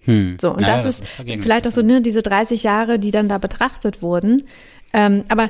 Hm. 0.00 0.36
So, 0.40 0.50
und 0.50 0.62
naja, 0.62 0.82
das, 0.82 1.00
das 1.00 1.00
ist 1.00 1.42
vielleicht 1.42 1.66
auch 1.66 1.72
so, 1.72 1.82
ne, 1.82 2.02
diese 2.02 2.22
30 2.22 2.62
Jahre, 2.62 2.98
die 2.98 3.10
dann 3.10 3.28
da 3.28 3.38
betrachtet 3.38 4.02
wurden. 4.02 4.42
Ähm, 4.92 5.24
aber 5.28 5.48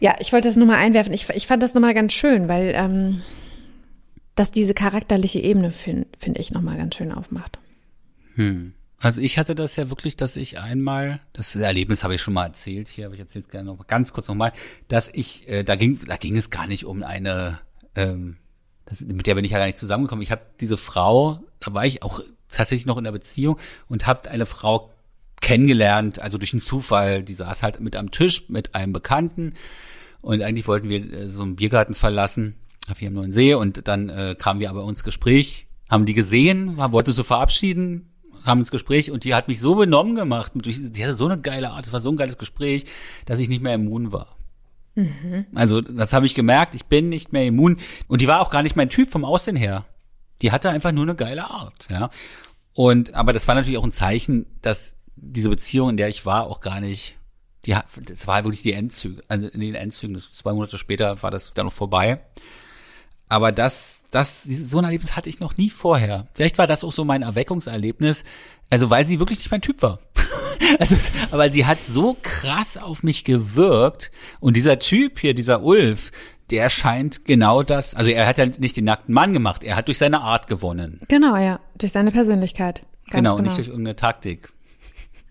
ja, 0.00 0.16
ich 0.18 0.32
wollte 0.32 0.48
das 0.48 0.56
nur 0.56 0.66
mal 0.66 0.78
einwerfen. 0.78 1.12
Ich, 1.12 1.28
ich 1.30 1.46
fand 1.46 1.62
das 1.62 1.74
nochmal 1.74 1.94
ganz 1.94 2.14
schön, 2.14 2.48
weil 2.48 2.72
ähm, 2.74 3.20
das 4.34 4.50
diese 4.50 4.74
charakterliche 4.74 5.40
Ebene, 5.40 5.70
finde 5.70 6.06
find 6.18 6.38
ich, 6.38 6.50
nochmal 6.50 6.78
ganz 6.78 6.96
schön 6.96 7.12
aufmacht. 7.12 7.58
Hm. 8.40 8.72
Also 8.96 9.20
ich 9.20 9.38
hatte 9.38 9.54
das 9.54 9.76
ja 9.76 9.88
wirklich, 9.90 10.16
dass 10.16 10.36
ich 10.36 10.58
einmal, 10.58 11.20
das 11.32 11.54
Erlebnis 11.56 12.04
habe 12.04 12.14
ich 12.14 12.22
schon 12.22 12.34
mal 12.34 12.46
erzählt, 12.46 12.88
hier 12.88 13.06
habe 13.06 13.14
ich 13.14 13.20
jetzt 13.20 13.50
gerne 13.50 13.70
noch 13.70 13.86
ganz 13.86 14.12
kurz 14.12 14.28
nochmal, 14.28 14.52
dass 14.88 15.10
ich, 15.12 15.48
äh, 15.48 15.62
da 15.62 15.76
ging, 15.76 15.98
da 16.06 16.16
ging 16.16 16.36
es 16.36 16.50
gar 16.50 16.66
nicht 16.66 16.84
um 16.84 17.02
eine, 17.02 17.60
ähm, 17.94 18.36
das, 18.84 19.00
mit 19.02 19.26
der 19.26 19.34
bin 19.34 19.44
ich 19.44 19.52
ja 19.52 19.58
gar 19.58 19.66
nicht 19.66 19.78
zusammengekommen. 19.78 20.22
Ich 20.22 20.30
habe 20.30 20.42
diese 20.60 20.76
Frau, 20.76 21.40
da 21.60 21.72
war 21.72 21.86
ich 21.86 22.02
auch 22.02 22.20
tatsächlich 22.48 22.86
noch 22.86 22.98
in 22.98 23.04
der 23.04 23.12
Beziehung 23.12 23.58
und 23.88 24.06
habe 24.06 24.30
eine 24.30 24.46
Frau 24.46 24.90
kennengelernt, 25.40 26.18
also 26.18 26.36
durch 26.36 26.52
einen 26.52 26.62
Zufall, 26.62 27.22
die 27.22 27.34
saß 27.34 27.62
halt 27.62 27.80
mit 27.80 27.96
am 27.96 28.10
Tisch 28.10 28.48
mit 28.48 28.74
einem 28.74 28.92
Bekannten 28.92 29.54
und 30.20 30.42
eigentlich 30.42 30.68
wollten 30.68 30.90
wir 30.90 31.12
äh, 31.12 31.28
so 31.28 31.42
einen 31.42 31.56
Biergarten 31.56 31.94
verlassen 31.94 32.56
auf 32.90 32.98
hier 32.98 33.08
am 33.08 33.14
Neuen 33.14 33.32
See 33.32 33.54
und 33.54 33.86
dann 33.88 34.10
äh, 34.10 34.34
kamen 34.38 34.60
wir 34.60 34.68
aber 34.68 34.86
ins 34.86 35.04
Gespräch, 35.04 35.68
haben 35.88 36.04
die 36.04 36.14
gesehen, 36.14 36.76
wollten 36.76 37.12
so 37.12 37.24
verabschieden, 37.24 38.09
haben 38.44 38.60
ins 38.60 38.70
Gespräch 38.70 39.10
und 39.10 39.24
die 39.24 39.34
hat 39.34 39.48
mich 39.48 39.60
so 39.60 39.74
benommen 39.74 40.16
gemacht. 40.16 40.52
Die 40.54 41.02
hatte 41.04 41.14
so 41.14 41.26
eine 41.26 41.40
geile 41.40 41.70
Art, 41.70 41.86
es 41.86 41.92
war 41.92 42.00
so 42.00 42.10
ein 42.10 42.16
geiles 42.16 42.38
Gespräch, 42.38 42.86
dass 43.26 43.40
ich 43.40 43.48
nicht 43.48 43.62
mehr 43.62 43.74
immun 43.74 44.12
war. 44.12 44.36
Mhm. 44.94 45.46
Also 45.54 45.80
das 45.80 46.12
habe 46.12 46.26
ich 46.26 46.34
gemerkt, 46.34 46.74
ich 46.74 46.86
bin 46.86 47.08
nicht 47.08 47.32
mehr 47.32 47.46
immun. 47.46 47.78
Und 48.08 48.20
die 48.20 48.28
war 48.28 48.40
auch 48.40 48.50
gar 48.50 48.62
nicht 48.62 48.76
mein 48.76 48.90
Typ 48.90 49.10
vom 49.10 49.24
Aussehen 49.24 49.56
her. 49.56 49.84
Die 50.42 50.52
hatte 50.52 50.70
einfach 50.70 50.92
nur 50.92 51.04
eine 51.04 51.14
geile 51.14 51.44
Art, 51.44 51.88
ja. 51.90 52.10
Und 52.72 53.14
aber 53.14 53.32
das 53.32 53.46
war 53.46 53.54
natürlich 53.54 53.78
auch 53.78 53.84
ein 53.84 53.92
Zeichen, 53.92 54.46
dass 54.62 54.96
diese 55.16 55.50
Beziehung, 55.50 55.90
in 55.90 55.96
der 55.96 56.08
ich 56.08 56.24
war, 56.24 56.46
auch 56.46 56.60
gar 56.60 56.80
nicht, 56.80 57.16
die, 57.66 57.76
das 58.06 58.26
war 58.26 58.44
wirklich 58.44 58.62
die 58.62 58.72
Endzüge, 58.72 59.22
also 59.28 59.48
in 59.48 59.60
den 59.60 59.74
Endzügen, 59.74 60.18
zwei 60.18 60.52
Monate 60.52 60.78
später 60.78 61.22
war 61.22 61.30
das 61.30 61.52
dann 61.52 61.66
noch 61.66 61.72
vorbei. 61.72 62.20
Aber 63.28 63.52
das, 63.52 63.99
das, 64.10 64.42
so 64.42 64.78
ein 64.78 64.84
Erlebnis 64.84 65.16
hatte 65.16 65.28
ich 65.28 65.40
noch 65.40 65.56
nie 65.56 65.70
vorher. 65.70 66.26
Vielleicht 66.34 66.58
war 66.58 66.66
das 66.66 66.84
auch 66.84 66.92
so 66.92 67.04
mein 67.04 67.22
Erweckungserlebnis. 67.22 68.24
Also, 68.68 68.90
weil 68.90 69.06
sie 69.06 69.18
wirklich 69.18 69.38
nicht 69.38 69.50
mein 69.50 69.62
Typ 69.62 69.82
war. 69.82 69.98
also, 70.78 70.96
aber 71.30 71.50
sie 71.50 71.66
hat 71.66 71.78
so 71.84 72.16
krass 72.22 72.76
auf 72.76 73.02
mich 73.02 73.24
gewirkt. 73.24 74.10
Und 74.40 74.56
dieser 74.56 74.78
Typ 74.78 75.18
hier, 75.18 75.34
dieser 75.34 75.62
Ulf, 75.62 76.12
der 76.50 76.68
scheint 76.68 77.24
genau 77.24 77.62
das, 77.62 77.94
also 77.94 78.10
er 78.10 78.26
hat 78.26 78.38
ja 78.38 78.46
nicht 78.46 78.76
den 78.76 78.84
nackten 78.84 79.14
Mann 79.14 79.32
gemacht, 79.32 79.62
er 79.62 79.76
hat 79.76 79.86
durch 79.86 79.98
seine 79.98 80.20
Art 80.20 80.46
gewonnen. 80.48 81.00
Genau, 81.08 81.36
ja. 81.36 81.60
Durch 81.78 81.92
seine 81.92 82.10
Persönlichkeit. 82.10 82.82
Ganz 83.10 83.22
genau, 83.22 83.36
genau, 83.36 83.42
nicht 83.42 83.58
durch 83.58 83.68
irgendeine 83.68 83.96
Taktik, 83.96 84.52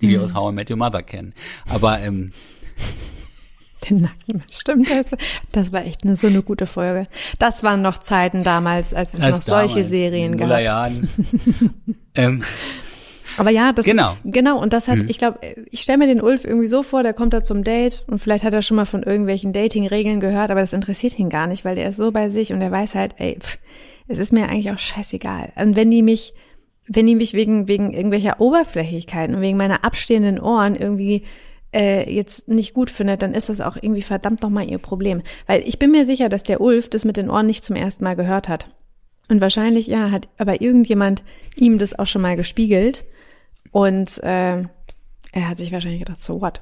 die 0.01 0.07
mhm. 0.07 0.11
wir 0.11 0.23
aus 0.23 0.33
How 0.33 0.51
I 0.51 0.55
Met 0.55 0.69
Your 0.71 0.77
Mother 0.77 1.03
kennen. 1.03 1.33
Aber 1.67 1.99
ähm, 1.99 2.31
den 3.79 4.01
Nacken. 4.01 4.43
Stimmt, 4.51 4.89
das, 4.89 5.15
das 5.51 5.71
war 5.71 5.85
echt 5.85 6.03
eine, 6.03 6.15
so 6.15 6.27
eine 6.27 6.41
gute 6.41 6.65
Folge. 6.65 7.07
Das 7.37 7.63
waren 7.63 7.81
noch 7.81 7.99
Zeiten 7.99 8.43
damals, 8.43 8.93
als 8.93 9.13
es 9.13 9.19
das 9.19 9.39
noch 9.39 9.45
damals, 9.45 9.73
solche 9.73 9.85
Serien 9.85 10.37
gab. 10.37 10.59
Jahren. 10.59 11.09
ähm, 12.15 12.43
aber 13.37 13.51
ja, 13.51 13.71
das 13.71 13.85
genau. 13.85 14.17
Ist, 14.23 14.33
genau 14.33 14.61
und 14.61 14.73
das 14.73 14.89
hat, 14.89 14.97
mhm. 14.97 15.09
ich 15.09 15.17
glaube, 15.17 15.39
ich 15.71 15.79
stelle 15.79 15.99
mir 15.99 16.07
den 16.07 16.21
Ulf 16.21 16.43
irgendwie 16.43 16.67
so 16.67 16.83
vor, 16.83 17.03
der 17.03 17.13
kommt 17.13 17.33
da 17.33 17.43
zum 17.43 17.63
Date 17.63 18.03
und 18.07 18.19
vielleicht 18.19 18.43
hat 18.43 18.53
er 18.53 18.61
schon 18.61 18.75
mal 18.75 18.85
von 18.85 19.03
irgendwelchen 19.03 19.53
Dating-Regeln 19.53 20.19
gehört, 20.19 20.51
aber 20.51 20.59
das 20.59 20.73
interessiert 20.73 21.17
ihn 21.17 21.29
gar 21.29 21.47
nicht, 21.47 21.63
weil 21.63 21.75
der 21.75 21.89
ist 21.89 21.97
so 21.97 22.11
bei 22.11 22.29
sich 22.29 22.51
und 22.51 22.61
er 22.61 22.71
weiß 22.71 22.95
halt, 22.95 23.15
ey, 23.17 23.37
pff, 23.39 23.57
es 24.09 24.17
ist 24.17 24.33
mir 24.33 24.49
eigentlich 24.49 24.71
auch 24.71 24.79
scheißegal. 24.79 25.53
Und 25.55 25.77
wenn 25.77 25.89
die 25.89 26.01
mich, 26.01 26.33
wenn 26.85 27.05
die 27.05 27.15
mich 27.15 27.33
wegen 27.33 27.69
wegen 27.69 27.93
irgendwelcher 27.93 28.41
Oberflächlichkeiten 28.41 29.35
und 29.35 29.41
wegen 29.41 29.57
meiner 29.57 29.85
abstehenden 29.85 30.39
Ohren 30.39 30.75
irgendwie 30.75 31.23
äh, 31.73 32.11
jetzt 32.11 32.47
nicht 32.47 32.73
gut 32.73 32.89
findet, 32.89 33.21
dann 33.21 33.33
ist 33.33 33.49
das 33.49 33.61
auch 33.61 33.75
irgendwie 33.75 34.01
verdammt 34.01 34.41
nochmal 34.41 34.69
ihr 34.69 34.79
Problem. 34.79 35.21
Weil 35.47 35.61
ich 35.61 35.79
bin 35.79 35.91
mir 35.91 36.05
sicher, 36.05 36.29
dass 36.29 36.43
der 36.43 36.61
Ulf 36.61 36.89
das 36.89 37.05
mit 37.05 37.17
den 37.17 37.29
Ohren 37.29 37.45
nicht 37.45 37.63
zum 37.63 37.75
ersten 37.75 38.03
Mal 38.03 38.15
gehört 38.15 38.49
hat. 38.49 38.67
Und 39.27 39.41
wahrscheinlich, 39.41 39.87
ja, 39.87 40.09
hat 40.09 40.27
aber 40.37 40.61
irgendjemand 40.61 41.23
ihm 41.55 41.77
das 41.77 41.97
auch 41.97 42.07
schon 42.07 42.23
mal 42.23 42.35
gespiegelt. 42.35 43.05
Und 43.71 44.17
äh, 44.23 44.63
er 45.31 45.47
hat 45.47 45.57
sich 45.57 45.71
wahrscheinlich 45.71 45.99
gedacht, 45.99 46.21
so 46.21 46.41
what? 46.41 46.61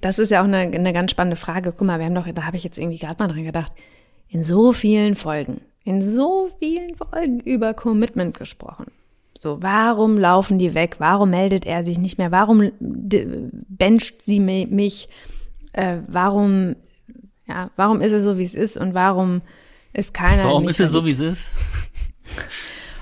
Das 0.00 0.18
ist 0.18 0.30
ja 0.30 0.40
auch 0.40 0.46
eine, 0.46 0.58
eine 0.58 0.92
ganz 0.92 1.12
spannende 1.12 1.36
Frage. 1.36 1.72
Guck 1.72 1.86
mal, 1.86 1.98
wir 1.98 2.06
haben 2.06 2.14
doch, 2.14 2.26
da 2.26 2.44
habe 2.44 2.56
ich 2.56 2.64
jetzt 2.64 2.78
irgendwie 2.78 2.98
gerade 2.98 3.22
mal 3.22 3.28
dran 3.28 3.44
gedacht, 3.44 3.72
in 4.28 4.42
so 4.42 4.72
vielen 4.72 5.14
Folgen, 5.14 5.60
in 5.84 6.02
so 6.02 6.48
vielen 6.58 6.96
Folgen 6.96 7.40
über 7.40 7.74
Commitment 7.74 8.36
gesprochen. 8.36 8.86
So, 9.42 9.62
warum 9.62 10.18
laufen 10.18 10.58
die 10.58 10.74
weg? 10.74 10.96
Warum 10.98 11.30
meldet 11.30 11.64
er 11.64 11.82
sich 11.86 11.96
nicht 11.96 12.18
mehr? 12.18 12.30
Warum 12.30 12.72
bencht 12.78 14.20
sie 14.20 14.38
mich? 14.38 15.08
Äh, 15.72 15.96
warum, 16.06 16.76
ja, 17.48 17.70
warum 17.74 18.02
ist 18.02 18.12
er 18.12 18.20
so, 18.20 18.36
wie 18.36 18.44
es 18.44 18.52
ist? 18.54 18.76
Und 18.76 18.92
warum 18.92 19.40
ist 19.94 20.12
keiner. 20.12 20.44
Warum 20.44 20.68
ist 20.68 20.78
er 20.78 20.88
so, 20.88 21.06
wie 21.06 21.12
es 21.12 21.20
ist? 21.20 21.52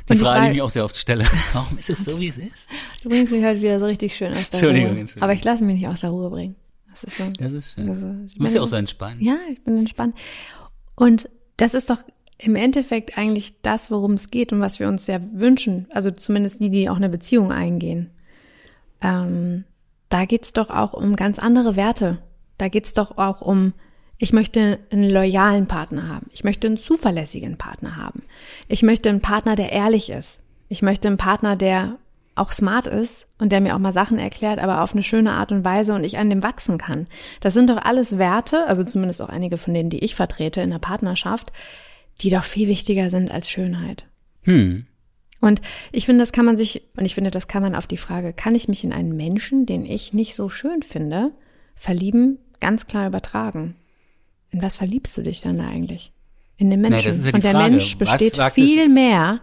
Die, 0.08 0.14
die 0.14 0.20
Frage, 0.20 0.40
die 0.40 0.46
ich 0.52 0.54
mir 0.54 0.64
auch 0.64 0.70
sehr 0.70 0.86
oft 0.86 0.96
stelle. 0.96 1.26
Warum 1.52 1.76
ist 1.76 1.90
es 1.90 2.02
so, 2.02 2.18
wie 2.18 2.28
es 2.28 2.38
ist? 2.38 2.66
Du 3.02 3.10
bringst 3.10 3.30
mich 3.30 3.44
halt 3.44 3.60
wieder 3.60 3.78
so 3.78 3.84
richtig 3.84 4.16
schön 4.16 4.32
aus 4.32 4.48
der 4.48 4.58
Entschuldigung, 4.58 4.92
Ruhe. 4.92 5.00
Entschuldigung. 5.00 5.22
Aber 5.22 5.32
ich 5.34 5.44
lasse 5.44 5.64
mich 5.64 5.76
nicht 5.76 5.86
aus 5.86 6.00
der 6.00 6.08
Ruhe 6.08 6.30
bringen. 6.30 6.56
Das 6.90 7.04
ist 7.04 7.18
so. 7.18 7.24
Das 7.38 7.52
ist 7.52 7.74
schön. 7.74 7.90
Also, 7.90 8.06
du 8.06 8.42
bist 8.42 8.54
ja 8.54 8.62
auch 8.62 8.68
so 8.68 8.76
entspannt. 8.76 9.20
Ja, 9.20 9.36
ich 9.52 9.62
bin 9.64 9.76
entspannt. 9.76 10.16
Und 10.94 11.28
das 11.58 11.74
ist 11.74 11.90
doch 11.90 11.98
im 12.38 12.54
Endeffekt 12.54 13.18
eigentlich 13.18 13.60
das, 13.62 13.90
worum 13.90 14.12
es 14.12 14.30
geht 14.30 14.52
und 14.52 14.60
was 14.60 14.78
wir 14.78 14.88
uns 14.88 15.06
ja 15.08 15.18
wünschen, 15.32 15.86
also 15.90 16.10
zumindest 16.10 16.60
die, 16.60 16.70
die 16.70 16.88
auch 16.88 16.96
eine 16.96 17.08
Beziehung 17.08 17.50
eingehen. 17.50 18.10
Ähm, 19.02 19.64
da 20.08 20.24
geht's 20.24 20.52
doch 20.52 20.70
auch 20.70 20.94
um 20.94 21.16
ganz 21.16 21.38
andere 21.38 21.76
Werte. 21.76 22.18
Da 22.56 22.68
geht's 22.68 22.92
doch 22.92 23.18
auch 23.18 23.40
um, 23.40 23.72
ich 24.18 24.32
möchte 24.32 24.78
einen 24.90 25.10
loyalen 25.10 25.66
Partner 25.66 26.08
haben. 26.08 26.30
Ich 26.32 26.44
möchte 26.44 26.68
einen 26.68 26.76
zuverlässigen 26.76 27.58
Partner 27.58 27.96
haben. 27.96 28.22
Ich 28.68 28.82
möchte 28.82 29.08
einen 29.08 29.20
Partner, 29.20 29.56
der 29.56 29.72
ehrlich 29.72 30.10
ist. 30.10 30.40
Ich 30.68 30.82
möchte 30.82 31.08
einen 31.08 31.18
Partner, 31.18 31.56
der 31.56 31.98
auch 32.34 32.52
smart 32.52 32.86
ist 32.86 33.26
und 33.38 33.50
der 33.50 33.60
mir 33.60 33.74
auch 33.74 33.80
mal 33.80 33.92
Sachen 33.92 34.18
erklärt, 34.18 34.60
aber 34.60 34.82
auf 34.82 34.92
eine 34.92 35.02
schöne 35.02 35.32
Art 35.32 35.50
und 35.50 35.64
Weise 35.64 35.94
und 35.94 36.04
ich 36.04 36.18
an 36.18 36.30
dem 36.30 36.42
wachsen 36.42 36.78
kann. 36.78 37.08
Das 37.40 37.52
sind 37.52 37.68
doch 37.68 37.78
alles 37.78 38.16
Werte, 38.16 38.66
also 38.66 38.84
zumindest 38.84 39.20
auch 39.22 39.28
einige 39.28 39.58
von 39.58 39.74
denen, 39.74 39.90
die 39.90 40.04
ich 40.04 40.14
vertrete 40.14 40.60
in 40.60 40.70
der 40.70 40.78
Partnerschaft, 40.78 41.52
die 42.20 42.30
doch 42.30 42.44
viel 42.44 42.68
wichtiger 42.68 43.10
sind 43.10 43.30
als 43.30 43.50
Schönheit. 43.50 44.06
Hm. 44.42 44.86
Und 45.40 45.60
ich 45.92 46.06
finde, 46.06 46.22
das 46.22 46.32
kann 46.32 46.44
man 46.44 46.56
sich, 46.56 46.82
und 46.96 47.04
ich 47.04 47.14
finde, 47.14 47.30
das 47.30 47.46
kann 47.46 47.62
man 47.62 47.74
auf 47.74 47.86
die 47.86 47.96
Frage, 47.96 48.32
kann 48.32 48.54
ich 48.54 48.68
mich 48.68 48.82
in 48.82 48.92
einen 48.92 49.16
Menschen, 49.16 49.66
den 49.66 49.86
ich 49.86 50.12
nicht 50.12 50.34
so 50.34 50.48
schön 50.48 50.82
finde, 50.82 51.32
verlieben, 51.76 52.38
ganz 52.60 52.86
klar 52.86 53.06
übertragen. 53.06 53.76
In 54.50 54.62
was 54.62 54.76
verliebst 54.76 55.16
du 55.16 55.22
dich 55.22 55.40
dann 55.40 55.58
da 55.58 55.68
eigentlich? 55.68 56.12
In 56.56 56.70
den 56.70 56.80
Menschen. 56.80 57.12
Nee, 57.12 57.28
ja 57.28 57.34
und 57.34 57.44
der 57.44 57.52
Frage. 57.52 57.70
Mensch 57.70 57.96
besteht 57.98 58.36
viel 58.52 58.88
mehr, 58.88 59.40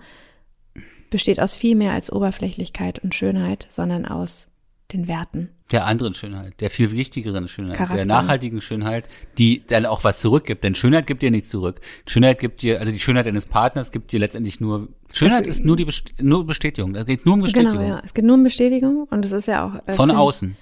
besteht 1.09 1.39
aus 1.39 1.55
viel 1.55 1.75
mehr 1.75 1.93
als 1.93 2.11
Oberflächlichkeit 2.11 2.99
und 2.99 3.15
Schönheit, 3.15 3.65
sondern 3.69 4.05
aus 4.05 4.49
den 4.93 5.07
Werten. 5.07 5.49
Der 5.71 5.85
anderen 5.85 6.13
Schönheit, 6.13 6.61
der 6.61 6.69
viel 6.69 6.91
wichtigeren 6.91 7.47
Schönheit, 7.47 7.77
Charakter. 7.77 7.95
der 7.95 8.05
nachhaltigen 8.05 8.61
Schönheit, 8.61 9.09
die 9.37 9.65
dann 9.65 9.85
auch 9.87 10.03
was 10.03 10.19
zurückgibt. 10.19 10.63
Denn 10.63 10.75
Schönheit 10.75 11.07
gibt 11.07 11.23
dir 11.23 11.31
nichts 11.31 11.49
zurück. 11.49 11.81
Schönheit 12.07 12.39
gibt 12.39 12.61
dir, 12.61 12.79
also 12.79 12.91
die 12.91 12.99
Schönheit 12.99 13.25
deines 13.25 13.47
Partners 13.47 13.91
gibt 13.91 14.11
dir 14.11 14.19
letztendlich 14.19 14.59
nur, 14.59 14.89
Schönheit 15.11 15.47
ist 15.47 15.65
nur 15.65 15.75
die 15.75 15.85
Best 15.85 16.13
nur 16.21 16.45
Bestätigung. 16.45 16.93
Da 16.93 17.03
geht 17.03 17.25
nur 17.25 17.33
um 17.35 17.41
Bestätigung. 17.41 17.79
Genau, 17.79 17.95
ja. 17.95 18.01
Es 18.05 18.13
geht 18.13 18.25
nur 18.25 18.35
um 18.35 18.43
Bestätigung 18.43 19.07
und 19.09 19.25
es 19.25 19.31
ist 19.31 19.47
ja 19.47 19.65
auch. 19.67 19.87
äh, 19.87 19.93
Von 19.93 20.11
außen. 20.11 20.55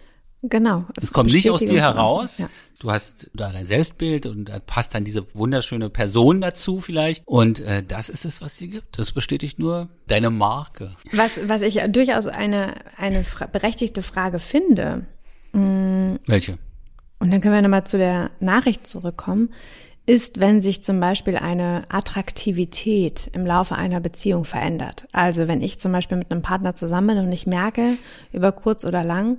Genau. 0.44 0.86
Es 1.02 1.14
kommt 1.14 1.32
nicht 1.32 1.50
aus 1.50 1.62
dir 1.62 1.82
heraus. 1.82 2.40
Ja. 2.40 2.50
Du 2.80 2.92
hast 2.92 3.32
da 3.34 3.52
dein 3.52 3.66
Selbstbild 3.66 4.26
und 4.26 4.50
da 4.50 4.60
passt 4.60 4.94
dann 4.94 5.06
diese 5.06 5.26
wunderschöne 5.34 5.90
Person 5.90 6.42
dazu 6.42 6.82
vielleicht. 6.82 7.26
Und 7.26 7.62
äh, 7.62 7.82
das 7.82 8.10
ist 8.10 8.26
es, 8.26 8.42
was 8.42 8.58
dir 8.58 8.68
gibt. 8.68 9.00
Das 9.00 9.14
bestätigt 9.14 9.58
nur 9.58 9.88
deine 10.08 10.30
Marke. 10.30 10.98
Was, 11.14 11.32
was 11.48 11.62
ich 11.62 11.82
durchaus 11.90 12.28
eine, 12.28 12.74
eine 12.98 13.24
fra 13.24 13.46
berechtigte 13.46 14.04
Frage 14.04 14.40
finde, 14.40 15.06
Welche? 15.54 16.58
und 17.20 17.32
dann 17.32 17.40
können 17.40 17.54
wir 17.54 17.62
nochmal 17.62 17.86
zu 17.86 17.98
der 17.98 18.32
Nachricht 18.42 18.86
zurückkommen, 18.86 19.50
ist, 20.06 20.42
wenn 20.42 20.62
sich 20.62 20.84
zum 20.84 21.00
Beispiel 21.00 21.38
eine 21.38 21.84
Attraktivität 21.88 23.30
im 23.32 23.46
Laufe 23.46 23.76
einer 23.76 24.02
Beziehung 24.02 24.44
verändert. 24.44 25.08
Also 25.14 25.48
wenn 25.48 25.62
ich 25.62 25.80
zum 25.80 25.94
Beispiel 25.94 26.18
mit 26.18 26.32
einem 26.32 26.42
Partner 26.42 26.76
zusammen 26.76 27.16
bin 27.16 27.20
und 27.20 27.32
ich 27.32 27.48
merke, 27.48 27.94
über 28.34 28.52
kurz 28.52 28.84
oder 28.84 29.04
lang, 29.06 29.38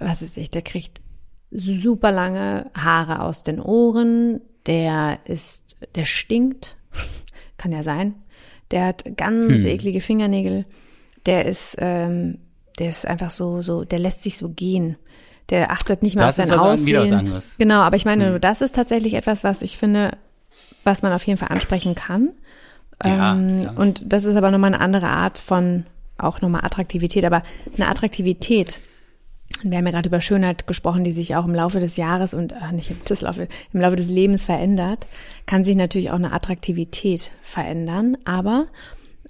was 0.00 0.22
ist 0.22 0.36
ich, 0.36 0.50
der 0.50 0.62
kriegt 0.62 1.00
super 1.50 2.10
lange 2.10 2.70
Haare 2.74 3.22
aus 3.22 3.42
den 3.42 3.60
Ohren, 3.60 4.40
der 4.66 5.18
ist, 5.24 5.76
der 5.94 6.04
stinkt, 6.04 6.76
kann 7.58 7.72
ja 7.72 7.82
sein, 7.82 8.14
der 8.70 8.86
hat 8.86 9.04
ganz 9.16 9.64
eklige 9.64 10.00
Fingernägel, 10.00 10.64
der 11.26 11.44
ist, 11.44 11.76
ähm, 11.78 12.38
der 12.78 12.90
ist 12.90 13.06
einfach 13.06 13.30
so, 13.30 13.60
so, 13.60 13.84
der 13.84 13.98
lässt 13.98 14.22
sich 14.22 14.36
so 14.36 14.48
gehen. 14.48 14.96
Der 15.50 15.72
achtet 15.72 16.02
nicht 16.02 16.14
mehr 16.14 16.26
Das 16.26 16.38
auf 16.38 16.46
sein 16.46 16.58
was 16.58 16.64
Aussehen. 16.64 17.32
Genau, 17.58 17.80
aber 17.80 17.96
ich 17.96 18.04
meine, 18.04 18.38
das 18.38 18.62
ist 18.62 18.76
tatsächlich 18.76 19.14
etwas, 19.14 19.42
was 19.42 19.62
ich 19.62 19.76
finde, 19.76 20.16
was 20.84 21.02
man 21.02 21.12
auf 21.12 21.26
jeden 21.26 21.38
Fall 21.38 21.48
ansprechen 21.48 21.96
kann. 21.96 22.30
Ja, 23.04 23.34
ähm, 23.34 23.68
und 23.76 24.02
das 24.06 24.24
ist 24.24 24.36
aber 24.36 24.50
nochmal 24.50 24.72
eine 24.72 24.82
andere 24.82 25.08
Art 25.08 25.38
von, 25.38 25.86
auch 26.18 26.40
nochmal 26.40 26.64
Attraktivität, 26.64 27.24
aber 27.24 27.42
eine 27.76 27.88
Attraktivität. 27.88 28.80
Wir 29.62 29.78
haben 29.78 29.86
ja 29.86 29.92
gerade 29.92 30.08
über 30.08 30.20
Schönheit 30.20 30.66
gesprochen, 30.66 31.04
die 31.04 31.12
sich 31.12 31.36
auch 31.36 31.44
im 31.44 31.54
Laufe 31.54 31.80
des 31.80 31.96
Jahres 31.96 32.34
und 32.34 32.54
ach, 32.54 32.72
nicht 32.72 32.90
im, 32.90 32.96
Laufe, 33.20 33.48
im 33.72 33.80
Laufe 33.80 33.96
des 33.96 34.08
Lebens 34.08 34.44
verändert, 34.44 35.06
kann 35.46 35.64
sich 35.64 35.76
natürlich 35.76 36.10
auch 36.10 36.16
eine 36.16 36.32
Attraktivität 36.32 37.32
verändern, 37.42 38.16
aber 38.24 38.68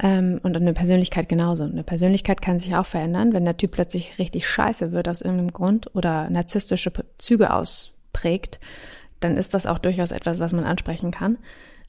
ähm, 0.02 0.38
und 0.42 0.56
eine 0.56 0.72
Persönlichkeit 0.72 1.28
genauso. 1.28 1.64
Eine 1.64 1.82
Persönlichkeit 1.82 2.42
kann 2.42 2.60
sich 2.60 2.74
auch 2.76 2.86
verändern, 2.86 3.32
wenn 3.32 3.44
der 3.44 3.56
Typ 3.56 3.72
plötzlich 3.72 4.18
richtig 4.18 4.48
scheiße 4.48 4.92
wird 4.92 5.08
aus 5.08 5.22
irgendeinem 5.22 5.52
Grund 5.52 5.94
oder 5.94 6.30
narzisstische 6.30 6.92
Züge 7.18 7.52
ausprägt, 7.52 8.60
dann 9.20 9.36
ist 9.36 9.52
das 9.54 9.66
auch 9.66 9.78
durchaus 9.78 10.12
etwas, 10.12 10.38
was 10.38 10.52
man 10.52 10.64
ansprechen 10.64 11.10
kann. 11.10 11.38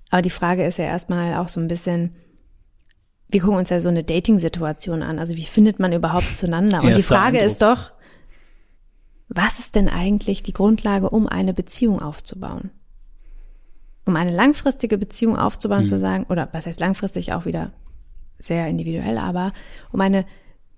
Aber 0.10 0.22
die 0.22 0.30
Frage 0.30 0.66
ist 0.66 0.78
ja 0.78 0.86
erstmal 0.86 1.36
auch 1.36 1.48
so 1.48 1.60
ein 1.60 1.70
bisschen, 1.70 2.16
wir 3.30 3.40
gucken 3.40 3.58
uns 3.58 3.70
ja 3.70 3.80
so 3.80 3.90
eine 3.90 4.04
Dating-Situation 4.04 5.04
an. 5.04 5.20
Also 5.20 5.38
wie 5.38 5.46
findet 5.46 5.80
man 5.80 5.94
überhaupt 5.94 6.36
zueinander? 6.36 6.80
Und 6.80 6.88
die 6.88 6.94
Erster 6.94 7.16
Frage 7.16 7.38
Eindruck. 7.38 7.52
ist 7.52 7.62
doch, 7.62 7.92
was 9.34 9.60
ist 9.60 9.76
denn 9.76 9.88
eigentlich 9.88 10.44
die 10.44 10.54
Grundlage, 10.54 11.10
um 11.10 11.28
eine 11.28 11.54
Beziehung 11.54 12.02
aufzubauen? 12.02 12.70
Um 14.06 14.16
eine 14.16 14.32
langfristige 14.32 14.98
Beziehung 14.98 15.38
aufzubauen, 15.38 15.86
zu 15.86 16.00
sagen, 16.00 16.26
oder 16.28 16.50
was 16.52 16.66
heißt 16.66 16.80
langfristig 16.80 17.32
auch 17.32 17.46
wieder 17.46 17.72
sehr 18.40 18.68
individuell, 18.68 19.18
aber 19.18 19.54
um 19.92 20.02
eine 20.02 20.26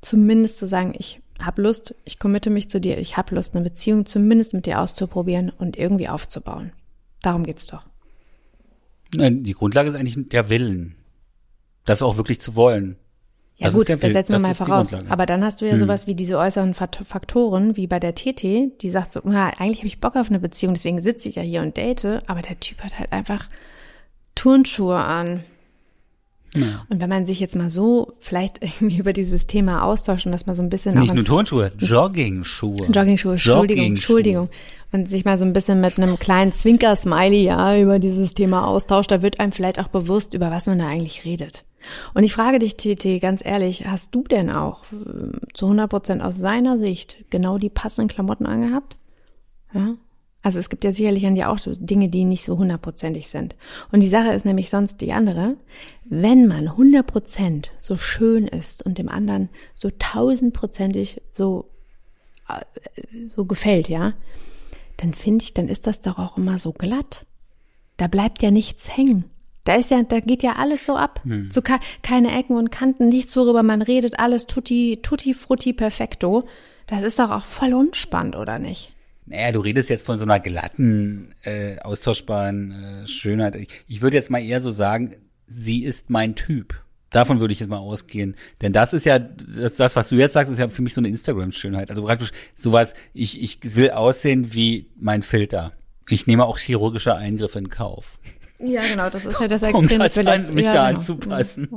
zumindest 0.02 0.60
zu 0.60 0.68
sagen, 0.68 0.94
ich 0.98 1.22
habe 1.40 1.64
Lust, 1.64 1.96
ich 2.06 2.20
committe 2.20 2.50
mich 2.50 2.70
zu 2.70 2.80
dir, 2.80 3.00
ich 3.00 3.18
habe 3.18 3.34
Lust, 3.34 3.56
eine 3.56 3.64
Beziehung 3.64 4.06
zumindest 4.06 4.54
mit 4.54 4.66
dir 4.66 4.82
auszuprobieren 4.82 5.50
und 5.50 5.78
irgendwie 5.78 6.10
aufzubauen. 6.10 6.74
Darum 7.22 7.44
geht's 7.44 7.66
doch. 7.66 7.86
Nein, 9.16 9.44
die 9.44 9.54
Grundlage 9.54 9.88
ist 9.88 9.96
eigentlich 9.96 10.30
der 10.30 10.50
Willen. 10.50 10.96
Das 11.86 12.02
auch 12.02 12.18
wirklich 12.18 12.40
zu 12.40 12.56
wollen. 12.56 12.98
Ja 13.64 13.70
Das 13.70 13.74
gut, 13.74 13.88
der 13.88 13.98
das 13.98 14.12
setzen 14.12 14.34
wir 14.34 14.40
das 14.40 14.60
mal 14.60 14.66
voraus. 14.66 14.94
Aber 15.10 15.26
dann 15.26 15.44
hast 15.44 15.62
du 15.62 15.66
ja 15.66 15.78
sowas 15.78 16.06
wie 16.06 16.16
diese 16.16 16.38
äußeren 16.38 16.74
Faktoren, 16.74 17.78
wie 17.78 17.88
bei 17.88 18.00
der 18.00 18.14
TT, 18.14 18.82
die 18.82 18.90
sagt 18.90 19.14
so, 19.14 19.22
na, 19.24 19.52
eigentlich 19.58 19.80
habe 19.80 19.88
ich 19.88 20.02
Bock 20.02 20.16
auf 20.16 20.30
eine 20.30 20.40
Beziehung, 20.40 20.74
deswegen 20.74 21.02
sitze 21.02 21.30
ich 21.30 21.36
ja 21.36 21.42
hier 21.42 21.62
und 21.62 21.78
date, 21.78 22.22
aber 22.28 22.42
der 22.42 22.60
Typ 22.60 22.82
hat 22.82 23.00
halt 23.00 23.12
einfach 23.12 23.48
Turnschuhe 24.36 24.98
an. 24.98 25.44
Ja. 26.56 26.86
Und 26.90 27.02
wenn 27.02 27.10
man 27.10 27.26
sich 27.26 27.40
jetzt 27.40 27.56
mal 27.56 27.70
so 27.70 28.14
vielleicht 28.20 28.58
irgendwie 28.62 28.98
über 28.98 29.14
dieses 29.14 29.48
Thema 29.48 29.84
austauscht 29.84 30.26
und 30.26 30.34
das 30.34 30.46
mal 30.46 30.56
so 30.56 30.62
ein 30.62 30.70
bisschen 30.70 31.00
Nicht 31.00 31.14
nur 31.14 31.26
Turnschuhe, 31.26 31.72
Joggingschuhe. 31.78 32.88
Joggingschuhe, 32.88 33.34
Entschuldigung. 33.34 33.86
Entschuldigung. 33.86 34.50
Und 34.92 35.10
sich 35.10 35.26
mal 35.26 35.38
so 35.38 35.46
ein 35.46 35.54
bisschen 35.54 35.82
mit 35.82 35.98
einem 35.98 36.20
kleinen 36.20 36.52
Zwinker-Smiley 36.52 37.44
ja 37.44 37.80
über 37.80 37.98
dieses 37.98 38.34
Thema 38.34 38.68
austauscht, 38.68 39.10
da 39.10 39.22
wird 39.22 39.40
einem 39.40 39.52
vielleicht 39.52 39.80
auch 39.80 39.88
bewusst, 39.88 40.34
über 40.34 40.52
was 40.52 40.68
man 40.68 40.80
da 40.80 40.88
eigentlich 40.88 41.26
redet. 41.26 41.64
Und 42.14 42.24
ich 42.24 42.34
frage 42.34 42.60
dich, 42.60 42.78
TT, 42.78 43.22
ganz 43.22 43.44
ehrlich, 43.46 43.86
hast 43.86 44.14
du 44.16 44.24
denn 44.24 44.50
auch 44.50 44.84
äh, 44.92 45.32
zu 45.54 45.66
100 45.66 45.90
Prozent 45.90 46.22
aus 46.22 46.38
seiner 46.38 46.80
Sicht 46.80 47.26
genau 47.30 47.58
die 47.58 47.70
passenden 47.70 48.10
Klamotten 48.10 48.46
angehabt? 48.46 48.98
Ja? 49.74 49.96
Also 50.44 50.60
es 50.60 50.70
gibt 50.70 50.84
ja 50.84 50.92
sicherlich 50.92 51.26
an 51.26 51.36
dir 51.36 51.50
auch 51.50 51.58
so 51.58 51.72
Dinge, 51.74 52.10
die 52.10 52.26
nicht 52.26 52.44
so 52.44 52.58
hundertprozentig 52.58 53.30
sind. 53.30 53.56
Und 53.94 54.04
die 54.04 54.10
Sache 54.10 54.34
ist 54.34 54.46
nämlich 54.46 54.70
sonst 54.70 55.00
die 55.00 55.14
andere. 55.14 55.56
Wenn 56.04 56.48
man 56.48 56.68
100 56.68 57.08
Prozent 57.08 57.72
so 57.80 57.96
schön 57.96 58.48
ist 58.48 58.86
und 58.86 58.98
dem 58.98 59.08
anderen 59.08 59.48
so 59.74 59.90
tausendprozentig 59.98 61.22
so 61.32 61.70
äh, 62.50 63.26
so 63.26 63.46
gefällt, 63.46 63.88
ja, 63.88 64.14
dann 64.98 65.14
finde 65.14 65.44
ich, 65.44 65.54
dann 65.54 65.70
ist 65.70 65.88
das 65.88 66.02
doch 66.02 66.20
auch 66.20 66.38
immer 66.38 66.60
so 66.60 66.74
glatt. 66.74 67.26
Da 67.96 68.08
bleibt 68.08 68.42
ja 68.42 68.52
nichts 68.52 68.96
hängen. 68.96 69.26
Da 69.64 69.76
ist 69.76 69.92
ja, 69.92 70.04
da 70.04 70.20
geht 70.20 70.44
ja 70.44 70.58
alles 70.58 70.86
so 70.86 70.96
ab. 70.96 71.22
So 71.50 71.62
ke 71.62 71.80
keine 72.02 72.38
Ecken 72.38 72.58
und 72.58 72.72
Kanten, 72.72 73.10
nichts, 73.10 73.36
worüber 73.36 73.64
man 73.64 73.82
redet, 73.82 74.20
alles 74.20 74.46
tutti, 74.46 75.00
tutti 75.02 75.34
frutti 75.34 75.74
perfecto. 75.74 76.48
Das 76.88 77.02
ist 77.02 77.18
doch 77.20 77.32
auch 77.32 77.46
voll 77.46 77.74
unspannend, 77.74 78.36
oder 78.36 78.60
nicht? 78.60 78.94
Naja, 79.26 79.54
du 79.54 79.62
redest 79.62 79.90
jetzt 79.90 80.06
von 80.06 80.18
so 80.18 80.26
einer 80.26 80.40
glatten, 80.40 81.34
äh, 81.44 81.80
austauschbaren 81.80 83.04
äh, 83.04 83.08
Schönheit. 83.08 83.56
Ich, 83.56 83.70
ich 83.88 84.02
würde 84.02 84.18
jetzt 84.18 84.30
mal 84.30 84.44
eher 84.44 84.60
so 84.60 84.72
sagen, 84.72 85.16
sie 85.48 85.84
ist 85.84 86.10
mein 86.10 86.36
Typ. 86.36 86.76
Davon 87.10 87.40
würde 87.40 87.54
ich 87.54 87.60
jetzt 87.60 87.70
mal 87.70 87.78
ausgehen. 87.78 88.36
Denn 88.62 88.74
das 88.74 88.94
ist 88.94 89.06
ja, 89.06 89.20
das, 89.20 89.76
das 89.76 89.96
was 89.96 90.10
du 90.10 90.16
jetzt 90.16 90.34
sagst, 90.34 90.52
ist 90.52 90.60
ja 90.60 90.68
für 90.68 90.82
mich 90.82 90.94
so 90.94 91.00
eine 91.00 91.08
Instagram-Schönheit. 91.08 91.90
Also 91.90 92.04
praktisch 92.04 92.32
sowas, 92.56 92.96
ich, 93.14 93.42
ich 93.42 93.60
will 93.76 93.92
aussehen 93.92 94.54
wie 94.54 94.90
mein 94.98 95.22
Filter. 95.22 95.74
Ich 96.10 96.28
nehme 96.28 96.44
auch 96.46 96.58
chirurgische 96.58 97.16
Eingriffe 97.16 97.60
in 97.60 97.70
Kauf, 97.70 98.20
Ja, 98.60 98.82
genau, 98.82 99.10
das 99.10 99.26
ist 99.26 99.40
ja 99.40 99.48
das 99.48 99.64
um 99.64 99.70
Extrem, 99.70 100.00
das 100.00 100.16
wir 100.16 100.28
an, 100.32 100.54
mich 100.54 100.66
ja, 100.66 100.74
da 100.74 100.88
genau. 100.88 101.00
anzupassen. 101.00 101.70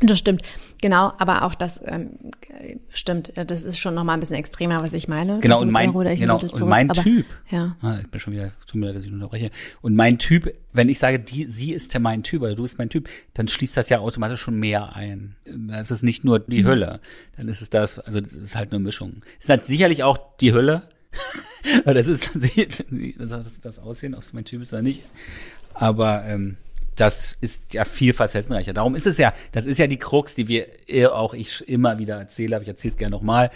Das 0.00 0.18
stimmt, 0.18 0.42
genau, 0.80 1.12
aber 1.18 1.42
auch 1.42 1.56
das 1.56 1.80
ähm, 1.84 2.10
stimmt. 2.92 3.32
Ja, 3.34 3.44
Das 3.44 3.64
ist 3.64 3.78
schon 3.78 3.94
noch 3.94 4.04
mal 4.04 4.14
ein 4.14 4.20
bisschen 4.20 4.36
extremer, 4.36 4.80
was 4.80 4.92
ich 4.92 5.08
meine. 5.08 5.40
Genau, 5.40 5.58
Gut, 5.58 5.66
und 5.66 5.72
mein, 5.72 5.92
genau, 5.92 6.04
bisschen 6.04 6.30
und 6.30 6.56
zurück, 6.56 6.70
mein 6.70 6.88
aber, 6.90 7.02
Typ. 7.02 7.26
Ja. 7.50 7.76
Ah, 7.82 7.98
ich 8.00 8.08
bin 8.08 8.20
schon 8.20 8.32
wieder, 8.32 8.52
tut 8.66 8.76
mir 8.76 8.86
leid, 8.86 8.94
dass 8.96 9.04
ich 9.04 9.12
unterbreche. 9.12 9.50
Und 9.80 9.96
mein 9.96 10.18
Typ, 10.18 10.54
wenn 10.72 10.88
ich 10.88 11.00
sage, 11.00 11.18
die, 11.18 11.46
sie 11.46 11.72
ist 11.72 11.94
ja 11.94 12.00
mein 12.00 12.22
Typ 12.22 12.42
oder 12.42 12.54
du 12.54 12.62
bist 12.62 12.78
mein 12.78 12.90
Typ, 12.90 13.08
dann 13.34 13.48
schließt 13.48 13.76
das 13.76 13.88
ja 13.88 13.98
automatisch 13.98 14.40
schon 14.40 14.58
mehr 14.60 14.94
ein. 14.94 15.34
Das 15.44 15.90
ist 15.90 16.04
nicht 16.04 16.22
nur 16.22 16.38
Mhm. 16.40 16.44
die 16.50 16.64
Hölle. 16.64 17.00
Dann 17.36 17.48
ist 17.48 17.60
es 17.60 17.68
das, 17.70 17.98
also 17.98 18.20
das 18.20 18.32
ist 18.32 18.54
halt 18.54 18.70
eine 18.70 18.78
Mischung. 18.78 19.22
Es 19.40 19.46
ist 19.46 19.50
halt 19.50 19.66
sicherlich 19.66 20.04
auch 20.04 20.18
die 20.40 20.52
Hölle. 20.52 20.88
Das 21.94 22.06
ist 22.06 22.30
das, 23.18 23.60
das 23.60 23.78
Aussehen, 23.78 24.14
ob 24.14 24.22
es 24.22 24.32
mein 24.32 24.44
Typ 24.44 24.62
ist 24.62 24.72
oder 24.72 24.82
nicht. 24.82 25.02
Aber 25.74 26.24
ähm, 26.24 26.56
das 26.96 27.36
ist 27.40 27.74
ja 27.74 27.84
viel 27.84 28.12
facettenreicher. 28.12 28.72
Darum 28.72 28.94
ist 28.94 29.06
es 29.06 29.18
ja, 29.18 29.32
das 29.52 29.66
ist 29.66 29.78
ja 29.78 29.86
die 29.86 29.98
Krux, 29.98 30.34
die 30.34 30.48
wir 30.48 30.66
eh 30.88 31.06
auch 31.06 31.34
ich 31.34 31.68
immer 31.68 31.98
wieder 31.98 32.16
erzähle, 32.16 32.56
aber 32.56 32.62
ich 32.62 32.68
erzähle 32.68 32.92
es 32.92 32.98
gerne 32.98 33.14
nochmal, 33.14 33.50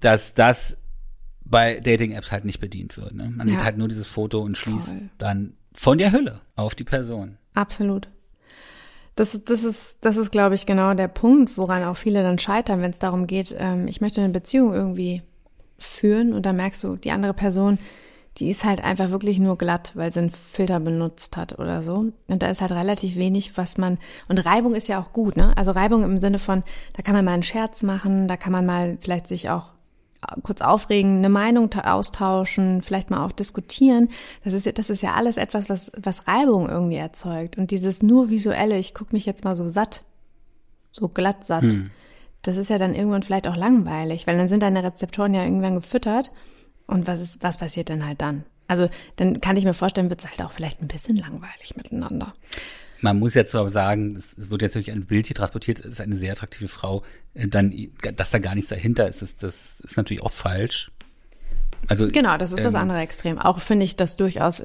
dass 0.00 0.34
das 0.34 0.76
bei 1.44 1.80
Dating-Apps 1.80 2.32
halt 2.32 2.44
nicht 2.44 2.60
bedient 2.60 2.96
wird. 2.96 3.14
Ne? 3.14 3.28
Man 3.36 3.46
Ja. 3.46 3.54
sieht 3.54 3.64
halt 3.64 3.76
nur 3.76 3.88
dieses 3.88 4.06
Foto 4.08 4.40
und 4.40 4.56
schließt 4.56 4.88
Voll. 4.88 5.10
dann 5.18 5.52
von 5.74 5.98
der 5.98 6.12
Hülle 6.12 6.40
auf 6.56 6.74
die 6.74 6.84
Person. 6.84 7.36
Absolut. 7.54 8.08
Das, 9.16 9.34
ist- 9.34 9.50
das 9.50 9.64
ist, 9.64 10.04
das 10.04 10.16
ist, 10.16 10.30
glaube 10.32 10.54
ich, 10.54 10.66
genau 10.66 10.94
der 10.94 11.08
Punkt, 11.08 11.58
woran 11.58 11.84
auch 11.84 11.96
viele 11.96 12.22
dann 12.22 12.38
scheitern, 12.38 12.80
wenn 12.80 12.92
es 12.92 12.98
darum 13.00 13.26
geht, 13.26 13.54
ähm, 13.58 13.86
ich 13.88 14.00
möchte 14.00 14.20
eine 14.22 14.32
Beziehung 14.32 14.72
irgendwie 14.72 15.22
führen 15.80 16.32
und 16.32 16.46
dann 16.46 16.56
merkst 16.56 16.82
du, 16.84 16.96
die 16.96 17.10
andere 17.10 17.34
Person, 17.34 17.78
die 18.36 18.48
ist 18.48 18.64
halt 18.64 18.82
einfach 18.84 19.10
wirklich 19.10 19.38
nur 19.40 19.58
glatt, 19.58 19.90
weil 19.96 20.12
sie 20.12 20.20
einen 20.20 20.30
Filter 20.30 20.78
benutzt 20.78 21.36
hat 21.36 21.58
oder 21.58 21.82
so. 21.82 22.12
Und 22.28 22.42
da 22.42 22.46
ist 22.46 22.60
halt 22.60 22.70
relativ 22.70 23.16
wenig, 23.16 23.56
was 23.56 23.76
man, 23.76 23.98
und 24.28 24.38
Reibung 24.38 24.74
ist 24.74 24.86
ja 24.88 25.00
auch 25.00 25.12
gut, 25.12 25.36
ne? 25.36 25.52
Also 25.56 25.72
Reibung 25.72 26.04
im 26.04 26.18
Sinne 26.20 26.38
von, 26.38 26.62
da 26.92 27.02
kann 27.02 27.14
man 27.14 27.24
mal 27.24 27.32
einen 27.32 27.42
Scherz 27.42 27.82
machen, 27.82 28.28
da 28.28 28.36
kann 28.36 28.52
man 28.52 28.64
mal 28.64 28.98
vielleicht 29.00 29.26
sich 29.26 29.50
auch 29.50 29.70
kurz 30.42 30.60
aufregen, 30.60 31.16
eine 31.18 31.30
Meinung 31.30 31.70
ta- 31.70 31.92
austauschen, 31.94 32.82
vielleicht 32.82 33.10
mal 33.10 33.24
auch 33.26 33.32
diskutieren. 33.32 34.10
Das 34.44 34.52
ist, 34.54 34.66
ja- 34.66 34.72
das 34.72 34.90
ist 34.90 35.02
ja 35.02 35.14
alles 35.14 35.36
etwas, 35.36 35.68
was, 35.70 35.90
was 35.96 36.28
Reibung 36.28 36.68
irgendwie 36.68 36.96
erzeugt. 36.96 37.56
Und 37.58 37.70
dieses 37.70 38.02
nur 38.02 38.30
visuelle, 38.30 38.78
ich 38.78 38.94
guck 38.94 39.12
mich 39.12 39.26
jetzt 39.26 39.44
mal 39.44 39.56
so 39.56 39.68
satt, 39.68 40.04
so 40.92 41.08
glatt 41.08 41.44
satt, 41.46 41.64
das 42.42 42.56
ist 42.56 42.70
ja 42.70 42.78
dann 42.78 42.94
irgendwann 42.94 43.22
vielleicht 43.22 43.46
auch 43.46 43.56
langweilig, 43.56 44.26
weil 44.26 44.36
dann 44.36 44.48
sind 44.48 44.62
deine 44.62 44.82
Rezeptoren 44.82 45.34
ja 45.34 45.44
irgendwann 45.44 45.76
gefüttert. 45.76 46.30
Und 46.86 47.06
was 47.06 47.20
ist, 47.20 47.42
was 47.42 47.58
passiert 47.58 47.88
denn 47.88 48.04
halt 48.04 48.20
dann? 48.20 48.44
Also 48.66 48.88
dann 49.16 49.40
kann 49.40 49.56
ich 49.56 49.64
mir 49.64 49.74
vorstellen, 49.74 50.10
wird 50.10 50.20
es 50.20 50.30
halt 50.30 50.42
auch 50.42 50.52
vielleicht 50.52 50.80
ein 50.80 50.88
bisschen 50.88 51.16
langweilig 51.16 51.76
miteinander. 51.76 52.34
Man 53.00 53.18
muss 53.18 53.34
jetzt 53.34 53.54
aber 53.54 53.70
sagen, 53.70 54.14
es 54.16 54.34
wird 54.50 54.62
jetzt 54.62 54.74
natürlich 54.74 54.92
ein 54.92 55.06
Bild 55.06 55.26
hier 55.26 55.36
transportiert, 55.36 55.80
ist 55.80 56.00
eine 56.00 56.16
sehr 56.16 56.32
attraktive 56.32 56.68
Frau, 56.68 57.02
äh, 57.34 57.46
dann, 57.46 57.74
dass 58.14 58.30
da 58.30 58.38
gar 58.38 58.54
nichts 58.54 58.70
dahinter 58.70 59.08
ist, 59.08 59.22
das, 59.22 59.38
das 59.38 59.80
ist 59.80 59.96
natürlich 59.96 60.22
auch 60.22 60.30
falsch. 60.30 60.90
Also 61.88 62.08
genau, 62.08 62.36
das 62.36 62.52
ist 62.52 62.60
ähm, 62.60 62.64
das 62.64 62.74
andere 62.74 63.00
Extrem. 63.00 63.38
Auch 63.38 63.60
finde 63.60 63.84
ich, 63.84 63.96
dass 63.96 64.16
durchaus 64.16 64.64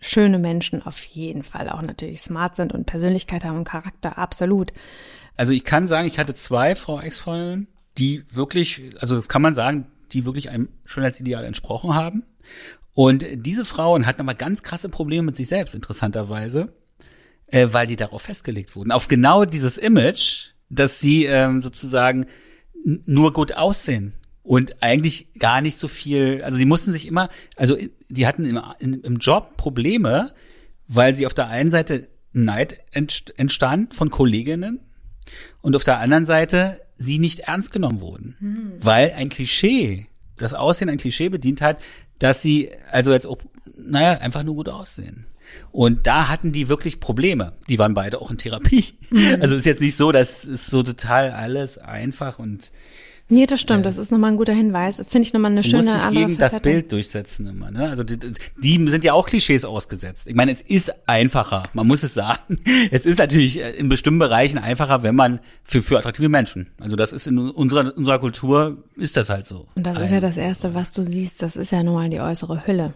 schöne 0.00 0.38
Menschen 0.38 0.82
auf 0.82 1.04
jeden 1.04 1.42
Fall 1.42 1.68
auch 1.68 1.82
natürlich 1.82 2.22
smart 2.22 2.56
sind 2.56 2.72
und 2.72 2.86
Persönlichkeit 2.86 3.44
haben 3.44 3.58
und 3.58 3.64
Charakter, 3.64 4.18
absolut. 4.18 4.72
Also 5.36 5.52
ich 5.52 5.64
kann 5.64 5.88
sagen, 5.88 6.06
ich 6.06 6.18
hatte 6.18 6.34
zwei 6.34 6.74
Frau 6.74 7.00
Ex-Freundinnen, 7.00 7.68
die 7.98 8.24
wirklich, 8.32 8.82
also 9.00 9.16
das 9.16 9.28
kann 9.28 9.42
man 9.42 9.54
sagen, 9.54 9.86
die 10.12 10.24
wirklich 10.24 10.50
einem 10.50 10.68
Schönheitsideal 10.84 11.44
entsprochen 11.44 11.94
haben. 11.94 12.24
Und 12.94 13.24
diese 13.32 13.64
Frauen 13.64 14.06
hatten 14.06 14.22
aber 14.22 14.34
ganz 14.34 14.62
krasse 14.62 14.88
Probleme 14.88 15.24
mit 15.24 15.36
sich 15.36 15.48
selbst, 15.48 15.74
interessanterweise 15.74 16.72
äh, 17.46 17.68
weil 17.72 17.86
die 17.86 17.96
darauf 17.96 18.22
festgelegt 18.22 18.76
wurden. 18.76 18.92
Auf 18.92 19.08
genau 19.08 19.44
dieses 19.44 19.78
Image, 19.78 20.50
dass 20.68 21.00
sie 21.00 21.24
ähm, 21.24 21.62
sozusagen 21.62 22.26
nur 22.84 23.32
gut 23.32 23.52
aussehen 23.54 24.14
und 24.42 24.82
eigentlich 24.82 25.32
gar 25.38 25.60
nicht 25.60 25.76
so 25.76 25.88
viel, 25.88 26.42
also 26.44 26.56
sie 26.56 26.66
mussten 26.66 26.92
sich 26.92 27.06
immer, 27.06 27.28
also 27.56 27.76
die 28.08 28.26
hatten 28.26 28.44
im, 28.44 29.02
im 29.02 29.16
Job 29.18 29.56
Probleme, 29.56 30.32
weil 30.86 31.14
sie 31.14 31.26
auf 31.26 31.34
der 31.34 31.48
einen 31.48 31.70
Seite 31.70 32.08
Neid 32.32 32.84
entstand 32.92 33.94
von 33.94 34.10
Kolleginnen 34.10 34.80
und 35.62 35.76
auf 35.76 35.84
der 35.84 35.98
anderen 35.98 36.24
Seite 36.24 36.80
sie 36.98 37.18
nicht 37.18 37.40
ernst 37.40 37.72
genommen 37.72 38.00
wurden, 38.00 38.36
hm. 38.38 38.72
weil 38.80 39.12
ein 39.12 39.28
Klischee, 39.28 40.06
das 40.36 40.54
Aussehen 40.54 40.88
ein 40.88 40.98
Klischee 40.98 41.28
bedient 41.28 41.60
hat, 41.60 41.80
dass 42.18 42.42
sie 42.42 42.70
also 42.90 43.12
jetzt, 43.12 43.28
naja, 43.76 44.12
einfach 44.18 44.42
nur 44.42 44.54
gut 44.54 44.68
aussehen. 44.68 45.26
Und 45.70 46.06
da 46.06 46.28
hatten 46.28 46.52
die 46.52 46.68
wirklich 46.68 47.00
Probleme. 47.00 47.52
Die 47.68 47.78
waren 47.78 47.94
beide 47.94 48.20
auch 48.20 48.30
in 48.30 48.38
Therapie. 48.38 48.94
Mhm. 49.10 49.38
Also 49.40 49.54
ist 49.54 49.66
jetzt 49.66 49.80
nicht 49.80 49.96
so, 49.96 50.10
dass 50.10 50.44
es 50.44 50.66
so 50.66 50.82
total 50.82 51.30
alles 51.30 51.78
einfach 51.78 52.38
und 52.38 52.72
Nee, 53.28 53.46
das 53.46 53.60
stimmt. 53.60 53.84
Das 53.84 53.98
ist 53.98 54.12
nochmal 54.12 54.30
ein 54.30 54.36
guter 54.36 54.52
Hinweis. 54.52 55.02
Finde 55.08 55.26
ich 55.26 55.32
nochmal 55.32 55.50
eine 55.50 55.64
schöne 55.64 55.92
musst 55.92 56.04
dich 56.04 56.10
gegen 56.12 56.36
Facette. 56.36 56.38
das 56.38 56.62
Bild 56.62 56.92
durchsetzen 56.92 57.46
immer. 57.48 57.72
Ne? 57.72 57.88
Also 57.88 58.04
die, 58.04 58.18
die 58.18 58.88
sind 58.88 59.02
ja 59.02 59.14
auch 59.14 59.26
Klischees 59.26 59.64
ausgesetzt. 59.64 60.28
Ich 60.28 60.36
meine, 60.36 60.52
es 60.52 60.62
ist 60.62 60.92
einfacher. 61.08 61.64
Man 61.72 61.86
muss 61.86 62.02
es 62.02 62.14
sagen. 62.14 62.58
Es 62.90 63.04
ist 63.04 63.18
natürlich 63.18 63.60
äh, 63.60 63.70
in 63.72 63.88
bestimmten 63.88 64.20
Bereichen 64.20 64.58
einfacher, 64.58 65.02
wenn 65.02 65.14
man 65.14 65.40
für 65.64 65.82
für 65.82 65.98
attraktive 65.98 66.28
Menschen. 66.28 66.68
Also 66.78 66.94
das 66.94 67.12
ist 67.12 67.26
in 67.26 67.38
unserer 67.38 67.96
unserer 67.96 68.18
Kultur 68.18 68.84
ist 68.96 69.16
das 69.16 69.28
halt 69.28 69.44
so. 69.44 69.66
Und 69.74 69.86
das 69.86 69.98
ist 69.98 70.10
ja 70.10 70.20
das 70.20 70.36
erste, 70.36 70.74
was 70.74 70.92
du 70.92 71.02
siehst. 71.02 71.42
Das 71.42 71.56
ist 71.56 71.72
ja 71.72 71.82
nun 71.82 71.94
mal 71.94 72.08
die 72.08 72.20
äußere 72.20 72.66
Hülle. 72.66 72.94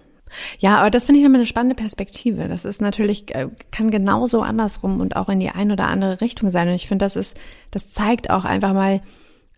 Ja, 0.59 0.79
aber 0.79 0.91
das 0.91 1.07
finde 1.07 1.19
ich 1.19 1.25
nochmal 1.25 1.41
eine 1.41 1.47
spannende 1.47 1.75
Perspektive. 1.75 2.49
Das 2.49 2.65
ist 2.65 2.81
natürlich, 2.81 3.35
äh, 3.35 3.49
kann 3.73 3.91
genauso 3.91 4.43
andersrum 4.43 5.01
und 5.01 5.17
auch 5.17 5.29
in 5.29 5.41
die 5.41 5.51
eine 5.51 5.73
oder 5.73 5.89
andere 5.89 6.21
Richtung 6.21 6.51
sein. 6.51 6.69
Und 6.69 6.75
ich 6.75 6.87
finde, 6.87 7.05
das 7.05 7.17
ist, 7.17 7.37
das 7.71 7.91
zeigt 7.91 8.31
auch 8.31 8.45
einfach 8.45 8.73
mal, 8.73 9.01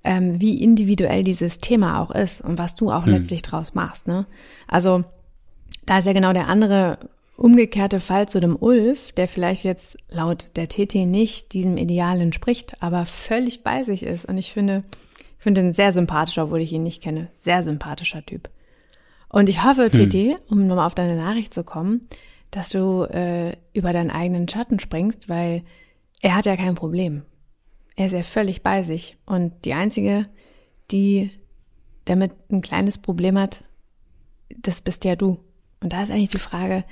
ähm, 0.05 0.41
wie 0.41 0.63
individuell 0.63 1.25
dieses 1.25 1.59
Thema 1.59 2.01
auch 2.01 2.11
ist 2.11 2.41
und 2.41 2.59
was 2.59 2.75
du 2.75 2.91
auch 2.91 3.07
hm. 3.07 3.13
letztlich 3.13 3.43
draus 3.43 3.75
machst. 3.75 4.07
Ne? 4.07 4.27
Also 4.67 5.05
da 5.87 5.99
ist 5.99 6.07
ja 6.07 6.13
genau 6.13 6.33
der 6.33 6.49
andere 6.49 6.99
umgekehrte 7.37 8.01
Fall 8.01 8.29
zu 8.29 8.41
dem 8.41 8.57
Ulf, 8.57 9.13
der 9.13 9.27
vielleicht 9.27 9.65
jetzt 9.65 9.97
laut 10.11 10.51
der 10.57 10.69
TT 10.69 11.07
nicht 11.07 11.55
diesem 11.55 11.77
Ideal 11.77 12.21
entspricht, 12.21 12.81
aber 12.81 13.07
völlig 13.07 13.63
bei 13.63 13.85
sich 13.85 14.03
ist. 14.03 14.27
Und 14.27 14.39
ich 14.39 14.53
finde, 14.53 14.85
ich 15.39 15.43
finde 15.43 15.61
ihn 15.61 15.73
sehr 15.73 15.93
sympathisch, 15.93 16.39
obwohl 16.39 16.61
ich 16.61 16.73
ihn 16.73 16.83
nicht 16.83 17.03
kenne. 17.03 17.29
Sehr 17.39 17.63
sympathischer 17.63 18.25
Typ. 18.25 18.49
Und 19.29 19.49
ich 19.49 19.65
hoffe, 19.65 19.91
TT, 19.91 20.15
hm. 20.15 20.35
um 20.51 20.67
nochmal 20.67 20.87
auf 20.87 20.95
deine 20.95 21.17
Nachricht 21.17 21.55
zu 21.55 21.65
kommen, 21.65 22.07
dass 22.51 22.69
du 22.69 23.05
äh, 23.05 23.57
über 23.73 23.93
deinen 23.93 24.11
eigenen 24.11 24.47
Schatten 24.47 24.79
springst, 24.79 25.29
weil 25.29 25.63
er 26.21 26.37
hat 26.37 26.47
ja 26.47 26.57
kein 26.57 26.75
Problem. 26.75 27.23
Er 27.97 28.07
ist 28.07 28.13
ja 28.13 28.23
völlig 28.23 28.63
bei 28.63 28.83
sich. 28.83 29.17
Und 29.27 29.65
die 29.65 29.75
einzige, 29.75 30.27
die 30.91 31.31
damit 32.05 32.33
ein 32.51 32.63
kleines 32.63 32.99
Problem 32.99 33.39
hat, 33.39 33.65
das 34.57 34.81
bist 34.81 35.05
ja 35.05 35.17
du. 35.17 35.39
Und 35.81 35.93
da 35.93 36.03
ist 36.03 36.11
eigentlich 36.11 36.31
die 36.31 36.39
Frage, 36.39 36.85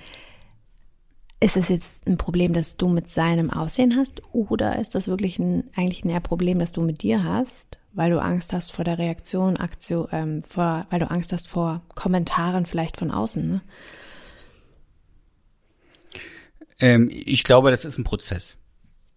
ist 1.43 1.57
es 1.57 1.69
jetzt 1.69 2.07
ein 2.07 2.19
Problem, 2.19 2.53
das 2.53 2.77
du 2.77 2.89
mit 2.89 3.09
seinem 3.09 3.51
Aussehen 3.51 3.97
hast, 3.97 4.23
oder 4.33 4.79
ist 4.79 4.95
das 4.95 5.09
wirklich 5.09 5.39
ein, 5.39 5.65
eigentlich 5.75 6.05
ein 6.05 6.23
Problem, 6.23 6.59
das 6.59 6.73
du 6.73 6.83
mit 6.83 7.03
dir 7.03 7.25
hast? 7.25 7.81
weil 7.93 8.11
du 8.11 8.21
Angst 8.21 8.53
hast 8.53 8.73
vor 8.73 8.85
der 8.85 8.99
Reaktion, 8.99 9.57
Aktion, 9.57 10.09
ähm, 10.13 10.43
vor, 10.43 10.87
weil 10.91 11.01
du 11.01 11.11
Angst 11.11 11.33
hast 11.33 11.49
vor 11.49 11.83
Kommentaren 11.95 12.67
vielleicht 12.67 12.97
von 12.97 13.11
außen. 13.11 13.49
Ne? 13.49 13.61
Ähm, 16.79 17.11
ich 17.13 17.45
glaube, 17.45 17.71
das 17.71 17.85
ist 17.85 17.99
ein 17.99 18.05
Prozess. 18.05 18.57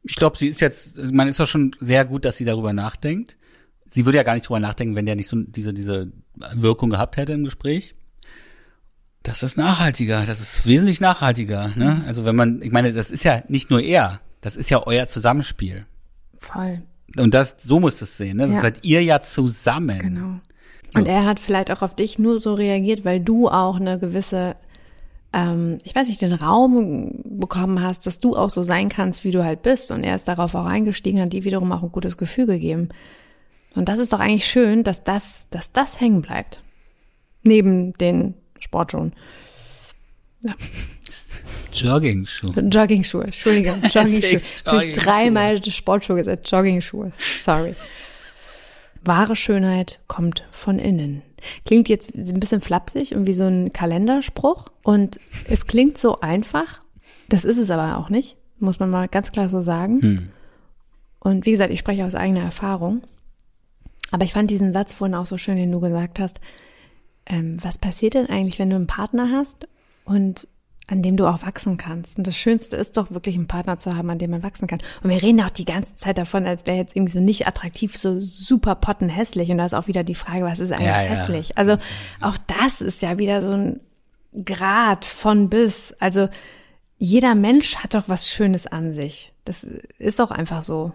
Ich 0.04 0.16
glaube, 0.16 0.38
sie 0.38 0.48
ist 0.48 0.62
jetzt, 0.62 0.98
man 0.98 1.28
ist 1.28 1.40
doch 1.40 1.48
schon 1.48 1.76
sehr 1.80 2.06
gut, 2.06 2.26
dass 2.26 2.38
sie 2.38 2.46
darüber 2.46 2.74
nachdenkt. 2.74 3.38
Sie 3.86 4.06
würde 4.06 4.18
ja 4.18 4.24
gar 4.24 4.34
nicht 4.34 4.48
drüber 4.48 4.60
nachdenken, 4.60 4.96
wenn 4.96 5.06
der 5.06 5.16
nicht 5.16 5.28
so 5.28 5.42
diese, 5.42 5.74
diese 5.74 6.12
Wirkung 6.54 6.90
gehabt 6.90 7.18
hätte 7.18 7.34
im 7.34 7.44
Gespräch. 7.44 7.96
Das 9.22 9.42
ist 9.42 9.58
nachhaltiger, 9.58 10.26
das 10.26 10.42
ist 10.42 10.68
wesentlich 10.68 11.00
nachhaltiger. 11.00 11.74
Ne? 11.76 12.04
Also 12.06 12.26
wenn 12.26 12.36
man, 12.36 12.62
ich 12.62 12.72
meine, 12.72 12.92
das 12.92 13.10
ist 13.10 13.24
ja 13.24 13.44
nicht 13.48 13.70
nur 13.70 13.82
er, 13.82 14.20
das 14.42 14.58
ist 14.58 14.70
ja 14.70 14.86
euer 14.86 15.08
Zusammenspiel. 15.08 15.86
Voll. 16.40 16.82
Und 17.18 17.34
das, 17.34 17.56
so 17.64 17.80
muss 17.80 18.02
es 18.02 18.18
sehen, 18.18 18.38
ne? 18.38 18.48
Das 18.48 18.56
ja. 18.56 18.62
seid 18.62 18.84
ihr 18.84 19.02
ja 19.04 19.22
zusammen. 19.22 20.00
Genau. 20.00 20.40
Und 20.96 21.08
er 21.08 21.26
hat 21.26 21.40
vielleicht 21.40 21.72
auch 21.72 21.82
auf 21.82 21.96
dich 21.96 22.20
nur 22.20 22.40
so 22.40 22.54
reagiert, 22.54 23.06
weil 23.06 23.20
du 23.20 23.48
auch 23.48 23.80
eine 23.80 23.98
gewisse, 23.98 24.56
ähm, 25.34 25.80
ich 25.84 25.96
weiß 25.96 26.08
nicht, 26.08 26.22
den 26.22 26.34
Raum 26.34 27.24
bekommen 27.26 27.82
hast, 27.82 28.06
dass 28.06 28.20
du 28.20 28.36
auch 28.36 28.52
so 28.52 28.64
sein 28.64 28.90
kannst, 28.90 29.24
wie 29.24 29.32
du 29.32 29.44
halt 29.44 29.64
bist. 29.64 29.92
Und 29.92 30.04
er 30.04 30.16
ist 30.16 30.28
darauf 30.28 30.54
auch 30.54 30.66
eingestiegen, 30.66 31.20
hat 31.20 31.34
dir 31.34 31.44
wiederum 31.44 31.72
auch 31.72 31.84
ein 31.84 31.92
gutes 31.92 32.18
Gefühl 32.18 32.46
gegeben. 32.46 32.90
Und 33.76 33.90
das 33.90 33.98
ist 33.98 34.14
doch 34.14 34.20
eigentlich 34.20 34.46
schön, 34.46 34.84
dass 34.84 35.04
das, 35.04 35.48
dass 35.50 35.72
das 35.72 36.00
hängen 36.00 36.22
bleibt. 36.22 36.62
Neben 37.42 37.94
den 37.94 38.36
Sportschuhen. 38.60 39.14
Ja. 40.42 40.54
Jogging-Schuhe. 41.74 42.54
Jogging-Schuhe, 42.62 43.24
Entschuldigung. 43.26 43.82
Jogging-Schuhe. 43.90 44.32
Jetzt 44.32 44.66
habe 44.68 44.86
ich 44.86 44.96
dreimal 44.96 45.64
Sportschuhe 45.64 46.18
gesagt. 46.18 46.50
Jogging-Schuhe. 46.50 47.12
Sorry. 47.40 47.76
Wahre 49.04 49.36
Schönheit 49.36 50.00
kommt 50.08 50.46
von 50.52 50.80
innen. 50.80 51.24
Klingt 51.66 51.90
jetzt 51.90 52.14
ein 52.16 52.40
bisschen 52.40 52.62
flapsig 52.62 53.16
und 53.16 53.28
wie 53.28 53.34
so 53.34 53.46
ein 53.46 53.74
Kalenderspruch. 53.74 54.70
Und 54.84 55.20
es 55.48 55.68
klingt 55.68 55.98
so 55.98 56.20
einfach. 56.20 56.82
Das 57.30 57.46
ist 57.46 57.58
es 57.58 57.70
aber 57.70 57.98
auch 57.98 58.10
nicht. 58.10 58.38
Muss 58.60 58.80
man 58.80 58.90
mal 58.90 59.08
ganz 59.08 59.32
klar 59.32 59.50
so 59.50 59.62
sagen. 59.62 60.02
Hm. 60.02 60.30
Und 61.20 61.46
wie 61.46 61.52
gesagt, 61.52 61.72
ich 61.72 61.80
spreche 61.80 62.06
aus 62.06 62.16
eigener 62.16 62.42
Erfahrung. 62.42 63.02
Aber 64.12 64.26
ich 64.26 64.34
fand 64.34 64.52
diesen 64.52 64.72
Satz 64.72 64.94
vorhin 64.94 65.16
auch 65.16 65.26
so 65.26 65.38
schön, 65.38 65.58
den 65.58 65.72
du 65.72 65.80
gesagt 65.80 66.20
hast. 66.20 66.40
Ähm, 67.26 67.58
was 67.64 67.80
passiert 67.80 68.14
denn 68.14 68.30
eigentlich, 68.30 68.60
wenn 68.60 68.70
du 68.70 68.76
einen 68.76 68.88
Partner 68.88 69.30
hast 69.32 69.68
und 70.06 70.48
an 70.88 71.02
dem 71.02 71.16
du 71.16 71.28
auch 71.28 71.44
wachsen 71.44 71.78
kannst. 71.78 72.18
Und 72.18 72.28
das 72.28 72.36
Schönste 72.36 72.76
ist 72.76 72.98
doch 72.98 73.12
wirklich 73.12 73.36
einen 73.36 73.48
Partner 73.48 73.78
zu 73.78 73.96
haben, 73.96 74.10
an 74.10 74.20
dem 74.20 74.32
man 74.32 74.44
wachsen 74.44 74.68
kann. 74.68 74.80
Und 75.02 75.10
wir 75.10 75.22
reden 75.22 75.42
auch 75.42 75.50
die 75.50 75.66
ganze 75.66 75.96
Zeit 75.96 76.18
davon, 76.18 76.46
als 76.46 76.66
wäre 76.66 76.78
jetzt 76.78 76.96
irgendwie 76.96 77.14
so 77.14 77.20
nicht 77.22 77.48
attraktiv, 77.48 77.98
so 77.98 78.20
super 78.20 78.76
pottenhässlich. 78.76 79.50
Und 79.50 79.60
da 79.60 79.66
ist 79.66 79.74
auch 79.74 79.88
wieder 79.88 80.04
die 80.04 80.16
Frage, 80.16 80.44
was 80.44 80.60
ist 80.60 80.72
eigentlich 80.72 80.88
ja, 80.88 80.96
hässlich? 80.96 81.50
Ja. 81.50 81.56
Also 81.56 81.78
auch 82.22 82.38
das 82.48 82.82
ist 82.82 83.02
ja 83.02 83.18
wieder 83.18 83.42
so 83.42 83.52
ein 83.52 83.80
Grad 84.44 85.06
von 85.06 85.50
bis. 85.50 85.96
Also 86.00 86.28
jeder 86.98 87.36
Mensch 87.36 87.78
hat 87.78 87.94
doch 87.94 88.04
was 88.08 88.30
Schönes 88.30 88.68
an 88.68 88.94
sich. 88.94 89.34
Das 89.46 89.66
ist 90.00 90.20
doch 90.20 90.32
einfach 90.32 90.64
so. 90.64 90.92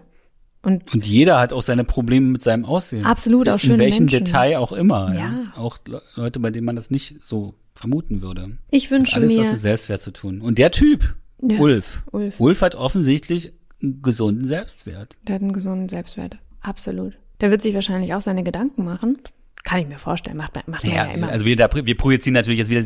Und, 0.61 0.93
und 0.93 1.07
jeder 1.07 1.39
hat 1.39 1.53
auch 1.53 1.61
seine 1.61 1.85
Probleme 1.85 2.27
mit 2.27 2.43
seinem 2.43 2.65
Aussehen. 2.65 3.05
Absolut, 3.05 3.47
auch 3.47 3.59
schöne 3.59 3.75
In 3.75 3.79
welchem 3.79 4.05
Menschen. 4.05 4.25
Detail 4.25 4.57
auch 4.57 4.73
immer. 4.73 5.13
Ja. 5.13 5.19
ja. 5.19 5.53
Auch 5.55 5.77
Leute, 6.15 6.39
bei 6.39 6.51
denen 6.51 6.65
man 6.65 6.75
das 6.75 6.91
nicht 6.91 7.23
so 7.23 7.55
vermuten 7.79 8.21
würde. 8.21 8.57
Ich 8.69 8.91
wünsche 8.91 9.15
alles 9.15 9.33
mir. 9.33 9.39
Alles 9.39 9.47
was 9.47 9.53
mit 9.53 9.61
Selbstwert 9.61 10.01
zu 10.01 10.11
tun. 10.11 10.41
Und 10.41 10.57
der 10.57 10.71
Typ, 10.71 11.15
ja, 11.41 11.57
Ulf, 11.57 12.03
Ulf, 12.11 12.39
Ulf 12.39 12.61
hat 12.61 12.75
offensichtlich 12.75 13.53
einen 13.81 14.01
gesunden 14.01 14.47
Selbstwert. 14.47 15.15
Der 15.27 15.35
hat 15.35 15.41
einen 15.41 15.53
gesunden 15.53 15.87
Selbstwert. 15.87 16.37
Absolut. 16.61 17.13
Der 17.39 17.51
wird 17.51 17.61
sich 17.61 17.73
wahrscheinlich 17.73 18.13
auch 18.13 18.21
seine 18.21 18.43
Gedanken 18.43 18.83
machen. 18.83 19.17
Kann 19.63 19.79
ich 19.79 19.87
mir 19.87 19.99
vorstellen. 19.99 20.37
Macht, 20.37 20.55
macht 20.67 20.83
man 20.83 20.93
ja, 20.93 21.05
ja 21.07 21.13
immer. 21.13 21.29
Also 21.29 21.45
wir, 21.45 21.55
da, 21.55 21.69
wir 21.73 21.97
projizieren 21.97 22.33
natürlich 22.33 22.59
jetzt 22.59 22.69
wieder 22.69 22.83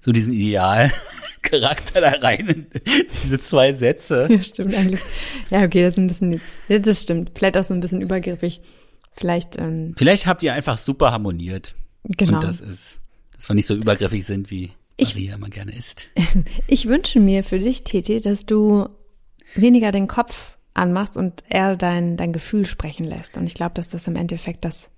so 0.00 0.12
diesen 0.12 0.32
Idealcharakter 0.32 2.00
da 2.00 2.10
rein 2.20 2.46
in 2.48 2.66
diese 3.22 3.38
zwei 3.40 3.72
Sätze. 3.72 4.28
Ja, 4.30 4.42
stimmt 4.42 4.74
eigentlich. 4.74 5.00
Ja, 5.50 5.62
okay, 5.62 5.82
das 5.82 5.94
ist 5.94 5.98
ein 5.98 6.06
bisschen 6.08 6.40
jetzt, 6.68 6.86
das 6.86 7.02
stimmt. 7.02 7.32
Vielleicht 7.34 7.56
auch 7.56 7.64
so 7.64 7.74
ein 7.74 7.80
bisschen 7.80 8.00
übergriffig. 8.00 8.60
Vielleicht, 9.12 9.58
ähm, 9.58 9.94
Vielleicht 9.96 10.26
habt 10.26 10.42
ihr 10.42 10.52
einfach 10.52 10.78
super 10.78 11.10
harmoniert. 11.10 11.74
Genau. 12.04 12.34
Und 12.34 12.44
das 12.44 12.60
ist 12.60 13.00
dass 13.36 13.48
wir 13.48 13.54
nicht 13.54 13.66
so 13.66 13.74
übergriffig 13.74 14.24
sind, 14.24 14.50
wie 14.50 14.72
ich, 14.96 15.14
Maria 15.14 15.34
immer 15.34 15.48
gerne 15.48 15.74
ist. 15.74 16.08
Ich 16.68 16.86
wünsche 16.86 17.20
mir 17.20 17.44
für 17.44 17.58
dich, 17.58 17.84
Titi, 17.84 18.20
dass 18.20 18.46
du 18.46 18.88
weniger 19.54 19.92
den 19.92 20.08
Kopf 20.08 20.56
anmachst 20.74 21.16
und 21.16 21.42
er 21.48 21.76
dein, 21.76 22.16
dein 22.16 22.32
Gefühl 22.32 22.66
sprechen 22.66 23.04
lässt. 23.04 23.36
Und 23.36 23.46
ich 23.46 23.54
glaube, 23.54 23.74
dass 23.74 23.88
das 23.88 24.06
im 24.06 24.16
Endeffekt 24.16 24.64
das, 24.64 24.90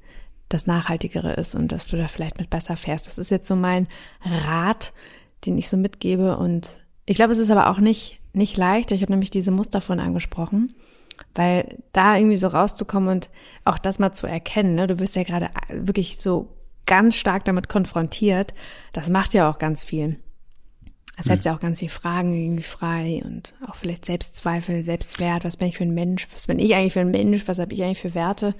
das 0.49 0.67
Nachhaltigere 0.67 1.35
ist 1.35 1.55
und 1.55 1.73
dass 1.73 1.87
du 1.87 1.97
da 1.97 2.09
vielleicht 2.09 2.39
mit 2.39 2.51
besser 2.51 2.77
fährst. 2.77 3.07
Das 3.07 3.19
ist 3.19 3.31
jetzt 3.31 3.49
so 3.49 3.57
mein 3.57 3.87
Rat, 4.23 4.93
den 5.47 5.59
ich 5.59 5.69
so 5.69 5.77
mitgebe. 5.77 6.37
Und 6.37 6.79
ich 7.07 7.17
glaube, 7.17 7.33
es 7.33 7.39
ist 7.39 7.51
aber 7.51 7.71
auch 7.71 7.79
nicht, 7.79 8.21
nicht 8.33 8.57
leicht. 8.57 8.91
Ich 8.91 9.03
habe 9.03 9.13
nämlich 9.13 9.31
diese 9.31 9.51
Muster 9.51 9.81
von 9.81 10.01
angesprochen. 10.01 10.75
Weil 11.35 11.79
da 11.93 12.17
irgendwie 12.17 12.37
so 12.37 12.47
rauszukommen 12.47 13.09
und 13.09 13.31
auch 13.65 13.79
das 13.79 13.99
mal 13.99 14.13
zu 14.13 14.29
erkennen, 14.29 14.77
ne? 14.77 14.87
du 14.87 15.01
wirst 15.01 15.17
ja 15.17 15.25
gerade 15.25 15.51
wirklich 15.69 16.21
so 16.21 16.58
ganz 16.89 17.15
stark 17.15 17.45
damit 17.45 17.69
konfrontiert, 17.69 18.55
das 18.93 19.09
macht 19.09 19.35
ja 19.35 19.49
auch 19.49 19.61
ganz 19.61 19.85
viel. 19.85 20.17
Das 21.17 21.27
setzt 21.27 21.47
ja 21.47 21.55
auch 21.55 21.61
ganz 21.61 21.81
viele 21.81 21.91
Fragen 21.91 22.33
irgendwie 22.33 22.63
frei 22.63 23.23
und 23.25 23.53
auch 23.67 23.75
vielleicht 23.75 24.07
Selbstzweifel, 24.07 24.85
Selbstwert, 24.85 25.45
was 25.45 25.57
bin 25.57 25.67
ich 25.67 25.77
für 25.77 25.83
ein 25.83 25.95
Mensch, 25.95 26.29
was 26.33 26.47
bin 26.47 26.61
ich 26.61 26.77
eigentlich 26.77 26.93
für 26.93 27.01
ein 27.01 27.11
Mensch, 27.11 27.49
was 27.49 27.59
habe 27.59 27.73
ich 27.75 27.83
eigentlich 27.83 28.01
für 28.01 28.15
Werte. 28.15 28.55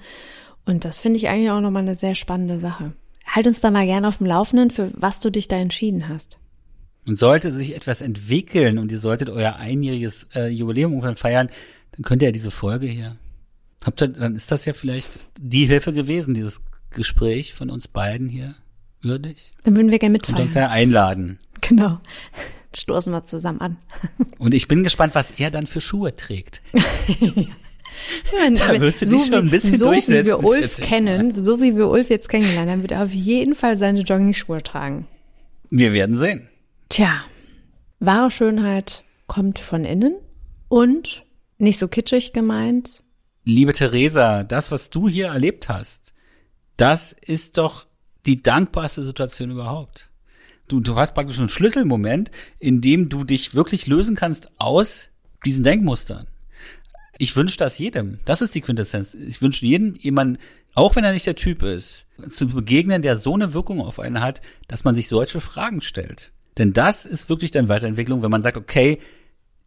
Und 0.65 0.83
das 0.83 0.99
finde 0.99 1.17
ich 1.17 1.29
eigentlich 1.29 1.51
auch 1.51 1.61
nochmal 1.61 1.83
eine 1.83 1.95
sehr 1.95 2.15
spannende 2.15 2.59
Sache. 2.59 2.91
Halt 3.25 3.47
uns 3.47 3.61
da 3.61 3.71
mal 3.71 3.85
gerne 3.85 4.09
auf 4.09 4.17
dem 4.17 4.27
Laufenden, 4.27 4.71
für 4.71 4.91
was 4.93 5.21
du 5.21 5.29
dich 5.29 5.47
da 5.47 5.55
entschieden 5.55 6.09
hast. 6.09 6.37
Und 7.07 7.17
sollte 7.17 7.51
sich 7.51 7.75
etwas 7.75 8.01
entwickeln 8.01 8.77
und 8.77 8.91
ihr 8.91 8.99
solltet 8.99 9.29
euer 9.29 9.55
einjähriges 9.55 10.27
äh, 10.35 10.49
Jubiläum 10.49 10.91
irgendwann 10.91 11.15
feiern, 11.15 11.49
dann 11.93 12.03
könnt 12.03 12.21
ihr 12.21 12.27
ja 12.27 12.33
diese 12.33 12.51
Folge 12.51 12.87
hier. 12.87 13.15
Habt 13.85 14.01
ihr, 14.01 14.09
dann 14.09 14.35
ist 14.35 14.51
das 14.51 14.65
ja 14.65 14.73
vielleicht 14.73 15.17
die 15.39 15.65
Hilfe 15.65 15.93
gewesen, 15.93 16.33
dieses 16.33 16.61
Gespräch 16.91 17.53
von 17.53 17.69
uns 17.69 17.87
beiden 17.87 18.27
hier 18.29 18.55
würdig. 19.01 19.51
Dann 19.63 19.75
würden 19.75 19.91
wir 19.91 19.99
gerne 19.99 20.15
Und 20.15 20.21
mitfeiern. 20.21 20.41
uns 20.41 20.53
ja 20.53 20.69
einladen. 20.69 21.39
Genau. 21.61 21.99
Stoßen 22.75 23.11
wir 23.13 23.25
zusammen 23.25 23.61
an. 23.61 23.77
Und 24.37 24.53
ich 24.53 24.67
bin 24.67 24.83
gespannt, 24.83 25.15
was 25.15 25.31
er 25.31 25.51
dann 25.51 25.67
für 25.67 25.81
Schuhe 25.81 26.15
trägt. 26.15 26.61
Wenn- 28.31 28.55
Da 28.55 28.79
wirst 28.79 29.01
du 29.01 29.05
dich 29.07 29.25
schon 29.25 29.33
ein 29.35 29.49
bisschen 29.49 29.77
so 29.77 29.85
durchsetzen, 29.87 30.21
wie 30.23 30.27
wir 30.27 30.43
Ulf 30.43 30.77
kennen, 30.77 31.43
so 31.43 31.61
wie 31.61 31.75
wir 31.75 31.89
Ulf 31.89 32.09
jetzt 32.09 32.29
kennengelernt 32.29 32.69
haben, 32.69 32.81
wird 32.81 32.91
er 32.91 33.03
auf 33.03 33.11
jeden 33.13 33.55
Fall 33.55 33.77
seine 33.77 34.01
Jogging-Schuhe 34.01 34.61
tragen. 34.63 35.07
Wir 35.69 35.93
werden 35.93 36.17
sehen. 36.17 36.47
Tja, 36.89 37.21
wahre 37.99 38.31
Schönheit 38.31 39.03
kommt 39.27 39.59
von 39.59 39.85
innen 39.85 40.15
und 40.67 41.23
nicht 41.57 41.77
so 41.77 41.87
kitschig 41.87 42.31
gemeint. 42.33 43.03
Liebe 43.43 43.73
Theresa, 43.73 44.43
das, 44.43 44.71
was 44.71 44.89
du 44.89 45.09
hier 45.09 45.27
erlebt 45.27 45.69
hast, 45.69 46.08
das 46.79 47.13
ist 47.13 47.57
doch 47.57 47.87
die 48.25 48.41
dankbarste 48.41 49.03
Situation 49.03 49.51
überhaupt. 49.51 50.09
Du, 50.67 50.79
du 50.79 50.95
hast 50.95 51.13
praktisch 51.13 51.39
einen 51.39 51.49
Schlüsselmoment, 51.49 52.31
in 52.59 52.79
dem 52.81 53.09
du 53.09 53.23
dich 53.23 53.55
wirklich 53.55 53.87
lösen 53.87 54.15
kannst 54.15 54.51
aus 54.59 55.09
diesen 55.45 55.63
Denkmustern. 55.63 56.27
Ich 57.17 57.35
wünsche 57.35 57.57
das 57.57 57.79
jedem. 57.79 58.19
Das 58.25 58.41
ist 58.41 58.55
die 58.55 58.61
Quintessenz. 58.61 59.13
Ich 59.13 59.41
wünsche 59.41 59.65
jedem 59.65 59.95
jemanden, 59.95 60.37
auch 60.73 60.95
wenn 60.95 61.03
er 61.03 61.11
nicht 61.11 61.25
der 61.25 61.35
Typ 61.35 61.63
ist, 61.63 62.05
zu 62.29 62.47
begegnen, 62.47 63.01
der 63.01 63.17
so 63.17 63.33
eine 63.33 63.53
Wirkung 63.53 63.81
auf 63.81 63.99
einen 63.99 64.21
hat, 64.21 64.41
dass 64.67 64.83
man 64.83 64.95
sich 64.95 65.07
solche 65.07 65.41
Fragen 65.41 65.81
stellt. 65.81 66.31
Denn 66.57 66.71
das 66.71 67.05
ist 67.05 67.29
wirklich 67.29 67.51
dann 67.51 67.67
Weiterentwicklung, 67.67 68.21
wenn 68.21 68.31
man 68.31 68.41
sagt, 68.41 68.57
okay, 68.57 68.99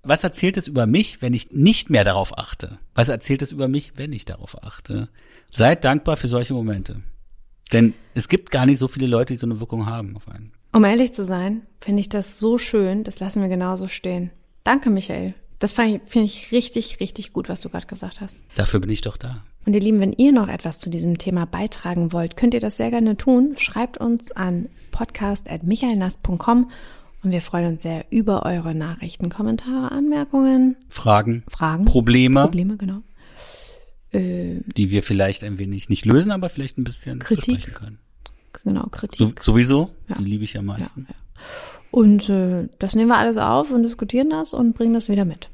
was 0.03 0.25
erzählt 0.25 0.57
es 0.57 0.67
über 0.67 0.87
mich, 0.87 1.23
wenn 1.23 1.35
ich 1.35 1.51
nicht 1.51 1.91
mehr 1.91 2.05
darauf 2.05 2.39
achte? 2.39 2.79
Was 2.95 3.09
erzählt 3.09 3.43
es 3.43 3.53
über 3.53 3.69
mich, 3.69 3.93
wenn 3.97 4.13
ich 4.13 4.25
darauf 4.25 4.63
achte? 4.63 5.09
Seid 5.55 5.85
dankbar 5.85 6.17
für 6.17 6.29
solche 6.29 6.55
Momente. 6.55 7.03
Denn 7.73 7.93
es 8.15 8.29
gibt 8.29 8.51
gar 8.51 8.65
nicht 8.65 8.79
so 8.79 8.89
viele 8.89 9.07
Leute, 9.07 9.35
die 9.35 9.39
so 9.39 9.47
eine 9.47 9.61
Wirkung 9.61 9.87
haben 9.87 10.17
auf 10.17 10.29
einen. 10.29 10.53
Um 10.73 10.85
ehrlich 10.85 11.13
zu 11.13 11.25
sein, 11.25 11.63
finde 11.81 12.01
ich 12.01 12.09
das 12.09 12.39
so 12.39 12.57
schön, 12.57 13.05
das 13.05 13.21
lassen 13.21 13.43
wir 13.43 13.49
genauso 13.51 13.89
stehen. 13.89 14.31
Danke, 14.65 14.89
Michael. 14.89 15.35
Das 15.59 15.75
finde 15.75 16.01
ich 16.15 16.51
richtig, 16.53 17.01
richtig 17.01 17.33
gut, 17.33 17.49
was 17.49 17.61
du 17.61 17.69
gerade 17.69 17.87
gesagt 17.87 18.21
hast. 18.21 18.43
Dafür 18.57 18.81
bin 18.81 18.91
ich 18.91 19.03
doch 19.03 19.17
da. 19.17 19.45
Und 19.65 19.75
ihr 19.75 19.81
Lieben, 19.81 20.01
wenn 20.01 20.13
ihr 20.13 20.33
noch 20.33 20.49
etwas 20.49 20.81
zu 20.81 20.91
diesem 20.91 21.19
Thema 21.19 21.45
beitragen 21.45 22.13
wollt, 22.13 22.37
könnt 22.37 22.55
ihr 22.55 22.61
das 22.61 22.79
sehr 22.79 22.91
gerne 22.91 23.17
tun. 23.17 23.55
Schreibt 23.59 23.99
uns 23.99 24.33
an 24.33 24.69
podcast.michaelnast.com 24.91 26.71
und 27.23 27.31
wir 27.31 27.43
freuen 27.43 27.75
uns 27.75 27.83
sehr 27.83 28.07
über 28.11 28.45
eure 28.45 28.75
Nachrichten, 28.75 29.29
Kommentare, 29.29 29.93
Anmerkungen, 29.93 30.77
Fragen, 30.89 31.45
Fragen, 31.49 31.85
Probleme, 31.85 32.43
Probleme, 32.43 32.77
genau. 32.77 33.03
Äh, 34.13 34.61
die 34.77 34.91
wir 34.91 35.03
vielleicht 35.03 35.43
ein 35.45 35.59
wenig 35.59 35.89
nicht 35.89 36.05
lösen, 36.05 36.31
aber 36.33 36.49
vielleicht 36.51 36.77
ein 36.79 36.85
bisschen 36.85 37.19
Kritik. 37.19 37.75
können. 37.75 37.99
genau, 38.63 38.85
Kritik. 38.91 39.43
So, 39.43 39.53
sowieso, 39.53 39.91
Ja. 40.09 40.17
die 40.17 40.25
liebe 40.25 40.45
ich 40.45 40.53
ja 40.55 40.61
am 40.61 40.67
meisten. 40.67 41.07
Und 41.91 42.29
äh, 42.29 42.69
das 42.79 42.95
nehmen 42.95 43.09
wir 43.09 43.17
alles 43.19 43.37
auf 43.39 43.71
und 43.71 43.83
diskutieren 43.83 44.31
das 44.31 44.53
und 44.55 44.75
bringen 44.75 44.95
das 44.95 45.09
wieder 45.09 45.25
mit. 45.25 45.51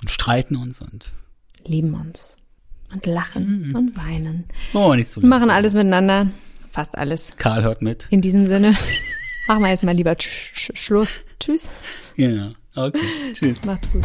Und 0.00 0.10
streiten 0.10 0.56
uns 0.56 0.80
und 0.80 1.10
Lieben 1.66 1.94
uns. 1.94 2.36
Und 2.92 3.04
lachen 3.06 3.74
und 3.74 3.96
weinen. 3.96 4.44
oh, 4.72 4.94
nicht 4.94 5.08
so 5.08 5.20
Wir 5.20 5.28
machen 5.28 5.50
alles 5.50 5.74
miteinander. 5.74 6.30
Fast 6.70 6.96
alles. 6.96 7.32
Karl 7.36 7.62
hört 7.64 7.82
mit. 7.82 8.06
In 8.10 8.20
diesem 8.22 8.46
Sinne 8.46 8.76
machen 9.48 9.62
wir 9.62 9.68
jetzt 9.70 9.84
mal 9.84 9.94
lieber 9.94 10.14
Sch 10.18 10.52
Sch 10.54 10.70
Schluss. 10.74 11.12
Tschüss. 11.40 11.68
Ja, 12.16 12.52
okay. 12.74 13.00
Tschüss. 13.34 13.62
Macht's 13.64 13.90
gut. 13.92 14.04